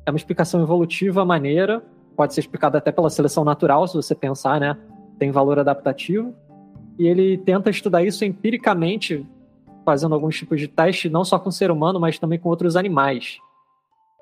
é 0.04 0.10
uma 0.10 0.16
explicação 0.16 0.62
evolutiva 0.62 1.24
maneira, 1.24 1.82
pode 2.16 2.34
ser 2.34 2.40
explicada 2.40 2.78
até 2.78 2.92
pela 2.92 3.10
seleção 3.10 3.44
natural, 3.44 3.86
se 3.88 3.96
você 3.96 4.14
pensar, 4.14 4.60
né? 4.60 4.76
Tem 5.18 5.30
valor 5.30 5.58
adaptativo. 5.58 6.34
E 6.98 7.06
ele 7.06 7.36
tenta 7.38 7.68
estudar 7.68 8.02
isso 8.04 8.24
empiricamente 8.24 9.26
fazendo 9.84 10.14
alguns 10.14 10.36
tipos 10.36 10.60
de 10.60 10.68
teste, 10.68 11.08
não 11.08 11.24
só 11.24 11.38
com 11.38 11.48
o 11.48 11.52
ser 11.52 11.70
humano, 11.70 12.00
mas 12.00 12.18
também 12.18 12.38
com 12.38 12.48
outros 12.48 12.76
animais. 12.76 13.38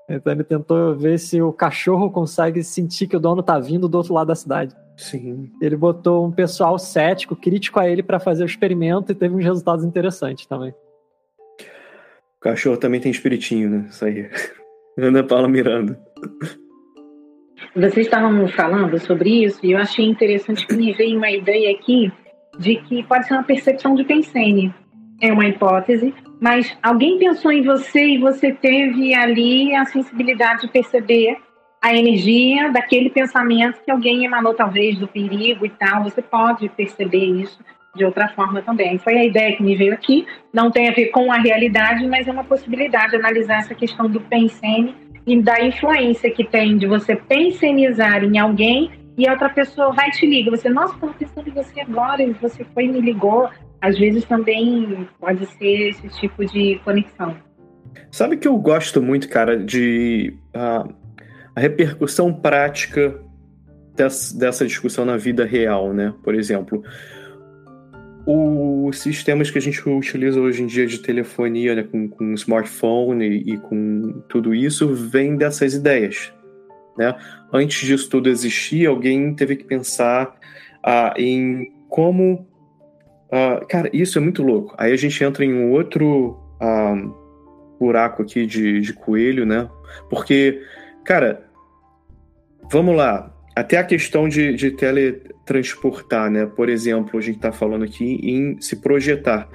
Então 0.08 0.32
ele 0.32 0.44
tentou 0.44 0.94
ver 0.94 1.18
se 1.18 1.40
o 1.40 1.52
cachorro 1.52 2.10
consegue 2.10 2.62
sentir 2.62 3.06
que 3.06 3.16
o 3.16 3.20
dono 3.20 3.42
tá 3.42 3.58
vindo 3.58 3.88
do 3.88 3.96
outro 3.96 4.12
lado 4.12 4.28
da 4.28 4.34
cidade. 4.34 4.74
Sim. 4.96 5.50
Ele 5.60 5.76
botou 5.76 6.26
um 6.26 6.30
pessoal 6.30 6.78
cético, 6.78 7.34
crítico 7.34 7.80
a 7.80 7.88
ele 7.88 8.02
para 8.02 8.20
fazer 8.20 8.44
o 8.44 8.46
experimento 8.46 9.10
e 9.10 9.14
teve 9.14 9.34
uns 9.34 9.44
resultados 9.44 9.84
interessantes 9.84 10.46
também. 10.46 10.74
O 12.38 12.40
cachorro 12.40 12.76
também 12.76 13.00
tem 13.00 13.10
espiritinho, 13.10 13.70
né? 13.70 13.86
Isso 13.88 14.04
aí. 14.04 14.30
Ana 14.98 15.24
Paula 15.24 15.48
Miranda. 15.48 15.98
Vocês 17.74 18.06
estavam 18.06 18.46
falando 18.48 18.98
sobre 19.00 19.44
isso 19.44 19.58
e 19.64 19.72
eu 19.72 19.78
achei 19.78 20.04
interessante 20.04 20.66
que 20.66 20.74
me 20.74 20.92
veio 20.92 21.16
uma 21.16 21.30
ideia 21.30 21.72
aqui 21.72 22.12
de 22.58 22.76
que 22.76 23.02
pode 23.04 23.26
ser 23.26 23.34
uma 23.34 23.42
percepção 23.42 23.94
de 23.94 24.04
Pensene 24.04 24.72
é 25.28 25.32
uma 25.32 25.46
hipótese, 25.46 26.14
mas 26.40 26.76
alguém 26.82 27.18
pensou 27.18 27.50
em 27.50 27.62
você 27.62 28.04
e 28.04 28.18
você 28.18 28.52
teve 28.52 29.14
ali 29.14 29.74
a 29.74 29.84
sensibilidade 29.86 30.62
de 30.62 30.68
perceber 30.68 31.36
a 31.82 31.94
energia 31.94 32.70
daquele 32.70 33.10
pensamento 33.10 33.82
que 33.84 33.90
alguém 33.90 34.24
emanou, 34.24 34.54
talvez, 34.54 34.98
do 34.98 35.06
perigo 35.06 35.66
e 35.66 35.70
tal. 35.70 36.04
Você 36.04 36.22
pode 36.22 36.68
perceber 36.70 37.24
isso 37.24 37.58
de 37.94 38.04
outra 38.04 38.28
forma 38.28 38.62
também. 38.62 38.98
Foi 38.98 39.18
a 39.18 39.24
ideia 39.24 39.56
que 39.56 39.62
me 39.62 39.76
veio 39.76 39.92
aqui. 39.92 40.26
Não 40.52 40.70
tem 40.70 40.88
a 40.88 40.92
ver 40.92 41.06
com 41.06 41.30
a 41.30 41.36
realidade, 41.36 42.06
mas 42.06 42.26
é 42.26 42.32
uma 42.32 42.44
possibilidade 42.44 43.16
analisar 43.16 43.58
essa 43.58 43.74
questão 43.74 44.08
do 44.08 44.20
pensene 44.20 44.94
e 45.26 45.40
da 45.40 45.62
influência 45.64 46.30
que 46.30 46.44
tem 46.44 46.76
de 46.76 46.86
você 46.86 47.16
pensenizar 47.16 48.24
em 48.24 48.38
alguém 48.38 48.90
e 49.16 49.28
a 49.28 49.32
outra 49.32 49.48
pessoa 49.48 49.92
vai 49.92 50.10
te 50.10 50.26
liga. 50.26 50.50
Você, 50.50 50.68
nossa, 50.68 50.94
estava 50.94 51.12
pensando 51.12 51.48
em 51.48 51.52
você 51.52 51.80
agora 51.80 52.22
e 52.22 52.32
você 52.32 52.64
foi 52.74 52.84
e 52.84 52.88
me 52.88 53.00
ligou 53.00 53.48
às 53.84 53.98
vezes 53.98 54.24
também 54.24 55.06
pode 55.20 55.44
ser 55.58 55.90
esse 55.90 56.08
tipo 56.20 56.42
de 56.46 56.80
conexão. 56.82 57.36
Sabe 58.10 58.38
que 58.38 58.48
eu 58.48 58.56
gosto 58.56 59.02
muito, 59.02 59.28
cara, 59.28 59.58
de 59.58 60.34
uh, 60.56 60.90
a 61.54 61.60
repercussão 61.60 62.32
prática 62.32 63.20
dessa, 63.94 64.38
dessa 64.38 64.66
discussão 64.66 65.04
na 65.04 65.18
vida 65.18 65.44
real, 65.44 65.92
né? 65.92 66.14
Por 66.22 66.34
exemplo, 66.34 66.82
os 68.26 69.00
sistemas 69.00 69.50
que 69.50 69.58
a 69.58 69.60
gente 69.60 69.86
utiliza 69.86 70.40
hoje 70.40 70.62
em 70.62 70.66
dia 70.66 70.86
de 70.86 71.00
telefonia, 71.00 71.74
né, 71.74 71.82
com, 71.82 72.08
com 72.08 72.32
smartphone 72.32 73.26
e, 73.26 73.52
e, 73.52 73.58
com 73.58 74.22
tudo 74.30 74.54
isso, 74.54 74.94
vem 74.94 75.36
dessas 75.36 75.74
ideias. 75.74 76.32
Né? 76.96 77.14
Antes 77.52 77.86
disso 77.86 78.08
tudo 78.08 78.30
existir, 78.30 78.86
alguém 78.86 79.34
teve 79.34 79.56
que 79.56 79.64
pensar 79.64 80.34
uh, 80.86 81.20
em 81.20 81.70
como 81.90 82.48
Uh, 83.34 83.66
cara, 83.66 83.90
isso 83.92 84.16
é 84.16 84.20
muito 84.20 84.44
louco. 84.44 84.72
Aí 84.78 84.92
a 84.92 84.96
gente 84.96 85.24
entra 85.24 85.44
em 85.44 85.52
um 85.52 85.72
outro 85.72 86.38
uh, 86.62 87.14
buraco 87.80 88.22
aqui 88.22 88.46
de, 88.46 88.80
de 88.80 88.92
coelho, 88.92 89.44
né? 89.44 89.68
Porque, 90.08 90.62
cara, 91.04 91.44
vamos 92.70 92.94
lá. 92.94 93.34
Até 93.56 93.76
a 93.76 93.82
questão 93.82 94.28
de, 94.28 94.54
de 94.54 94.70
teletransportar, 94.70 96.30
né? 96.30 96.46
Por 96.46 96.68
exemplo, 96.68 97.18
a 97.18 97.22
gente 97.22 97.36
está 97.36 97.50
falando 97.50 97.84
aqui 97.84 98.20
em 98.22 98.60
se 98.60 98.76
projetar. 98.76 99.48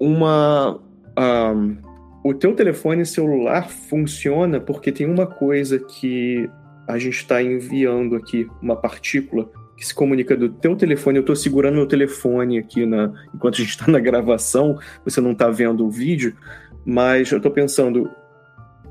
Uma. 0.00 0.80
Um, 1.18 1.76
ah, 1.84 1.88
o 2.24 2.32
teu 2.32 2.54
telefone 2.54 3.04
celular 3.04 3.68
funciona 3.68 4.58
porque 4.58 4.90
tem 4.90 5.06
uma 5.06 5.26
coisa 5.26 5.78
que 5.78 6.48
a 6.86 6.98
gente 6.98 7.16
está 7.16 7.42
enviando 7.42 8.16
aqui, 8.16 8.46
uma 8.60 8.76
partícula 8.76 9.50
que 9.78 9.86
se 9.86 9.94
comunica 9.94 10.36
do 10.36 10.48
teu 10.48 10.74
telefone. 10.74 11.18
Eu 11.18 11.20
estou 11.20 11.36
segurando 11.36 11.76
meu 11.76 11.86
telefone 11.86 12.58
aqui 12.58 12.84
na, 12.84 13.12
enquanto 13.32 13.54
a 13.54 13.58
gente 13.58 13.70
está 13.70 13.86
na 13.90 14.00
gravação, 14.00 14.76
você 15.04 15.20
não 15.20 15.30
está 15.30 15.48
vendo 15.48 15.86
o 15.86 15.90
vídeo, 15.90 16.36
mas 16.84 17.30
eu 17.30 17.36
estou 17.36 17.52
pensando, 17.52 18.10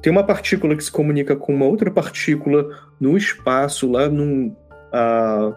tem 0.02 0.12
uma 0.12 0.24
partícula 0.24 0.78
que 0.78 0.84
se 0.84 0.92
comunica 0.92 1.36
com 1.36 1.54
uma 1.54 1.66
outra 1.66 1.92
partícula 1.92 2.70
no 3.00 3.18
espaço, 3.18 3.92
lá 3.92 4.08
num, 4.08 4.56
uh, 4.94 5.54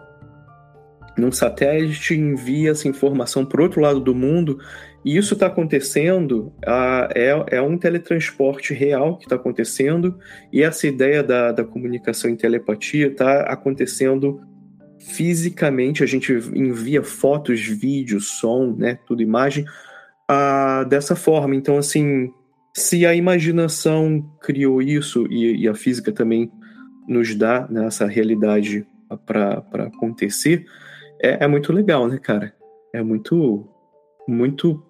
num 1.17 1.31
satélite, 1.31 2.13
envia 2.13 2.71
essa 2.71 2.89
informação 2.89 3.45
para 3.45 3.63
outro 3.63 3.79
lado 3.79 4.01
do 4.01 4.13
mundo, 4.13 4.59
e 5.05 5.15
isso 5.15 5.33
está 5.33 5.47
acontecendo, 5.47 6.53
uh, 6.67 7.07
é, 7.15 7.55
é 7.55 7.61
um 7.61 7.77
teletransporte 7.77 8.73
real 8.73 9.17
que 9.17 9.23
está 9.23 9.37
acontecendo, 9.37 10.19
e 10.51 10.61
essa 10.61 10.87
ideia 10.87 11.23
da, 11.23 11.53
da 11.53 11.63
comunicação 11.63 12.29
em 12.29 12.35
telepatia 12.35 13.07
está 13.07 13.43
acontecendo 13.43 14.41
fisicamente, 15.09 16.03
a 16.03 16.05
gente 16.05 16.31
envia 16.53 17.03
fotos, 17.03 17.61
vídeos, 17.61 18.27
som, 18.27 18.75
né, 18.77 18.99
tudo 19.05 19.21
imagem, 19.21 19.65
uh, 20.29 20.87
dessa 20.87 21.15
forma. 21.15 21.55
Então, 21.55 21.77
assim, 21.77 22.31
se 22.73 23.05
a 23.05 23.13
imaginação 23.13 24.21
criou 24.41 24.81
isso 24.81 25.27
e, 25.29 25.63
e 25.63 25.67
a 25.67 25.73
física 25.73 26.11
também 26.11 26.51
nos 27.07 27.35
dá 27.35 27.67
né, 27.69 27.85
essa 27.85 28.05
realidade 28.05 28.85
para 29.25 29.63
acontecer, 29.85 30.65
é, 31.21 31.43
é, 31.43 31.47
muito 31.47 31.73
legal, 31.73 32.07
né, 32.07 32.17
cara? 32.17 32.53
É 32.93 33.03
muito, 33.03 33.67
muito 34.27 34.83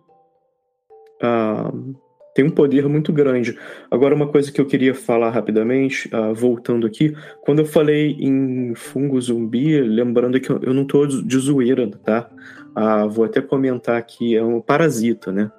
uh, 1.22 1.96
tem 2.34 2.46
um 2.46 2.50
poder 2.50 2.88
muito 2.88 3.12
grande. 3.12 3.58
Agora, 3.90 4.16
uma 4.16 4.28
coisa 4.28 4.52
que 4.52 4.62
eu 4.62 4.66
queria 4.66 4.94
falar 4.94 5.30
rapidamente, 5.30 6.10
uh, 6.14 6.34
voltando 6.34 6.88
aqui, 6.88 7.16
quando 7.42 7.60
eu 7.60 7.66
falei 7.66 8.16
em 8.20 8.74
fungo 8.76 9.20
zumbi, 9.20 9.82
lembrando 9.82 10.40
que 10.40 10.50
eu, 10.50 10.74
não 10.74 10.84
estou 10.84 11.06
de 11.06 11.38
zoeira, 11.38 11.90
tá? 12.04 12.30
Uh, 12.78 13.10
vou 13.10 13.26
até 13.26 13.42
comentar 13.42 13.98
aqui, 13.98 14.36
é 14.36 14.44
um 14.44 14.62
parasita, 14.62 15.32
né? 15.32 15.52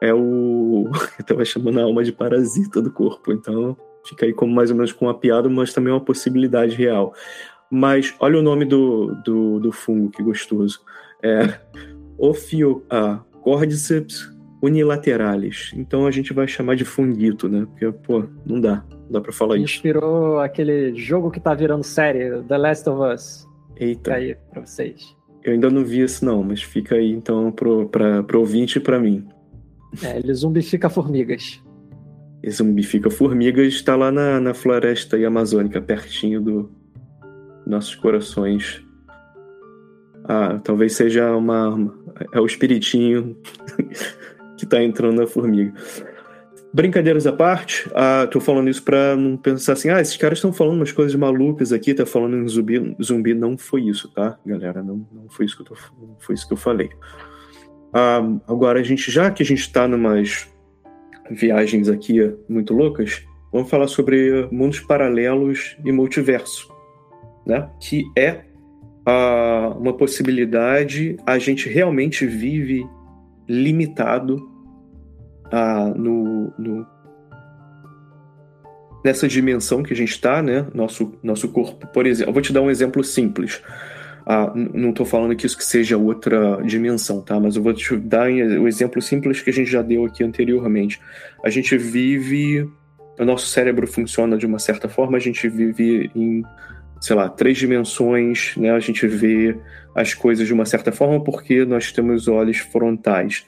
É 0.00 0.14
o. 0.14 0.88
Eu 1.18 1.24
tava 1.24 1.44
chamando 1.44 1.80
a 1.80 1.82
alma 1.82 2.02
de 2.02 2.12
parasita 2.12 2.80
do 2.80 2.90
corpo, 2.90 3.32
então 3.32 3.76
fica 4.06 4.24
aí 4.24 4.32
como 4.32 4.54
mais 4.54 4.70
ou 4.70 4.76
menos 4.76 4.92
com 4.92 5.06
uma 5.06 5.18
piada, 5.18 5.48
mas 5.48 5.74
também 5.74 5.92
uma 5.92 6.00
possibilidade 6.00 6.74
real. 6.74 7.12
Mas 7.70 8.14
olha 8.18 8.38
o 8.38 8.42
nome 8.42 8.64
do, 8.64 9.14
do, 9.24 9.58
do 9.58 9.72
fungo, 9.72 10.10
que 10.10 10.22
gostoso. 10.22 10.80
É 11.22 11.58
Ophio, 12.16 12.82
unilateralis. 14.62 15.72
Então 15.74 16.06
a 16.06 16.10
gente 16.10 16.32
vai 16.32 16.46
chamar 16.46 16.76
de 16.76 16.84
fungito, 16.84 17.48
né? 17.48 17.66
Porque, 17.66 17.90
pô, 17.90 18.24
não 18.44 18.60
dá. 18.60 18.84
Não 18.90 19.12
dá 19.12 19.20
pra 19.20 19.32
falar 19.32 19.58
Inspirou 19.58 19.64
isso. 19.64 19.76
Inspirou 19.76 20.40
aquele 20.40 20.94
jogo 20.94 21.30
que 21.30 21.40
tá 21.40 21.54
virando 21.54 21.84
série, 21.84 22.42
The 22.42 22.58
Last 22.58 22.88
of 22.88 23.14
Us. 23.14 23.48
Eita. 23.76 24.10
Fica 24.10 24.14
aí 24.14 24.36
pra 24.50 24.66
vocês. 24.66 25.16
Eu 25.44 25.52
ainda 25.52 25.70
não 25.70 25.84
vi 25.84 26.02
isso, 26.02 26.24
não, 26.24 26.42
mas 26.42 26.62
fica 26.62 26.96
aí 26.96 27.10
então 27.10 27.50
pro, 27.52 27.88
pra, 27.88 28.22
pro 28.22 28.40
ouvinte 28.40 28.78
e 28.78 28.80
pra 28.80 28.98
mim. 28.98 29.26
É, 30.02 30.18
ele 30.18 30.34
zumbifica 30.34 30.90
formigas. 30.90 31.62
Ele 32.42 32.52
zumbifica 32.52 33.08
formigas, 33.08 33.66
está 33.68 33.96
lá 33.96 34.12
na, 34.12 34.40
na 34.40 34.52
floresta 34.52 35.16
amazônica, 35.26 35.80
pertinho 35.80 36.40
do 36.40 36.70
nossos 37.66 37.94
corações. 37.94 38.82
Ah, 40.24 40.58
talvez 40.62 40.94
seja 40.94 41.34
uma. 41.34 41.94
É 42.32 42.40
o 42.40 42.46
espiritinho 42.46 43.36
que 44.58 44.66
tá 44.66 44.82
entrando 44.82 45.20
na 45.20 45.26
formiga. 45.26 45.72
Brincadeiras 46.72 47.26
à 47.26 47.32
parte, 47.32 47.88
ah, 47.94 48.28
tô 48.30 48.40
falando 48.40 48.68
isso 48.68 48.82
pra 48.82 49.16
não 49.16 49.38
pensar 49.38 49.72
assim, 49.72 49.88
ah, 49.88 50.02
esses 50.02 50.18
caras 50.18 50.36
estão 50.36 50.52
falando 50.52 50.76
umas 50.76 50.92
coisas 50.92 51.14
malucas 51.14 51.72
aqui, 51.72 51.94
tá 51.94 52.04
falando 52.04 52.36
em 52.36 52.46
zumbi. 52.46 52.94
Zumbi 53.02 53.32
não 53.32 53.56
foi 53.56 53.84
isso, 53.84 54.12
tá, 54.12 54.38
galera? 54.44 54.82
Não, 54.82 55.06
não 55.10 55.30
foi 55.30 55.46
isso 55.46 55.56
que 55.56 55.62
eu 55.62 55.66
tô, 55.66 55.76
foi 56.18 56.34
isso 56.34 56.46
que 56.46 56.52
eu 56.52 56.58
falei. 56.58 56.90
Ah, 57.92 58.20
agora, 58.46 58.80
a 58.80 58.82
gente, 58.82 59.10
já 59.10 59.30
que 59.30 59.42
a 59.42 59.46
gente 59.46 59.72
tá 59.72 59.88
numas 59.88 60.46
viagens 61.30 61.88
aqui 61.88 62.34
muito 62.46 62.74
loucas, 62.74 63.24
vamos 63.50 63.70
falar 63.70 63.86
sobre 63.86 64.46
mundos 64.52 64.80
paralelos 64.80 65.76
e 65.84 65.90
multiverso, 65.90 66.68
né? 67.46 67.70
Que 67.80 68.04
é 68.14 68.42
uh, 69.08 69.78
uma 69.78 69.94
possibilidade, 69.94 71.16
a 71.26 71.38
gente 71.38 71.68
realmente 71.68 72.26
vive 72.26 72.86
limitado 73.48 74.36
uh, 75.46 75.98
no, 75.98 76.52
no, 76.58 76.86
nessa 79.04 79.26
dimensão 79.26 79.82
que 79.82 79.92
a 79.92 79.96
gente 79.96 80.10
está, 80.10 80.42
né? 80.42 80.66
Nosso, 80.74 81.14
nosso 81.22 81.48
corpo, 81.48 81.86
por 81.88 82.06
exemplo. 82.06 82.30
Eu 82.30 82.34
vou 82.34 82.42
te 82.42 82.52
dar 82.52 82.62
um 82.62 82.70
exemplo 82.70 83.02
simples. 83.02 83.62
Ah, 84.26 84.52
não 84.54 84.90
estou 84.90 85.06
falando 85.06 85.34
que 85.34 85.46
isso 85.46 85.56
que 85.56 85.64
seja 85.64 85.96
outra 85.96 86.60
dimensão, 86.62 87.22
tá? 87.22 87.40
Mas 87.40 87.56
eu 87.56 87.62
vou 87.62 87.72
te 87.72 87.96
dar 87.96 88.28
o 88.28 88.68
exemplo 88.68 89.00
simples 89.00 89.40
que 89.40 89.48
a 89.48 89.52
gente 89.52 89.70
já 89.70 89.80
deu 89.80 90.04
aqui 90.04 90.22
anteriormente. 90.22 91.00
A 91.42 91.48
gente 91.48 91.78
vive, 91.78 92.70
o 93.18 93.24
nosso 93.24 93.46
cérebro 93.46 93.86
funciona 93.86 94.36
de 94.36 94.44
uma 94.44 94.58
certa 94.58 94.86
forma, 94.86 95.16
a 95.16 95.20
gente 95.20 95.48
vive 95.48 96.10
em, 96.14 96.42
sei 97.00 97.16
lá, 97.16 97.28
três 97.28 97.58
dimensões, 97.58 98.54
né? 98.56 98.70
A 98.70 98.80
gente 98.80 99.06
vê 99.06 99.56
as 99.94 100.14
coisas 100.14 100.46
de 100.46 100.52
uma 100.52 100.64
certa 100.64 100.92
forma 100.92 101.22
porque 101.22 101.64
nós 101.64 101.92
temos 101.92 102.28
olhos 102.28 102.58
frontais. 102.58 103.44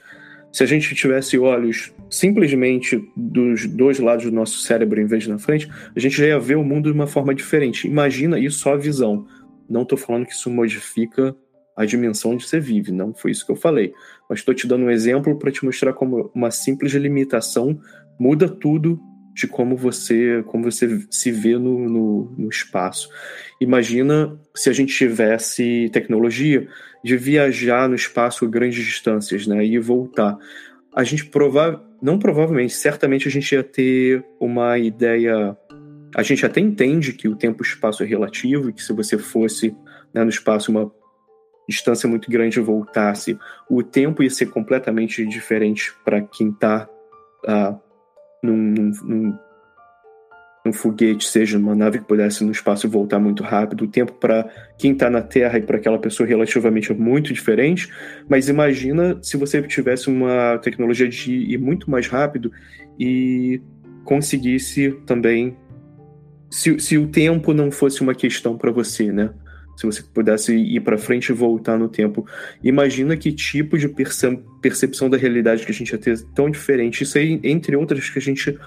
Se 0.51 0.63
a 0.63 0.65
gente 0.65 0.93
tivesse 0.93 1.37
olhos 1.37 1.93
simplesmente 2.09 3.01
dos 3.15 3.65
dois 3.65 3.99
lados 3.99 4.25
do 4.25 4.31
nosso 4.31 4.59
cérebro 4.59 4.99
em 4.99 5.05
vez 5.05 5.23
de 5.23 5.29
na 5.29 5.37
frente, 5.37 5.69
a 5.95 5.99
gente 5.99 6.17
já 6.17 6.25
ia 6.25 6.39
ver 6.39 6.55
o 6.55 6.63
mundo 6.63 6.91
de 6.91 6.95
uma 6.95 7.07
forma 7.07 7.33
diferente. 7.33 7.87
Imagina 7.87 8.37
isso 8.37 8.59
só 8.59 8.73
a 8.73 8.77
visão. 8.77 9.25
Não 9.69 9.83
estou 9.83 9.97
falando 9.97 10.25
que 10.25 10.33
isso 10.33 10.49
modifica 10.49 11.33
a 11.75 11.85
dimensão 11.85 12.31
onde 12.31 12.45
você 12.45 12.59
vive, 12.59 12.91
não 12.91 13.13
foi 13.13 13.31
isso 13.31 13.45
que 13.45 13.51
eu 13.51 13.55
falei. 13.55 13.93
Mas 14.29 14.39
estou 14.39 14.53
te 14.53 14.67
dando 14.67 14.85
um 14.85 14.91
exemplo 14.91 15.37
para 15.39 15.51
te 15.51 15.63
mostrar 15.63 15.93
como 15.93 16.29
uma 16.35 16.51
simples 16.51 16.91
limitação 16.93 17.79
muda 18.19 18.47
tudo 18.49 18.99
de 19.33 19.47
como 19.47 19.75
você 19.75 20.43
como 20.47 20.69
você 20.69 21.05
se 21.09 21.31
vê 21.31 21.57
no, 21.57 21.89
no, 21.89 22.35
no 22.37 22.49
espaço. 22.49 23.09
Imagina 23.59 24.39
se 24.55 24.69
a 24.69 24.73
gente 24.73 24.95
tivesse 24.95 25.89
tecnologia 25.93 26.67
de 27.03 27.17
viajar 27.17 27.87
no 27.87 27.95
espaço 27.95 28.47
grandes 28.47 28.83
distâncias, 28.83 29.47
né, 29.47 29.65
e 29.65 29.79
voltar. 29.79 30.37
A 30.93 31.03
gente 31.03 31.25
prova 31.25 31.83
não 32.01 32.17
provavelmente, 32.17 32.73
certamente 32.73 33.27
a 33.27 33.31
gente 33.31 33.53
ia 33.53 33.63
ter 33.63 34.23
uma 34.39 34.77
ideia 34.77 35.55
a 36.13 36.23
gente 36.23 36.45
até 36.45 36.59
entende 36.59 37.13
que 37.13 37.27
o 37.27 37.35
tempo 37.35 37.63
e 37.63 37.65
o 37.65 37.67
espaço 37.67 38.03
é 38.03 38.05
relativo 38.05 38.69
e 38.69 38.73
que 38.73 38.83
se 38.83 38.91
você 38.91 39.17
fosse 39.17 39.75
né, 40.13 40.23
no 40.23 40.29
espaço 40.29 40.71
uma 40.71 40.91
distância 41.67 42.07
muito 42.07 42.29
grande 42.29 42.59
e 42.59 42.61
voltasse, 42.61 43.37
o 43.69 43.81
tempo 43.81 44.21
ia 44.21 44.29
ser 44.29 44.47
completamente 44.47 45.25
diferente 45.25 45.93
para 46.03 46.21
quem 46.21 46.49
está 46.49 46.89
ah, 47.47 47.79
num, 48.41 48.57
num, 48.57 48.91
num, 49.03 49.39
num, 50.65 50.73
foguete, 50.73 51.27
seja 51.27 51.57
numa 51.57 51.75
nave 51.75 51.99
que 51.99 52.05
pudesse 52.05 52.43
no 52.43 52.51
espaço 52.51 52.89
voltar 52.89 53.19
muito 53.19 53.43
rápido. 53.43 53.85
O 53.85 53.87
tempo 53.87 54.13
para 54.13 54.49
quem 54.77 54.93
está 54.93 55.09
na 55.09 55.21
Terra 55.21 55.57
e 55.57 55.61
para 55.61 55.77
aquela 55.77 55.99
pessoa 55.99 56.27
relativamente 56.27 56.91
é 56.91 56.95
muito 56.95 57.33
diferente. 57.33 57.89
Mas 58.29 58.49
imagina 58.49 59.17
se 59.21 59.37
você 59.37 59.61
tivesse 59.63 60.09
uma 60.09 60.57
tecnologia 60.59 61.07
de 61.07 61.33
ir 61.33 61.57
muito 61.57 61.89
mais 61.89 62.07
rápido 62.07 62.51
e 62.99 63.61
conseguisse 64.03 64.91
também 65.05 65.55
se, 66.49 66.77
se 66.79 66.97
o 66.97 67.07
tempo 67.07 67.53
não 67.53 67.71
fosse 67.71 68.01
uma 68.01 68.13
questão 68.13 68.57
para 68.57 68.71
você, 68.71 69.11
né? 69.11 69.31
Se 69.75 69.85
você 69.85 70.03
pudesse 70.03 70.55
ir 70.55 70.79
para 70.81 70.97
frente 70.97 71.29
e 71.29 71.33
voltar 71.33 71.77
no 71.77 71.89
tempo, 71.89 72.25
imagina 72.63 73.17
que 73.17 73.31
tipo 73.31 73.77
de 73.77 73.87
percepção 74.61 75.09
da 75.09 75.17
realidade 75.17 75.65
que 75.65 75.71
a 75.71 75.73
gente 75.73 75.91
ia 75.91 75.97
ter 75.97 76.21
tão 76.35 76.49
diferente. 76.49 77.03
Isso 77.03 77.17
aí, 77.17 77.39
entre 77.43 77.75
outras, 77.75 78.09
que 78.09 78.19
a 78.19 78.21
gente 78.21 78.57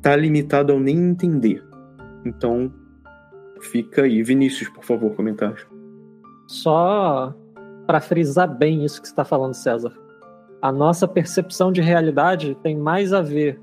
tá 0.00 0.14
limitado 0.14 0.72
ao 0.72 0.78
nem 0.78 0.96
entender. 0.96 1.64
Então, 2.24 2.72
fica 3.60 4.02
aí. 4.02 4.22
Vinícius, 4.22 4.68
por 4.68 4.84
favor, 4.84 5.14
comentários. 5.14 5.66
Só 6.46 7.34
para 7.86 8.00
frisar 8.00 8.46
bem 8.56 8.84
isso 8.84 9.00
que 9.00 9.08
você 9.08 9.12
está 9.12 9.24
falando, 9.24 9.54
César. 9.54 9.92
A 10.62 10.70
nossa 10.70 11.08
percepção 11.08 11.72
de 11.72 11.80
realidade 11.80 12.56
tem 12.62 12.76
mais 12.76 13.12
a 13.12 13.22
ver 13.22 13.60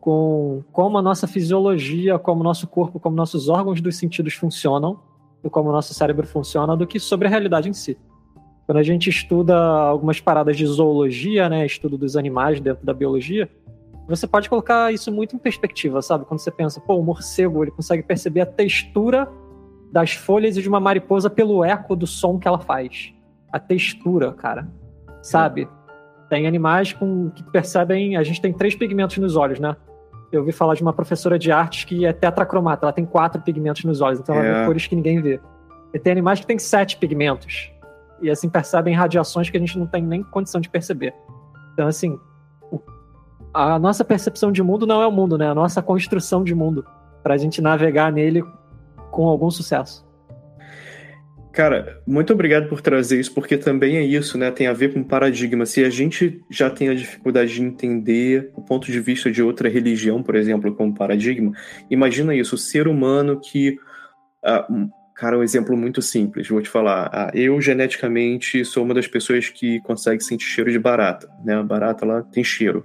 com 0.00 0.62
como 0.72 0.98
a 0.98 1.02
nossa 1.02 1.26
fisiologia, 1.26 2.18
como 2.18 2.40
o 2.40 2.44
nosso 2.44 2.66
corpo, 2.66 3.00
como 3.00 3.16
nossos 3.16 3.48
órgãos 3.48 3.80
dos 3.80 3.96
sentidos 3.96 4.34
funcionam 4.34 5.00
e 5.46 5.50
como 5.50 5.68
o 5.68 5.72
nosso 5.72 5.94
cérebro 5.94 6.26
funciona 6.26 6.76
do 6.76 6.86
que 6.86 6.98
sobre 6.98 7.26
a 7.28 7.30
realidade 7.30 7.68
em 7.68 7.72
si. 7.72 7.96
Quando 8.66 8.78
a 8.78 8.82
gente 8.82 9.08
estuda 9.08 9.56
algumas 9.56 10.20
paradas 10.20 10.56
de 10.56 10.66
zoologia, 10.66 11.48
né, 11.48 11.64
estudo 11.64 11.96
dos 11.96 12.16
animais 12.16 12.60
dentro 12.60 12.84
da 12.84 12.92
biologia, 12.92 13.48
você 14.08 14.26
pode 14.26 14.48
colocar 14.48 14.92
isso 14.92 15.10
muito 15.10 15.34
em 15.34 15.38
perspectiva, 15.38 16.00
sabe? 16.00 16.24
Quando 16.24 16.40
você 16.40 16.50
pensa, 16.50 16.80
pô, 16.80 16.96
o 16.96 17.02
morcego, 17.02 17.64
ele 17.64 17.70
consegue 17.70 18.02
perceber 18.02 18.40
a 18.40 18.46
textura 18.46 19.28
das 19.92 20.12
folhas 20.12 20.54
de 20.54 20.68
uma 20.68 20.80
mariposa 20.80 21.28
pelo 21.30 21.64
eco 21.64 21.96
do 21.96 22.06
som 22.06 22.38
que 22.38 22.46
ela 22.46 22.58
faz. 22.58 23.12
A 23.52 23.58
textura, 23.58 24.32
cara. 24.32 24.68
Sabe? 25.22 25.68
Tem 26.28 26.46
animais 26.46 26.92
com, 26.92 27.30
que 27.30 27.42
percebem. 27.44 28.16
A 28.16 28.22
gente 28.22 28.40
tem 28.40 28.52
três 28.52 28.74
pigmentos 28.74 29.16
nos 29.18 29.36
olhos, 29.36 29.58
né? 29.58 29.76
Eu 30.36 30.40
ouvi 30.40 30.52
falar 30.52 30.74
de 30.74 30.82
uma 30.82 30.92
professora 30.92 31.38
de 31.38 31.50
artes 31.50 31.84
que 31.84 32.06
é 32.06 32.12
tetracromata, 32.12 32.86
ela 32.86 32.92
tem 32.92 33.04
quatro 33.04 33.40
pigmentos 33.42 33.84
nos 33.84 34.00
olhos, 34.00 34.20
então 34.20 34.34
ela 34.34 34.44
é. 34.44 34.60
vê 34.60 34.66
cores 34.66 34.86
que 34.86 34.96
ninguém 34.96 35.20
vê. 35.20 35.40
E 35.92 35.98
tem 35.98 36.12
animais 36.12 36.40
que 36.40 36.46
têm 36.46 36.58
sete 36.58 36.96
pigmentos. 36.96 37.72
E 38.20 38.30
assim 38.30 38.48
percebem 38.48 38.94
radiações 38.94 39.50
que 39.50 39.56
a 39.56 39.60
gente 39.60 39.78
não 39.78 39.86
tem 39.86 40.02
nem 40.02 40.22
condição 40.22 40.60
de 40.60 40.68
perceber. 40.68 41.14
Então, 41.72 41.86
assim, 41.86 42.18
a 43.52 43.78
nossa 43.78 44.04
percepção 44.04 44.52
de 44.52 44.62
mundo 44.62 44.86
não 44.86 45.02
é 45.02 45.06
o 45.06 45.12
mundo, 45.12 45.36
né? 45.36 45.48
A 45.48 45.54
nossa 45.54 45.82
construção 45.82 46.44
de 46.44 46.54
mundo. 46.54 46.84
Pra 47.22 47.36
gente 47.36 47.60
navegar 47.60 48.12
nele 48.12 48.44
com 49.10 49.26
algum 49.26 49.50
sucesso. 49.50 50.05
Cara, 51.56 52.02
muito 52.06 52.34
obrigado 52.34 52.68
por 52.68 52.82
trazer 52.82 53.18
isso, 53.18 53.32
porque 53.32 53.56
também 53.56 53.96
é 53.96 54.02
isso, 54.02 54.36
né? 54.36 54.50
Tem 54.50 54.66
a 54.66 54.74
ver 54.74 54.92
com 54.92 55.02
paradigma. 55.02 55.64
Se 55.64 55.82
a 55.82 55.88
gente 55.88 56.38
já 56.50 56.68
tem 56.68 56.90
a 56.90 56.94
dificuldade 56.94 57.54
de 57.54 57.62
entender 57.62 58.50
o 58.54 58.60
ponto 58.60 58.92
de 58.92 59.00
vista 59.00 59.30
de 59.30 59.42
outra 59.42 59.66
religião, 59.66 60.22
por 60.22 60.34
exemplo, 60.34 60.74
como 60.74 60.92
paradigma, 60.92 61.52
imagina 61.90 62.34
isso, 62.34 62.56
o 62.56 62.58
ser 62.58 62.86
humano 62.86 63.40
que. 63.40 63.78
Uh, 64.44 64.90
cara, 65.14 65.38
um 65.38 65.42
exemplo 65.42 65.74
muito 65.78 66.02
simples, 66.02 66.46
vou 66.46 66.60
te 66.60 66.68
falar. 66.68 67.30
Uh, 67.32 67.38
eu, 67.38 67.58
geneticamente, 67.58 68.62
sou 68.62 68.84
uma 68.84 68.92
das 68.92 69.06
pessoas 69.06 69.48
que 69.48 69.80
consegue 69.80 70.22
sentir 70.22 70.44
cheiro 70.44 70.70
de 70.70 70.78
barata, 70.78 71.26
né? 71.42 71.54
A 71.54 71.62
barata, 71.62 72.04
ela 72.04 72.22
tem 72.22 72.44
cheiro. 72.44 72.84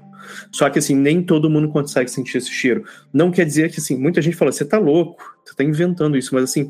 Só 0.49 0.69
que, 0.69 0.79
assim, 0.79 0.95
nem 0.95 1.21
todo 1.21 1.49
mundo 1.49 1.67
consegue 1.67 2.09
sentir 2.09 2.37
esse 2.37 2.51
cheiro. 2.51 2.85
Não 3.11 3.31
quer 3.31 3.45
dizer 3.45 3.69
que, 3.69 3.81
assim, 3.81 3.97
muita 3.97 4.21
gente 4.21 4.37
fala, 4.37 4.49
você 4.49 4.63
tá 4.63 4.79
louco, 4.79 5.21
você 5.43 5.53
tá 5.53 5.61
inventando 5.61 6.17
isso, 6.17 6.33
mas, 6.33 6.45
assim, 6.45 6.69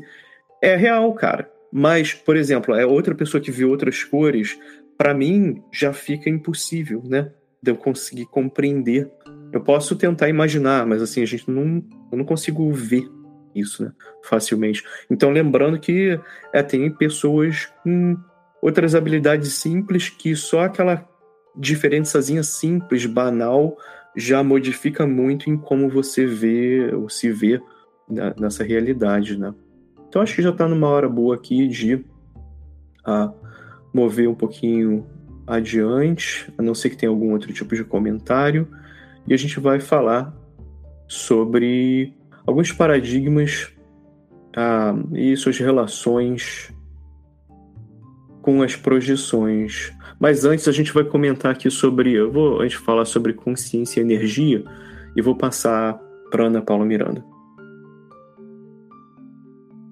é 0.60 0.74
real, 0.74 1.14
cara 1.14 1.48
mas, 1.72 2.12
por 2.12 2.36
exemplo, 2.36 2.74
é 2.74 2.84
outra 2.84 3.14
pessoa 3.14 3.40
que 3.40 3.50
viu 3.50 3.70
outras 3.70 4.04
cores, 4.04 4.58
para 4.98 5.14
mim 5.14 5.62
já 5.72 5.90
fica 5.90 6.28
impossível, 6.28 7.02
né? 7.02 7.32
De 7.62 7.70
eu 7.70 7.76
conseguir 7.76 8.26
compreender. 8.26 9.10
Eu 9.50 9.62
posso 9.62 9.96
tentar 9.96 10.28
imaginar, 10.28 10.86
mas 10.86 11.00
assim, 11.00 11.22
a 11.22 11.26
gente 11.26 11.50
não, 11.50 11.82
eu 12.10 12.18
não 12.18 12.24
consigo 12.26 12.70
ver 12.70 13.08
isso, 13.54 13.84
né? 13.84 13.92
Facilmente. 14.22 14.84
Então, 15.10 15.30
lembrando 15.30 15.80
que 15.80 16.20
é, 16.52 16.62
tem 16.62 16.90
pessoas 16.90 17.72
com 17.82 18.18
outras 18.60 18.94
habilidades 18.94 19.54
simples 19.54 20.10
que 20.10 20.36
só 20.36 20.60
aquela 20.60 21.08
diferençazinha 21.56 22.42
simples, 22.42 23.06
banal, 23.06 23.78
já 24.14 24.42
modifica 24.42 25.06
muito 25.06 25.48
em 25.48 25.56
como 25.56 25.88
você 25.88 26.26
vê 26.26 26.94
ou 26.94 27.08
se 27.08 27.30
vê 27.30 27.60
nessa 28.38 28.62
realidade, 28.62 29.38
né? 29.38 29.54
Então 30.12 30.20
acho 30.20 30.34
que 30.34 30.42
já 30.42 30.50
está 30.50 30.68
numa 30.68 30.88
hora 30.88 31.08
boa 31.08 31.36
aqui 31.36 31.66
de 31.66 32.04
a, 33.02 33.32
mover 33.94 34.28
um 34.28 34.34
pouquinho 34.34 35.06
adiante, 35.46 36.52
a 36.58 36.62
não 36.62 36.74
ser 36.74 36.90
que 36.90 36.98
tenha 36.98 37.08
algum 37.08 37.32
outro 37.32 37.50
tipo 37.50 37.74
de 37.74 37.82
comentário, 37.82 38.68
e 39.26 39.32
a 39.32 39.38
gente 39.38 39.58
vai 39.58 39.80
falar 39.80 40.36
sobre 41.08 42.14
alguns 42.46 42.70
paradigmas 42.70 43.72
ah, 44.54 44.94
e 45.14 45.34
suas 45.34 45.56
relações 45.56 46.70
com 48.42 48.60
as 48.60 48.76
projeções. 48.76 49.94
Mas 50.20 50.44
antes 50.44 50.68
a 50.68 50.72
gente 50.72 50.92
vai 50.92 51.04
comentar 51.04 51.52
aqui 51.52 51.70
sobre, 51.70 52.12
eu 52.12 52.30
vou 52.30 52.60
antes 52.60 52.76
falar 52.76 53.06
sobre 53.06 53.32
consciência 53.32 53.98
e 53.98 54.02
energia 54.02 54.62
e 55.16 55.22
vou 55.22 55.34
passar 55.34 55.98
para 56.30 56.48
Ana 56.48 56.60
Paula 56.60 56.84
Miranda 56.84 57.31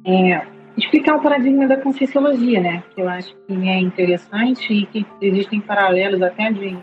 é, 0.05 0.46
explicar 0.76 1.16
o 1.16 1.22
paradigma 1.22 1.66
da 1.66 1.76
conscienciologia, 1.76 2.61
né? 2.61 2.82
Que 2.94 3.01
eu 3.01 3.09
acho 3.09 3.34
que 3.46 3.68
é 3.68 3.78
interessante 3.78 4.72
e 4.72 4.86
que 4.86 5.07
existem 5.20 5.61
paralelos 5.61 6.22
até 6.22 6.51
de 6.51 6.78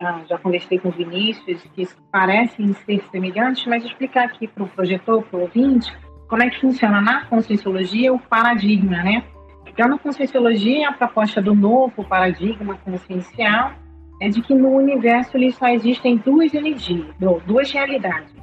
ah, 0.00 0.22
já 0.28 0.38
conversei 0.38 0.78
com 0.78 0.88
o 0.88 0.92
Vinícius 0.92 1.60
que 1.74 1.88
parecem 2.12 2.72
ser 2.86 3.02
semelhantes, 3.10 3.66
mas 3.66 3.84
explicar 3.84 4.26
aqui 4.26 4.46
para 4.46 4.62
o 4.62 4.68
projetor, 4.68 5.22
para 5.24 5.38
o 5.38 5.42
ouvinte, 5.42 5.92
como 6.28 6.42
é 6.42 6.50
que 6.50 6.60
funciona 6.60 7.00
na 7.00 7.24
conscienciologia 7.26 8.12
o 8.12 8.18
paradigma, 8.18 9.02
né? 9.02 9.24
Então, 9.66 9.88
na 9.88 9.98
conscienciologia, 9.98 10.88
a 10.88 10.92
proposta 10.92 11.40
do 11.40 11.54
novo 11.54 12.04
paradigma 12.04 12.76
consciencial 12.84 13.72
é 14.20 14.28
de 14.28 14.40
que 14.42 14.54
no 14.54 14.70
universo 14.70 15.38
só 15.52 15.68
existem 15.68 16.16
duas 16.16 16.52
energias, 16.52 17.06
duas 17.46 17.70
realidades: 17.70 18.34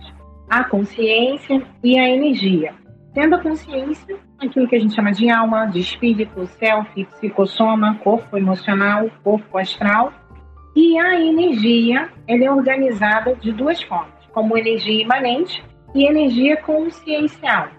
a 0.49 0.63
consciência 0.63 1.61
e 1.83 1.97
a 1.97 2.09
energia. 2.09 2.73
Tendo 3.15 3.35
a 3.35 3.39
consciência, 3.39 4.17
aquilo 4.37 4.67
que 4.67 4.75
a 4.75 4.79
gente 4.79 4.93
chama 4.93 5.13
de 5.13 5.29
alma, 5.29 5.67
de 5.67 5.79
espírito, 5.79 6.45
self, 6.59 7.05
psicossoma, 7.05 7.97
corpo 8.03 8.37
emocional, 8.37 9.09
corpo 9.23 9.57
astral, 9.57 10.11
e 10.75 10.99
a 10.99 11.17
energia, 11.17 12.09
ela 12.27 12.43
é 12.43 12.51
organizada 12.51 13.33
de 13.35 13.53
duas 13.53 13.81
formas, 13.83 14.11
como 14.33 14.57
energia 14.57 15.01
imanente 15.01 15.63
e 15.95 16.05
energia 16.05 16.57
consciencial. 16.57 17.69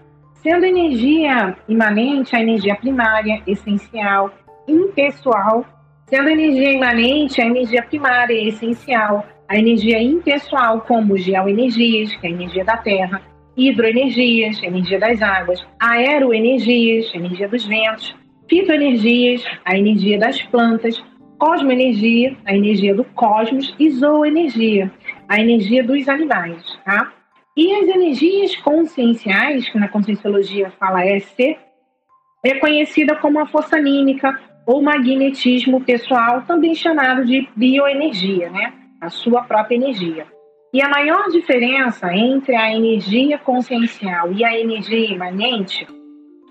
Sendo 0.41 0.65
energia 0.65 1.55
imanente, 1.69 2.35
a 2.35 2.41
energia 2.41 2.75
primária, 2.75 3.43
essencial, 3.45 4.33
impessoal, 4.67 5.63
sendo 6.07 6.29
energia 6.29 6.71
imanente, 6.71 7.39
a 7.39 7.45
energia 7.45 7.83
primária, 7.83 8.47
essencial, 8.49 9.23
a 9.47 9.55
energia 9.55 10.01
impessoal, 10.01 10.81
como 10.81 11.15
geoenergias, 11.15 12.15
que 12.15 12.25
é 12.25 12.29
a 12.31 12.33
energia 12.33 12.65
da 12.65 12.77
Terra, 12.77 13.21
hidroenergias, 13.57 14.61
energia 14.61 14.99
das 14.99 15.21
águas, 15.21 15.65
aeroenergias, 15.79 17.13
energia 17.13 17.47
dos 17.47 17.65
ventos, 17.65 18.15
fitoenergias, 18.47 19.43
a 19.65 19.77
energia 19.77 20.19
das 20.19 20.41
plantas, 20.43 21.03
cosmoenergia, 21.37 22.35
a 22.45 22.55
energia 22.55 22.95
do 22.95 23.03
cosmos, 23.03 23.75
e 23.79 23.89
zooenergia, 23.89 24.91
a 25.27 25.39
energia 25.39 25.83
dos 25.83 26.07
animais, 26.07 26.63
tá? 26.85 27.11
E 27.55 27.73
as 27.73 27.87
energias 27.87 28.55
conscienciais, 28.57 29.67
que 29.67 29.79
na 29.79 29.87
conscienciologia 29.87 30.71
fala 30.79 31.03
SC, 31.19 31.57
é 32.43 32.53
conhecida 32.59 33.15
como 33.15 33.39
a 33.39 33.47
força 33.47 33.77
anímica 33.77 34.39
ou 34.65 34.81
magnetismo 34.81 35.81
pessoal, 35.81 36.43
também 36.43 36.75
chamado 36.75 37.25
de 37.25 37.47
bioenergia, 37.55 38.49
né? 38.49 38.73
A 39.01 39.09
sua 39.09 39.43
própria 39.43 39.75
energia. 39.75 40.36
E 40.77 40.81
a 40.83 40.89
maior 40.89 41.27
diferença 41.31 42.13
entre 42.13 42.55
a 42.55 42.71
energia 42.71 43.39
consciencial 43.39 44.31
e 44.31 44.45
a 44.45 44.59
energia 44.59 45.11
imanente 45.11 45.87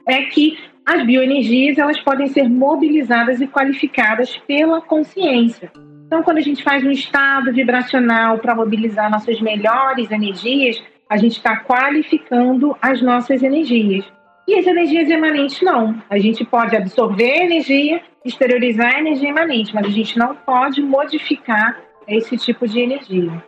é 0.05 0.23
que 0.23 0.59
as 0.85 1.07
bioenergias 1.07 1.79
elas 1.79 2.01
podem 2.01 2.27
ser 2.27 2.49
mobilizadas 2.49 3.41
e 3.41 3.47
qualificadas 3.47 4.37
pela 4.39 4.81
consciência. 4.81 5.71
Então, 6.09 6.25
quando 6.25 6.39
a 6.39 6.41
gente 6.41 6.65
faz 6.65 6.85
um 6.85 6.91
estado 6.91 7.53
vibracional 7.53 8.39
para 8.39 8.57
mobilizar 8.57 9.09
nossas 9.09 9.41
melhores 9.41 10.11
energias, 10.11 10.83
a 11.09 11.17
gente 11.17 11.37
está 11.37 11.59
qualificando 11.59 12.77
as 12.83 13.01
nossas 13.01 13.45
energias. 13.45 14.05
E 14.49 14.57
as 14.59 14.67
energias 14.67 15.09
imanentes 15.09 15.63
não. 15.63 16.03
A 16.11 16.19
gente 16.19 16.45
pode 16.45 16.75
absorver 16.75 17.45
energia, 17.45 18.03
exteriorizar 18.25 18.97
a 18.97 18.99
energia 18.99 19.29
imanente, 19.29 19.73
mas 19.73 19.87
a 19.87 19.91
gente 19.91 20.19
não 20.19 20.35
pode 20.35 20.83
modificar 20.83 21.81
esse 22.09 22.37
tipo 22.37 22.67
de 22.67 22.81
energia. 22.81 23.41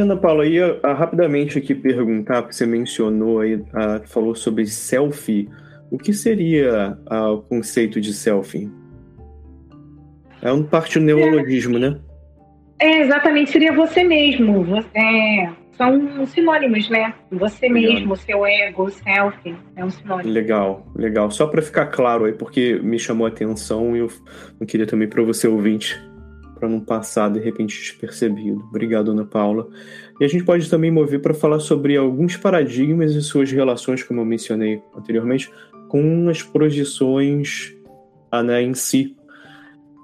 Ana 0.00 0.16
Paula, 0.16 0.46
ia 0.46 0.78
ah, 0.82 0.94
rapidamente 0.94 1.58
aqui 1.58 1.74
perguntar, 1.74 2.42
porque 2.42 2.54
você 2.54 2.66
mencionou 2.66 3.40
aí, 3.40 3.62
ah, 3.74 4.00
falou 4.06 4.34
sobre 4.34 4.66
selfie. 4.66 5.48
O 5.90 5.98
que 5.98 6.12
seria 6.12 6.98
ah, 7.06 7.32
o 7.32 7.42
conceito 7.42 8.00
de 8.00 8.14
selfie? 8.14 8.70
É 10.40 10.50
um 10.50 10.62
parte 10.62 10.98
do 10.98 11.04
neologismo, 11.04 11.76
é, 11.76 11.80
né? 11.80 12.00
É, 12.78 13.00
exatamente, 13.00 13.50
seria 13.50 13.72
você 13.72 14.02
mesmo. 14.02 14.64
É, 14.94 15.50
são 15.76 16.26
sinônimos, 16.26 16.88
né? 16.88 17.14
Você 17.30 17.68
legal. 17.68 17.92
mesmo, 17.92 18.16
seu 18.16 18.46
ego, 18.46 18.90
selfie, 18.90 19.54
é 19.76 19.84
um 19.84 19.90
sinônimo. 19.90 20.32
Legal, 20.32 20.86
legal. 20.96 21.30
Só 21.30 21.46
para 21.46 21.60
ficar 21.60 21.86
claro 21.86 22.24
aí, 22.24 22.32
porque 22.32 22.80
me 22.82 22.98
chamou 22.98 23.26
a 23.26 23.28
atenção 23.28 23.94
e 23.94 24.00
eu 24.00 24.08
não 24.58 24.66
queria 24.66 24.86
também 24.86 25.06
para 25.06 25.22
você 25.22 25.46
ouvinte 25.46 26.00
para 26.62 26.68
não 26.68 26.78
passar 26.78 27.28
de 27.28 27.40
repente 27.40 27.76
despercebido. 27.76 28.62
Obrigado, 28.68 29.10
Ana 29.10 29.24
Paula. 29.24 29.66
E 30.20 30.24
a 30.24 30.28
gente 30.28 30.44
pode 30.44 30.70
também 30.70 30.92
mover 30.92 31.20
para 31.20 31.34
falar 31.34 31.58
sobre 31.58 31.96
alguns 31.96 32.36
paradigmas 32.36 33.16
e 33.16 33.20
suas 33.20 33.50
relações, 33.50 34.04
como 34.04 34.20
eu 34.20 34.24
mencionei 34.24 34.80
anteriormente, 34.96 35.50
com 35.88 36.28
as 36.28 36.40
projeções 36.40 37.74
né, 38.44 38.62
em 38.62 38.74
si. 38.74 39.16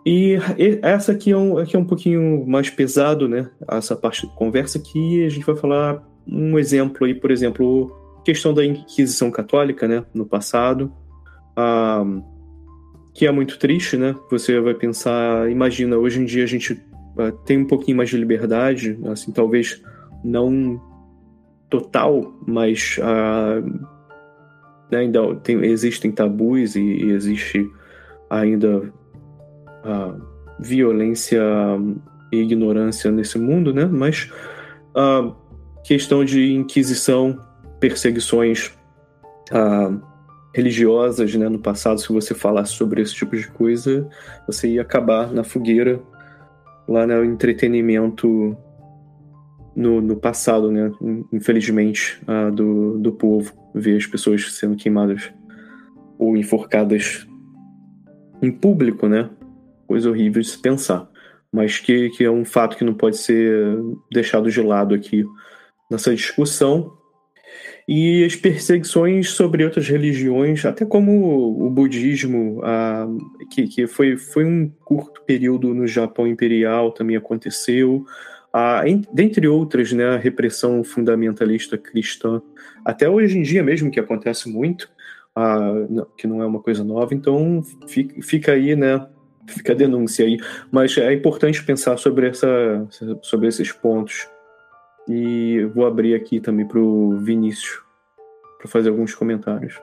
E 0.04 0.36
essa 0.82 1.12
aqui 1.12 1.30
é, 1.30 1.36
um, 1.36 1.58
aqui 1.58 1.76
é 1.76 1.78
um 1.78 1.84
pouquinho 1.84 2.44
mais 2.44 2.68
pesado, 2.68 3.28
né? 3.28 3.48
Essa 3.70 3.94
parte 3.94 4.26
da 4.26 4.32
conversa 4.32 4.80
que 4.80 5.24
a 5.24 5.28
gente 5.28 5.46
vai 5.46 5.54
falar 5.54 6.02
um 6.26 6.58
exemplo 6.58 7.06
aí, 7.06 7.14
por 7.14 7.30
exemplo, 7.30 7.96
questão 8.24 8.52
da 8.52 8.64
Inquisição 8.64 9.30
Católica, 9.30 9.86
né? 9.86 10.04
No 10.12 10.26
passado. 10.26 10.92
Ah, 11.56 12.04
que 13.18 13.26
é 13.26 13.32
muito 13.32 13.58
triste, 13.58 13.96
né? 13.96 14.14
Você 14.30 14.60
vai 14.60 14.74
pensar, 14.74 15.50
imagina, 15.50 15.96
hoje 15.96 16.20
em 16.20 16.24
dia 16.24 16.44
a 16.44 16.46
gente 16.46 16.72
uh, 16.72 17.32
tem 17.44 17.58
um 17.58 17.66
pouquinho 17.66 17.96
mais 17.96 18.10
de 18.10 18.16
liberdade, 18.16 18.96
assim, 19.10 19.32
talvez 19.32 19.82
não 20.24 20.80
total, 21.68 22.32
mas 22.46 22.96
uh, 22.98 23.60
né, 24.88 24.98
ainda 24.98 25.34
tem, 25.42 25.64
existem 25.64 26.12
tabus 26.12 26.76
e, 26.76 26.80
e 26.80 27.10
existe 27.10 27.68
ainda 28.30 28.78
uh, 28.78 30.22
violência 30.60 31.42
e 32.30 32.36
ignorância 32.36 33.10
nesse 33.10 33.36
mundo, 33.36 33.74
né? 33.74 33.84
Mas 33.84 34.30
a 34.94 35.34
questão 35.82 36.24
de 36.24 36.52
inquisição, 36.52 37.36
perseguições, 37.80 38.72
uh, 39.50 40.00
religiosas 40.54 41.34
né, 41.34 41.48
no 41.48 41.58
passado, 41.58 42.00
se 42.00 42.12
você 42.12 42.34
falasse 42.34 42.72
sobre 42.72 43.02
esse 43.02 43.14
tipo 43.14 43.36
de 43.36 43.48
coisa, 43.48 44.08
você 44.46 44.68
ia 44.68 44.82
acabar 44.82 45.32
na 45.32 45.44
fogueira, 45.44 46.00
lá 46.88 47.06
no 47.06 47.24
entretenimento 47.24 48.56
no, 49.76 50.00
no 50.00 50.16
passado, 50.16 50.72
né? 50.72 50.90
Infelizmente, 51.32 52.20
uh, 52.26 52.50
do, 52.50 52.98
do 52.98 53.12
povo, 53.12 53.52
ver 53.72 53.96
as 53.96 54.06
pessoas 54.06 54.52
sendo 54.52 54.74
queimadas 54.74 55.30
ou 56.18 56.36
enforcadas 56.36 57.28
em 58.42 58.50
público, 58.50 59.06
né? 59.06 59.30
Coisa 59.86 60.10
horrível 60.10 60.42
de 60.42 60.48
se 60.48 60.58
pensar. 60.58 61.08
Mas 61.52 61.78
que, 61.78 62.10
que 62.10 62.24
é 62.24 62.30
um 62.30 62.44
fato 62.44 62.76
que 62.76 62.84
não 62.84 62.92
pode 62.92 63.18
ser 63.18 63.78
deixado 64.12 64.50
de 64.50 64.60
lado 64.60 64.94
aqui 64.94 65.24
nessa 65.88 66.14
discussão 66.14 66.97
e 67.88 68.22
as 68.22 68.36
perseguições 68.36 69.30
sobre 69.30 69.64
outras 69.64 69.88
religiões, 69.88 70.66
até 70.66 70.84
como 70.84 71.66
o 71.66 71.70
budismo, 71.70 72.60
que, 73.50 73.66
que 73.66 73.86
foi, 73.86 74.18
foi 74.18 74.44
um 74.44 74.70
curto 74.84 75.22
período 75.22 75.72
no 75.72 75.86
Japão 75.86 76.26
imperial, 76.26 76.92
também 76.92 77.16
aconteceu, 77.16 78.04
ah, 78.52 78.82
dentre 79.10 79.48
outras, 79.48 79.90
né, 79.90 80.06
a 80.06 80.18
repressão 80.18 80.84
fundamentalista 80.84 81.78
cristã, 81.78 82.42
até 82.84 83.08
hoje 83.08 83.38
em 83.38 83.42
dia 83.42 83.62
mesmo, 83.62 83.90
que 83.90 83.98
acontece 83.98 84.50
muito, 84.50 84.90
ah, 85.34 85.86
que 86.14 86.26
não 86.26 86.42
é 86.42 86.46
uma 86.46 86.60
coisa 86.60 86.84
nova, 86.84 87.14
então 87.14 87.62
fica, 87.86 88.20
fica 88.20 88.52
aí, 88.52 88.76
né, 88.76 89.06
fica 89.46 89.72
a 89.72 89.76
denúncia 89.76 90.26
aí, 90.26 90.36
mas 90.70 90.98
é 90.98 91.10
importante 91.14 91.64
pensar 91.64 91.96
sobre, 91.96 92.28
essa, 92.28 92.86
sobre 93.22 93.48
esses 93.48 93.72
pontos. 93.72 94.28
E 95.08 95.64
vou 95.74 95.86
abrir 95.86 96.14
aqui 96.14 96.38
também 96.38 96.66
para 96.66 96.78
o 96.78 97.16
Vinícius 97.16 97.82
para 98.58 98.68
fazer 98.68 98.90
alguns 98.90 99.14
comentários. 99.14 99.80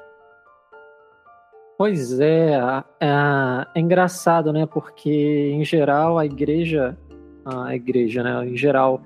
Pois 1.77 2.19
é, 2.19 2.53
é, 2.99 3.67
é, 3.75 3.79
engraçado, 3.79 4.53
né? 4.53 4.65
Porque 4.65 5.51
em 5.53 5.63
geral 5.65 6.17
a 6.17 6.25
igreja, 6.25 6.97
a 7.43 7.75
igreja, 7.75 8.23
né? 8.23 8.47
Em 8.47 8.55
geral, 8.55 9.01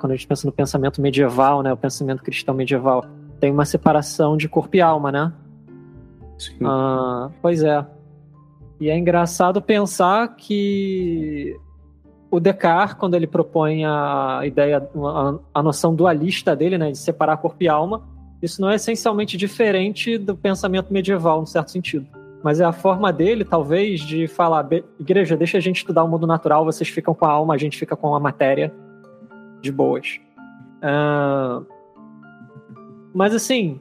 quando 0.00 0.12
a 0.12 0.16
gente 0.16 0.26
pensa 0.26 0.46
no 0.46 0.52
pensamento 0.52 1.00
medieval, 1.00 1.62
né? 1.62 1.72
O 1.72 1.76
pensamento 1.76 2.22
cristão 2.22 2.54
medieval 2.54 3.04
tem 3.38 3.50
uma 3.50 3.64
separação 3.64 4.36
de 4.36 4.48
corpo 4.48 4.76
e 4.76 4.80
alma, 4.80 5.12
né? 5.12 5.32
Sim. 6.38 6.58
Ah, 6.64 7.30
pois 7.42 7.62
é. 7.62 7.86
E 8.80 8.88
é 8.88 8.96
engraçado 8.96 9.60
pensar 9.60 10.36
que 10.36 11.54
o 12.30 12.38
Descartes, 12.38 12.94
quando 12.94 13.14
ele 13.14 13.26
propõe 13.26 13.84
a 13.84 14.42
ideia, 14.44 14.88
a, 15.52 15.62
noção 15.62 15.94
dualista 15.94 16.54
dele, 16.54 16.78
né, 16.78 16.90
de 16.92 16.98
separar 16.98 17.36
corpo 17.38 17.62
e 17.62 17.68
alma, 17.68 18.02
isso 18.40 18.60
não 18.60 18.70
é 18.70 18.76
essencialmente 18.76 19.36
diferente 19.36 20.16
do 20.16 20.36
pensamento 20.36 20.92
medieval, 20.92 21.40
no 21.40 21.46
certo 21.46 21.70
sentido. 21.70 22.06
Mas 22.42 22.60
é 22.60 22.64
a 22.64 22.72
forma 22.72 23.12
dele, 23.12 23.44
talvez, 23.44 24.00
de 24.00 24.26
falar: 24.26 24.66
igreja, 24.98 25.36
deixa 25.36 25.58
a 25.58 25.60
gente 25.60 25.78
estudar 25.78 26.04
o 26.04 26.08
mundo 26.08 26.26
natural, 26.26 26.64
vocês 26.64 26.88
ficam 26.88 27.14
com 27.14 27.26
a 27.26 27.30
alma, 27.30 27.54
a 27.54 27.58
gente 27.58 27.76
fica 27.76 27.96
com 27.96 28.14
a 28.14 28.20
matéria 28.20 28.72
de 29.60 29.70
boas. 29.70 30.18
Uh... 30.78 31.66
Mas, 33.12 33.34
assim, 33.34 33.80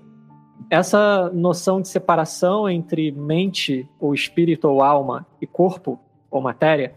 essa 0.69 1.29
noção 1.29 1.81
de 1.81 1.87
separação 1.87 2.67
entre 2.67 3.11
mente 3.11 3.87
ou 3.99 4.13
espírito 4.13 4.67
ou 4.67 4.81
alma 4.81 5.25
e 5.39 5.47
corpo 5.47 5.99
ou 6.29 6.41
matéria 6.41 6.93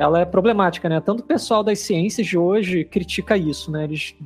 ela 0.00 0.18
é 0.18 0.24
problemática, 0.24 0.88
né? 0.88 0.98
Tanto 0.98 1.20
o 1.20 1.22
pessoal 1.22 1.62
das 1.62 1.78
ciências 1.80 2.26
de 2.26 2.38
hoje 2.38 2.84
critica 2.84 3.36
isso, 3.36 3.70
né? 3.70 3.84
Eles, 3.84 4.16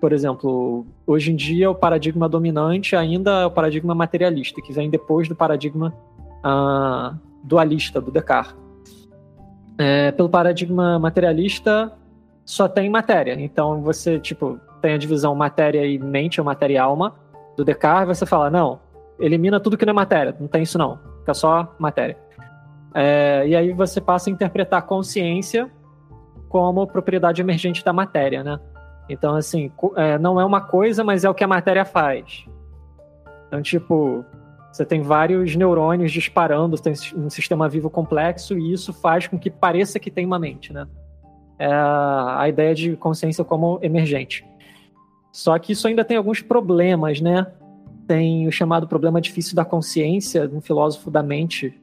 por 0.00 0.10
exemplo, 0.10 0.86
hoje 1.06 1.30
em 1.30 1.36
dia 1.36 1.70
o 1.70 1.74
paradigma 1.74 2.26
dominante 2.26 2.96
ainda 2.96 3.42
é 3.42 3.44
o 3.44 3.50
paradigma 3.50 3.94
materialista, 3.94 4.62
que 4.62 4.72
vem 4.72 4.88
depois 4.88 5.28
do 5.28 5.36
paradigma 5.36 5.94
uh, 6.38 7.14
dualista 7.44 8.00
do 8.00 8.10
Descartes. 8.10 8.56
É, 9.76 10.10
pelo 10.12 10.30
paradigma 10.30 10.98
materialista, 10.98 11.92
só 12.42 12.66
tem 12.66 12.88
matéria. 12.88 13.34
Então 13.38 13.82
você, 13.82 14.18
tipo, 14.18 14.58
tem 14.80 14.94
a 14.94 14.98
divisão 14.98 15.34
matéria 15.34 15.84
e 15.84 15.98
mente, 15.98 16.40
ou 16.40 16.44
matéria 16.46 16.74
e 16.74 16.78
alma, 16.78 17.14
do 17.54 17.66
Descartes, 17.66 18.16
você 18.16 18.24
fala, 18.24 18.48
não, 18.48 18.80
elimina 19.20 19.60
tudo 19.60 19.76
que 19.76 19.84
não 19.84 19.90
é 19.90 19.94
matéria, 19.94 20.34
não 20.40 20.48
tem 20.48 20.62
isso 20.62 20.78
não, 20.78 20.98
fica 21.18 21.34
só 21.34 21.74
matéria. 21.78 22.16
É, 23.00 23.46
e 23.46 23.54
aí 23.54 23.72
você 23.72 24.00
passa 24.00 24.28
a 24.28 24.32
interpretar 24.32 24.82
consciência 24.82 25.70
como 26.48 26.84
propriedade 26.84 27.40
emergente 27.40 27.84
da 27.84 27.92
matéria, 27.92 28.42
né? 28.42 28.58
Então, 29.08 29.36
assim, 29.36 29.70
é, 29.94 30.18
não 30.18 30.40
é 30.40 30.44
uma 30.44 30.60
coisa, 30.60 31.04
mas 31.04 31.24
é 31.24 31.30
o 31.30 31.34
que 31.34 31.44
a 31.44 31.46
matéria 31.46 31.84
faz. 31.84 32.44
Então, 33.46 33.62
tipo, 33.62 34.24
você 34.72 34.84
tem 34.84 35.00
vários 35.00 35.54
neurônios 35.54 36.10
disparando, 36.10 36.76
tem 36.76 36.92
um 37.14 37.30
sistema 37.30 37.68
vivo 37.68 37.88
complexo, 37.88 38.58
e 38.58 38.72
isso 38.72 38.92
faz 38.92 39.28
com 39.28 39.38
que 39.38 39.48
pareça 39.48 40.00
que 40.00 40.10
tem 40.10 40.26
uma 40.26 40.38
mente, 40.38 40.72
né? 40.72 40.84
É 41.56 41.70
a 41.72 42.46
ideia 42.48 42.74
de 42.74 42.96
consciência 42.96 43.44
como 43.44 43.78
emergente. 43.80 44.44
Só 45.30 45.56
que 45.56 45.70
isso 45.70 45.86
ainda 45.86 46.04
tem 46.04 46.16
alguns 46.16 46.42
problemas, 46.42 47.20
né? 47.20 47.46
Tem 48.08 48.48
o 48.48 48.50
chamado 48.50 48.88
problema 48.88 49.20
difícil 49.20 49.54
da 49.54 49.64
consciência, 49.64 50.50
um 50.52 50.60
filósofo 50.60 51.12
da 51.12 51.22
mente 51.22 51.80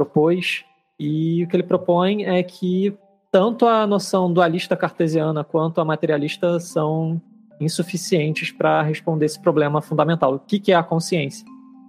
propôs, 0.00 0.64
e 0.98 1.44
o 1.44 1.48
que 1.48 1.56
ele 1.56 1.62
propõe 1.62 2.24
é 2.24 2.42
que 2.42 2.96
tanto 3.30 3.66
a 3.66 3.86
noção 3.86 4.32
dualista 4.32 4.76
cartesiana 4.76 5.44
quanto 5.44 5.80
a 5.80 5.84
materialista 5.84 6.58
são 6.58 7.20
insuficientes 7.60 8.50
para 8.50 8.82
responder 8.82 9.26
esse 9.26 9.40
problema 9.40 9.82
fundamental. 9.82 10.34
O 10.34 10.38
que, 10.38 10.58
que 10.58 10.72
é 10.72 10.74
a 10.74 10.82
consciência? 10.82 11.46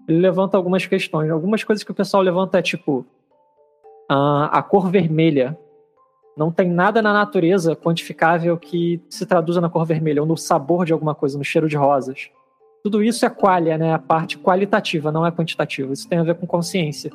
Ele 0.08 0.20
levanta 0.20 0.58
algumas 0.58 0.86
questões. 0.86 1.32
Algumas 1.32 1.64
coisas 1.64 1.84
que 1.84 1.92
o 1.92 1.96
pessoal 1.96 2.22
levanta 2.22 2.60
é 2.60 2.62
tipo 2.62 3.06
a, 4.10 4.62
cor 4.62 4.92
vermelha. 4.92 5.58
Não 6.36 6.52
tem 6.52 6.70
nada 6.70 7.02
na 7.02 7.14
natureza 7.14 7.76
quantificável 7.76 8.58
que 8.58 9.02
se 9.10 9.26
traduza 9.26 9.62
na 9.62 9.70
cor 9.70 9.86
vermelha, 9.86 10.22
ou 10.22 10.28
no 10.28 10.36
sabor 10.36 10.86
de 10.86 10.92
alguma 10.92 11.16
coisa, 11.16 11.38
no 11.38 11.44
cheiro 11.44 11.70
de 11.70 11.78
rosas. 11.78 12.30
Tudo 12.84 13.02
isso 13.02 13.26
é 13.26 13.30
qualia, 13.30 13.78
né? 13.78 13.94
A 13.94 14.00
parte 14.00 14.38
qualitativa, 14.38 15.12
não 15.12 15.26
é 15.26 15.32
quantitativa. 15.32 15.94
Isso 15.94 16.10
tem 16.10 16.20
a 16.20 16.24
ver 16.24 16.36
com 16.36 16.46
consciência. 16.46 17.12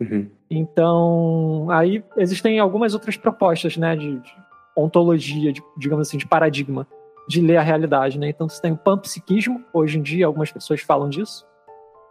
Uhum. 0.00 0.28
Então, 0.50 1.68
aí 1.70 2.04
existem 2.16 2.58
algumas 2.58 2.94
outras 2.94 3.16
propostas, 3.16 3.76
né, 3.76 3.96
de, 3.96 4.20
de 4.20 4.34
ontologia, 4.76 5.52
de, 5.52 5.62
digamos 5.76 6.08
assim, 6.08 6.18
de 6.18 6.26
paradigma 6.26 6.86
de 7.28 7.40
ler 7.40 7.56
a 7.56 7.62
realidade, 7.62 8.18
né? 8.18 8.28
Então 8.28 8.48
você 8.48 8.60
tem 8.62 8.72
o 8.72 8.76
panpsiquismo, 8.76 9.64
hoje 9.72 9.98
em 9.98 10.02
dia 10.02 10.26
algumas 10.26 10.52
pessoas 10.52 10.80
falam 10.80 11.08
disso, 11.08 11.44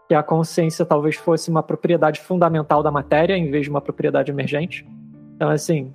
que 0.08 0.14
a 0.14 0.22
consciência 0.22 0.86
talvez 0.86 1.16
fosse 1.16 1.50
uma 1.50 1.64
propriedade 1.64 2.20
fundamental 2.20 2.84
da 2.84 2.92
matéria 2.92 3.38
em 3.38 3.50
vez 3.50 3.64
de 3.64 3.70
uma 3.70 3.82
propriedade 3.82 4.32
emergente. 4.32 4.86
Então, 5.36 5.50
assim, 5.50 5.92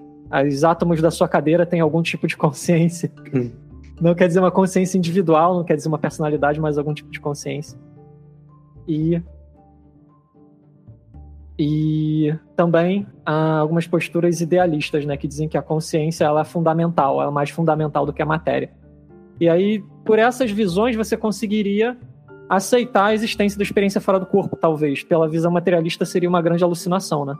os 0.48 0.64
átomos 0.64 1.00
da 1.00 1.10
sua 1.10 1.28
cadeira 1.28 1.66
têm 1.66 1.80
algum 1.80 2.02
tipo 2.02 2.26
de 2.26 2.36
consciência. 2.36 3.12
Hum. 3.34 3.50
Não 4.00 4.14
quer 4.14 4.26
dizer 4.26 4.40
uma 4.40 4.50
consciência 4.50 4.96
individual, 4.96 5.54
não 5.54 5.64
quer 5.64 5.76
dizer 5.76 5.88
uma 5.88 5.98
personalidade, 5.98 6.58
mas 6.58 6.78
algum 6.78 6.94
tipo 6.94 7.10
de 7.10 7.20
consciência. 7.20 7.78
E 8.88 9.22
e 11.62 12.34
também 12.56 13.06
há 13.26 13.58
algumas 13.58 13.86
posturas 13.86 14.40
idealistas, 14.40 15.04
né, 15.04 15.14
que 15.18 15.28
dizem 15.28 15.46
que 15.46 15.58
a 15.58 15.62
consciência 15.62 16.24
ela 16.24 16.40
é 16.40 16.44
fundamental, 16.44 17.20
ela 17.20 17.30
é 17.30 17.34
mais 17.34 17.50
fundamental 17.50 18.06
do 18.06 18.14
que 18.14 18.22
a 18.22 18.24
matéria. 18.24 18.70
E 19.38 19.46
aí, 19.46 19.84
por 20.02 20.18
essas 20.18 20.50
visões, 20.50 20.96
você 20.96 21.18
conseguiria 21.18 21.98
aceitar 22.48 23.08
a 23.08 23.14
existência 23.14 23.58
da 23.58 23.62
experiência 23.62 24.00
fora 24.00 24.18
do 24.18 24.24
corpo, 24.24 24.56
talvez. 24.56 25.02
Pela 25.02 25.28
visão 25.28 25.52
materialista, 25.52 26.06
seria 26.06 26.30
uma 26.30 26.40
grande 26.40 26.64
alucinação, 26.64 27.26
né? 27.26 27.34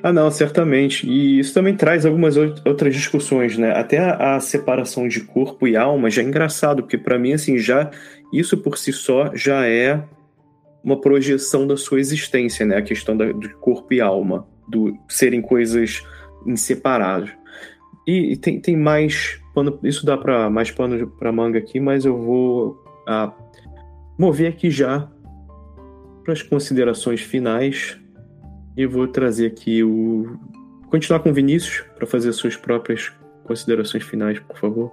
Ah, 0.00 0.12
não, 0.12 0.30
certamente. 0.30 1.08
E 1.08 1.40
isso 1.40 1.52
também 1.52 1.74
traz 1.74 2.06
algumas 2.06 2.36
outras 2.36 2.94
discussões, 2.94 3.58
né? 3.58 3.72
Até 3.72 3.98
a, 3.98 4.36
a 4.36 4.40
separação 4.40 5.08
de 5.08 5.22
corpo 5.22 5.66
e 5.66 5.76
alma 5.76 6.08
já 6.08 6.22
é 6.22 6.24
engraçado, 6.24 6.84
porque 6.84 6.96
para 6.96 7.18
mim, 7.18 7.32
assim, 7.32 7.58
já 7.58 7.90
isso 8.32 8.56
por 8.56 8.78
si 8.78 8.92
só 8.92 9.34
já 9.34 9.66
é 9.66 10.04
uma 10.82 11.00
projeção 11.00 11.66
da 11.66 11.76
sua 11.76 12.00
existência, 12.00 12.64
né? 12.64 12.76
A 12.76 12.82
questão 12.82 13.16
da, 13.16 13.30
do 13.32 13.50
corpo 13.56 13.92
e 13.92 14.00
alma, 14.00 14.46
do 14.68 14.96
serem 15.08 15.42
coisas 15.42 16.02
inseparáveis. 16.46 17.32
E, 18.06 18.32
e 18.32 18.36
tem, 18.36 18.60
tem 18.60 18.76
mais 18.76 19.40
pano, 19.54 19.78
isso 19.82 20.06
dá 20.06 20.16
para 20.16 20.48
mais 20.48 20.70
pano 20.70 21.06
para 21.18 21.32
manga 21.32 21.58
aqui, 21.58 21.78
mas 21.78 22.04
eu 22.04 22.16
vou 22.16 22.84
ah, 23.06 23.32
mover 24.18 24.48
aqui 24.48 24.70
já 24.70 25.08
para 26.24 26.32
as 26.32 26.42
considerações 26.42 27.20
finais 27.20 27.98
e 28.76 28.86
vou 28.86 29.06
trazer 29.06 29.46
aqui 29.48 29.82
o 29.82 30.38
continuar 30.88 31.20
com 31.20 31.30
o 31.30 31.32
Vinícius 31.32 31.84
para 31.94 32.06
fazer 32.06 32.32
suas 32.32 32.56
próprias 32.56 33.12
considerações 33.44 34.02
finais, 34.02 34.40
por 34.40 34.56
favor. 34.56 34.92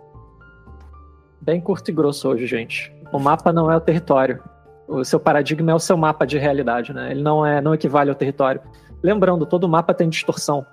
Bem 1.42 1.62
curto 1.62 1.90
e 1.90 1.94
grosso 1.94 2.28
hoje, 2.30 2.46
gente. 2.46 2.94
O 3.12 3.20
mapa 3.20 3.54
não 3.54 3.72
é 3.72 3.78
o 3.78 3.82
território 3.82 4.44
o 4.88 5.04
seu 5.04 5.20
paradigma 5.20 5.72
é 5.72 5.76
o 5.76 5.80
seu 5.80 5.98
mapa 5.98 6.26
de 6.26 6.38
realidade, 6.38 6.94
né? 6.94 7.12
Ele 7.12 7.22
não 7.22 7.46
é, 7.46 7.62
não 7.62 7.74
equivale 7.74 8.10
ao 8.10 8.16
território. 8.16 8.62
Lembrando, 9.04 9.46
todo 9.46 9.68
mapa 9.68 9.94
tem 9.94 10.10
distorção. 10.10 10.66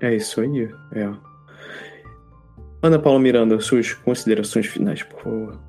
É 0.00 0.14
isso 0.14 0.40
aí, 0.40 0.70
é. 0.92 1.10
Ana 2.82 2.98
Paula 2.98 3.18
Miranda, 3.18 3.58
suas 3.60 3.94
considerações 3.94 4.66
finais, 4.66 5.02
por 5.02 5.20
favor. 5.20 5.60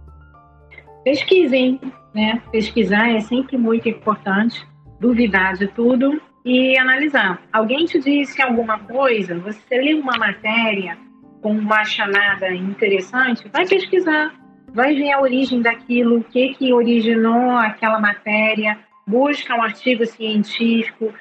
Pesquisem, 1.03 1.79
né? 2.13 2.41
Pesquisar 2.51 3.09
é 3.09 3.21
sempre 3.21 3.57
muito 3.57 3.87
importante. 3.87 4.67
Duvidar 4.99 5.53
de 5.53 5.67
tudo 5.67 6.19
e 6.43 6.77
analisar. 6.77 7.41
Alguém 7.51 7.85
te 7.85 7.99
disse 7.99 8.41
alguma 8.41 8.79
coisa, 8.79 9.37
você 9.39 9.81
lê 9.81 9.93
uma 9.93 10.17
matéria 10.17 10.97
com 11.41 11.51
uma 11.51 11.83
chamada 11.83 12.53
interessante, 12.53 13.47
vai 13.51 13.67
pesquisar 13.67 14.33
vai 14.73 14.95
ver 14.95 15.11
a 15.11 15.21
origem 15.21 15.61
daquilo, 15.61 16.17
o 16.19 16.23
que, 16.23 16.53
que 16.55 16.73
originou 16.73 17.57
aquela 17.57 17.99
matéria, 17.99 18.77
busca 19.07 19.55
um 19.55 19.61
artigo 19.61 20.05
científico, 20.05 21.13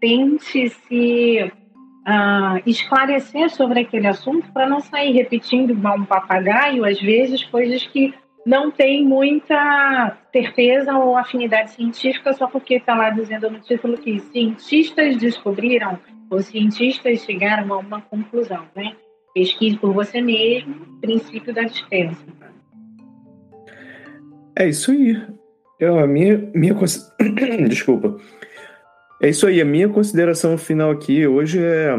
tente 0.00 0.68
se 0.68 1.52
uh, 2.06 2.62
esclarecer 2.64 3.50
sobre 3.50 3.80
aquele 3.80 4.06
assunto 4.06 4.50
para 4.52 4.68
não 4.68 4.80
sair 4.80 5.12
repetindo 5.12 5.70
igual 5.70 5.98
um 5.98 6.04
papagaio, 6.04 6.84
às 6.84 7.00
vezes, 7.00 7.44
coisas 7.44 7.84
que 7.86 8.14
não 8.46 8.70
tem 8.70 9.04
muita 9.04 10.16
certeza 10.32 10.96
ou 10.96 11.16
afinidade 11.16 11.72
científica 11.72 12.32
só 12.32 12.46
porque 12.46 12.76
está 12.76 12.94
lá 12.94 13.10
dizendo 13.10 13.50
no 13.50 13.60
título 13.60 13.98
que 13.98 14.18
cientistas 14.20 15.16
descobriram 15.16 15.98
ou 16.30 16.40
cientistas 16.40 17.22
chegaram 17.24 17.74
a 17.74 17.78
uma 17.78 18.00
conclusão, 18.00 18.66
né? 18.74 18.96
Pesquise 19.34 19.76
por 19.76 19.92
você 19.92 20.20
mesmo, 20.20 20.74
princípio 21.00 21.52
da 21.52 21.62
dispensa. 21.62 22.24
É 24.56 24.68
isso 24.68 24.90
aí. 24.90 25.20
Eu, 25.78 25.98
a 25.98 26.06
minha, 26.06 26.50
minha 26.54 26.74
desculpa. 27.68 28.16
É 29.22 29.28
isso 29.28 29.46
aí. 29.46 29.60
A 29.60 29.64
minha 29.64 29.88
consideração 29.88 30.56
final 30.58 30.90
aqui 30.90 31.26
hoje 31.26 31.58
é 31.62 31.96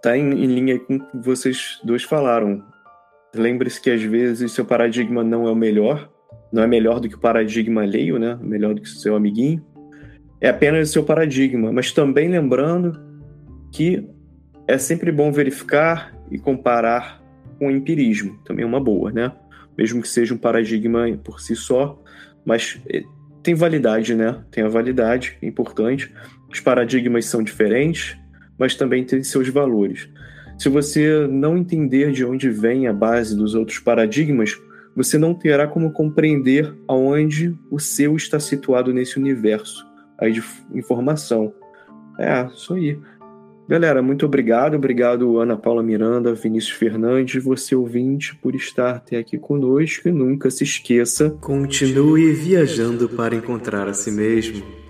tá 0.00 0.16
em, 0.16 0.30
em 0.30 0.46
linha 0.46 0.78
com 0.78 0.96
o 0.96 1.00
que 1.00 1.16
vocês 1.18 1.80
dois 1.84 2.02
falaram. 2.02 2.62
Lembre-se 3.34 3.80
que 3.80 3.90
às 3.90 4.02
vezes 4.02 4.52
seu 4.52 4.64
paradigma 4.64 5.24
não 5.24 5.46
é 5.46 5.50
o 5.50 5.56
melhor, 5.56 6.10
não 6.52 6.62
é 6.62 6.66
melhor 6.66 7.00
do 7.00 7.08
que 7.08 7.14
o 7.14 7.20
paradigma 7.20 7.82
alheio, 7.82 8.18
né? 8.18 8.38
Melhor 8.40 8.74
do 8.74 8.80
que 8.80 8.88
o 8.88 8.92
seu 8.92 9.16
amiguinho. 9.16 9.64
É 10.40 10.48
apenas 10.48 10.90
o 10.90 10.92
seu 10.92 11.04
paradigma, 11.04 11.72
mas 11.72 11.92
também 11.92 12.28
lembrando 12.28 13.00
que 13.70 14.06
é 14.66 14.76
sempre 14.76 15.12
bom 15.12 15.32
verificar 15.32 16.14
e 16.30 16.38
comparar 16.38 17.22
com 17.58 17.68
o 17.68 17.70
empirismo, 17.70 18.38
também 18.44 18.64
é 18.64 18.66
uma 18.66 18.80
boa, 18.80 19.12
né? 19.12 19.32
Mesmo 19.76 20.02
que 20.02 20.08
seja 20.08 20.34
um 20.34 20.38
paradigma 20.38 21.06
por 21.22 21.40
si 21.40 21.56
só, 21.56 22.00
mas 22.44 22.80
eh, 22.88 23.02
tem 23.42 23.54
validade, 23.54 24.14
né? 24.14 24.42
Tem 24.50 24.64
a 24.64 24.68
validade, 24.68 25.36
é 25.42 25.46
importante. 25.46 26.12
Os 26.50 26.60
paradigmas 26.60 27.26
são 27.26 27.42
diferentes, 27.42 28.16
mas 28.58 28.74
também 28.74 29.04
têm 29.04 29.22
seus 29.22 29.48
valores. 29.48 30.08
Se 30.58 30.68
você 30.68 31.26
não 31.26 31.56
entender 31.56 32.12
de 32.12 32.24
onde 32.24 32.48
vem 32.50 32.86
a 32.86 32.92
base 32.92 33.34
dos 33.34 33.54
outros 33.54 33.78
paradigmas, 33.78 34.56
você 34.94 35.16
não 35.18 35.34
terá 35.34 35.66
como 35.66 35.92
compreender 35.92 36.72
aonde 36.86 37.56
o 37.70 37.80
seu 37.80 38.14
está 38.14 38.38
situado 38.38 38.92
nesse 38.92 39.18
universo 39.18 39.84
aí 40.18 40.32
de 40.32 40.42
informação. 40.74 41.52
É, 42.18 42.46
isso 42.46 42.74
aí. 42.74 42.98
Galera, 43.68 44.02
muito 44.02 44.26
obrigado. 44.26 44.74
Obrigado, 44.74 45.38
Ana 45.38 45.56
Paula 45.56 45.82
Miranda, 45.82 46.34
Vinícius 46.34 46.76
Fernandes, 46.76 47.42
você 47.42 47.74
ouvinte, 47.74 48.36
por 48.36 48.54
estar 48.54 48.96
até 48.96 49.16
aqui 49.16 49.38
conosco. 49.38 50.08
E 50.08 50.12
nunca 50.12 50.50
se 50.50 50.64
esqueça: 50.64 51.30
continue 51.40 52.32
viajando 52.32 53.08
para 53.08 53.34
encontrar 53.34 53.88
a 53.88 53.94
si 53.94 54.10
mesmo. 54.10 54.81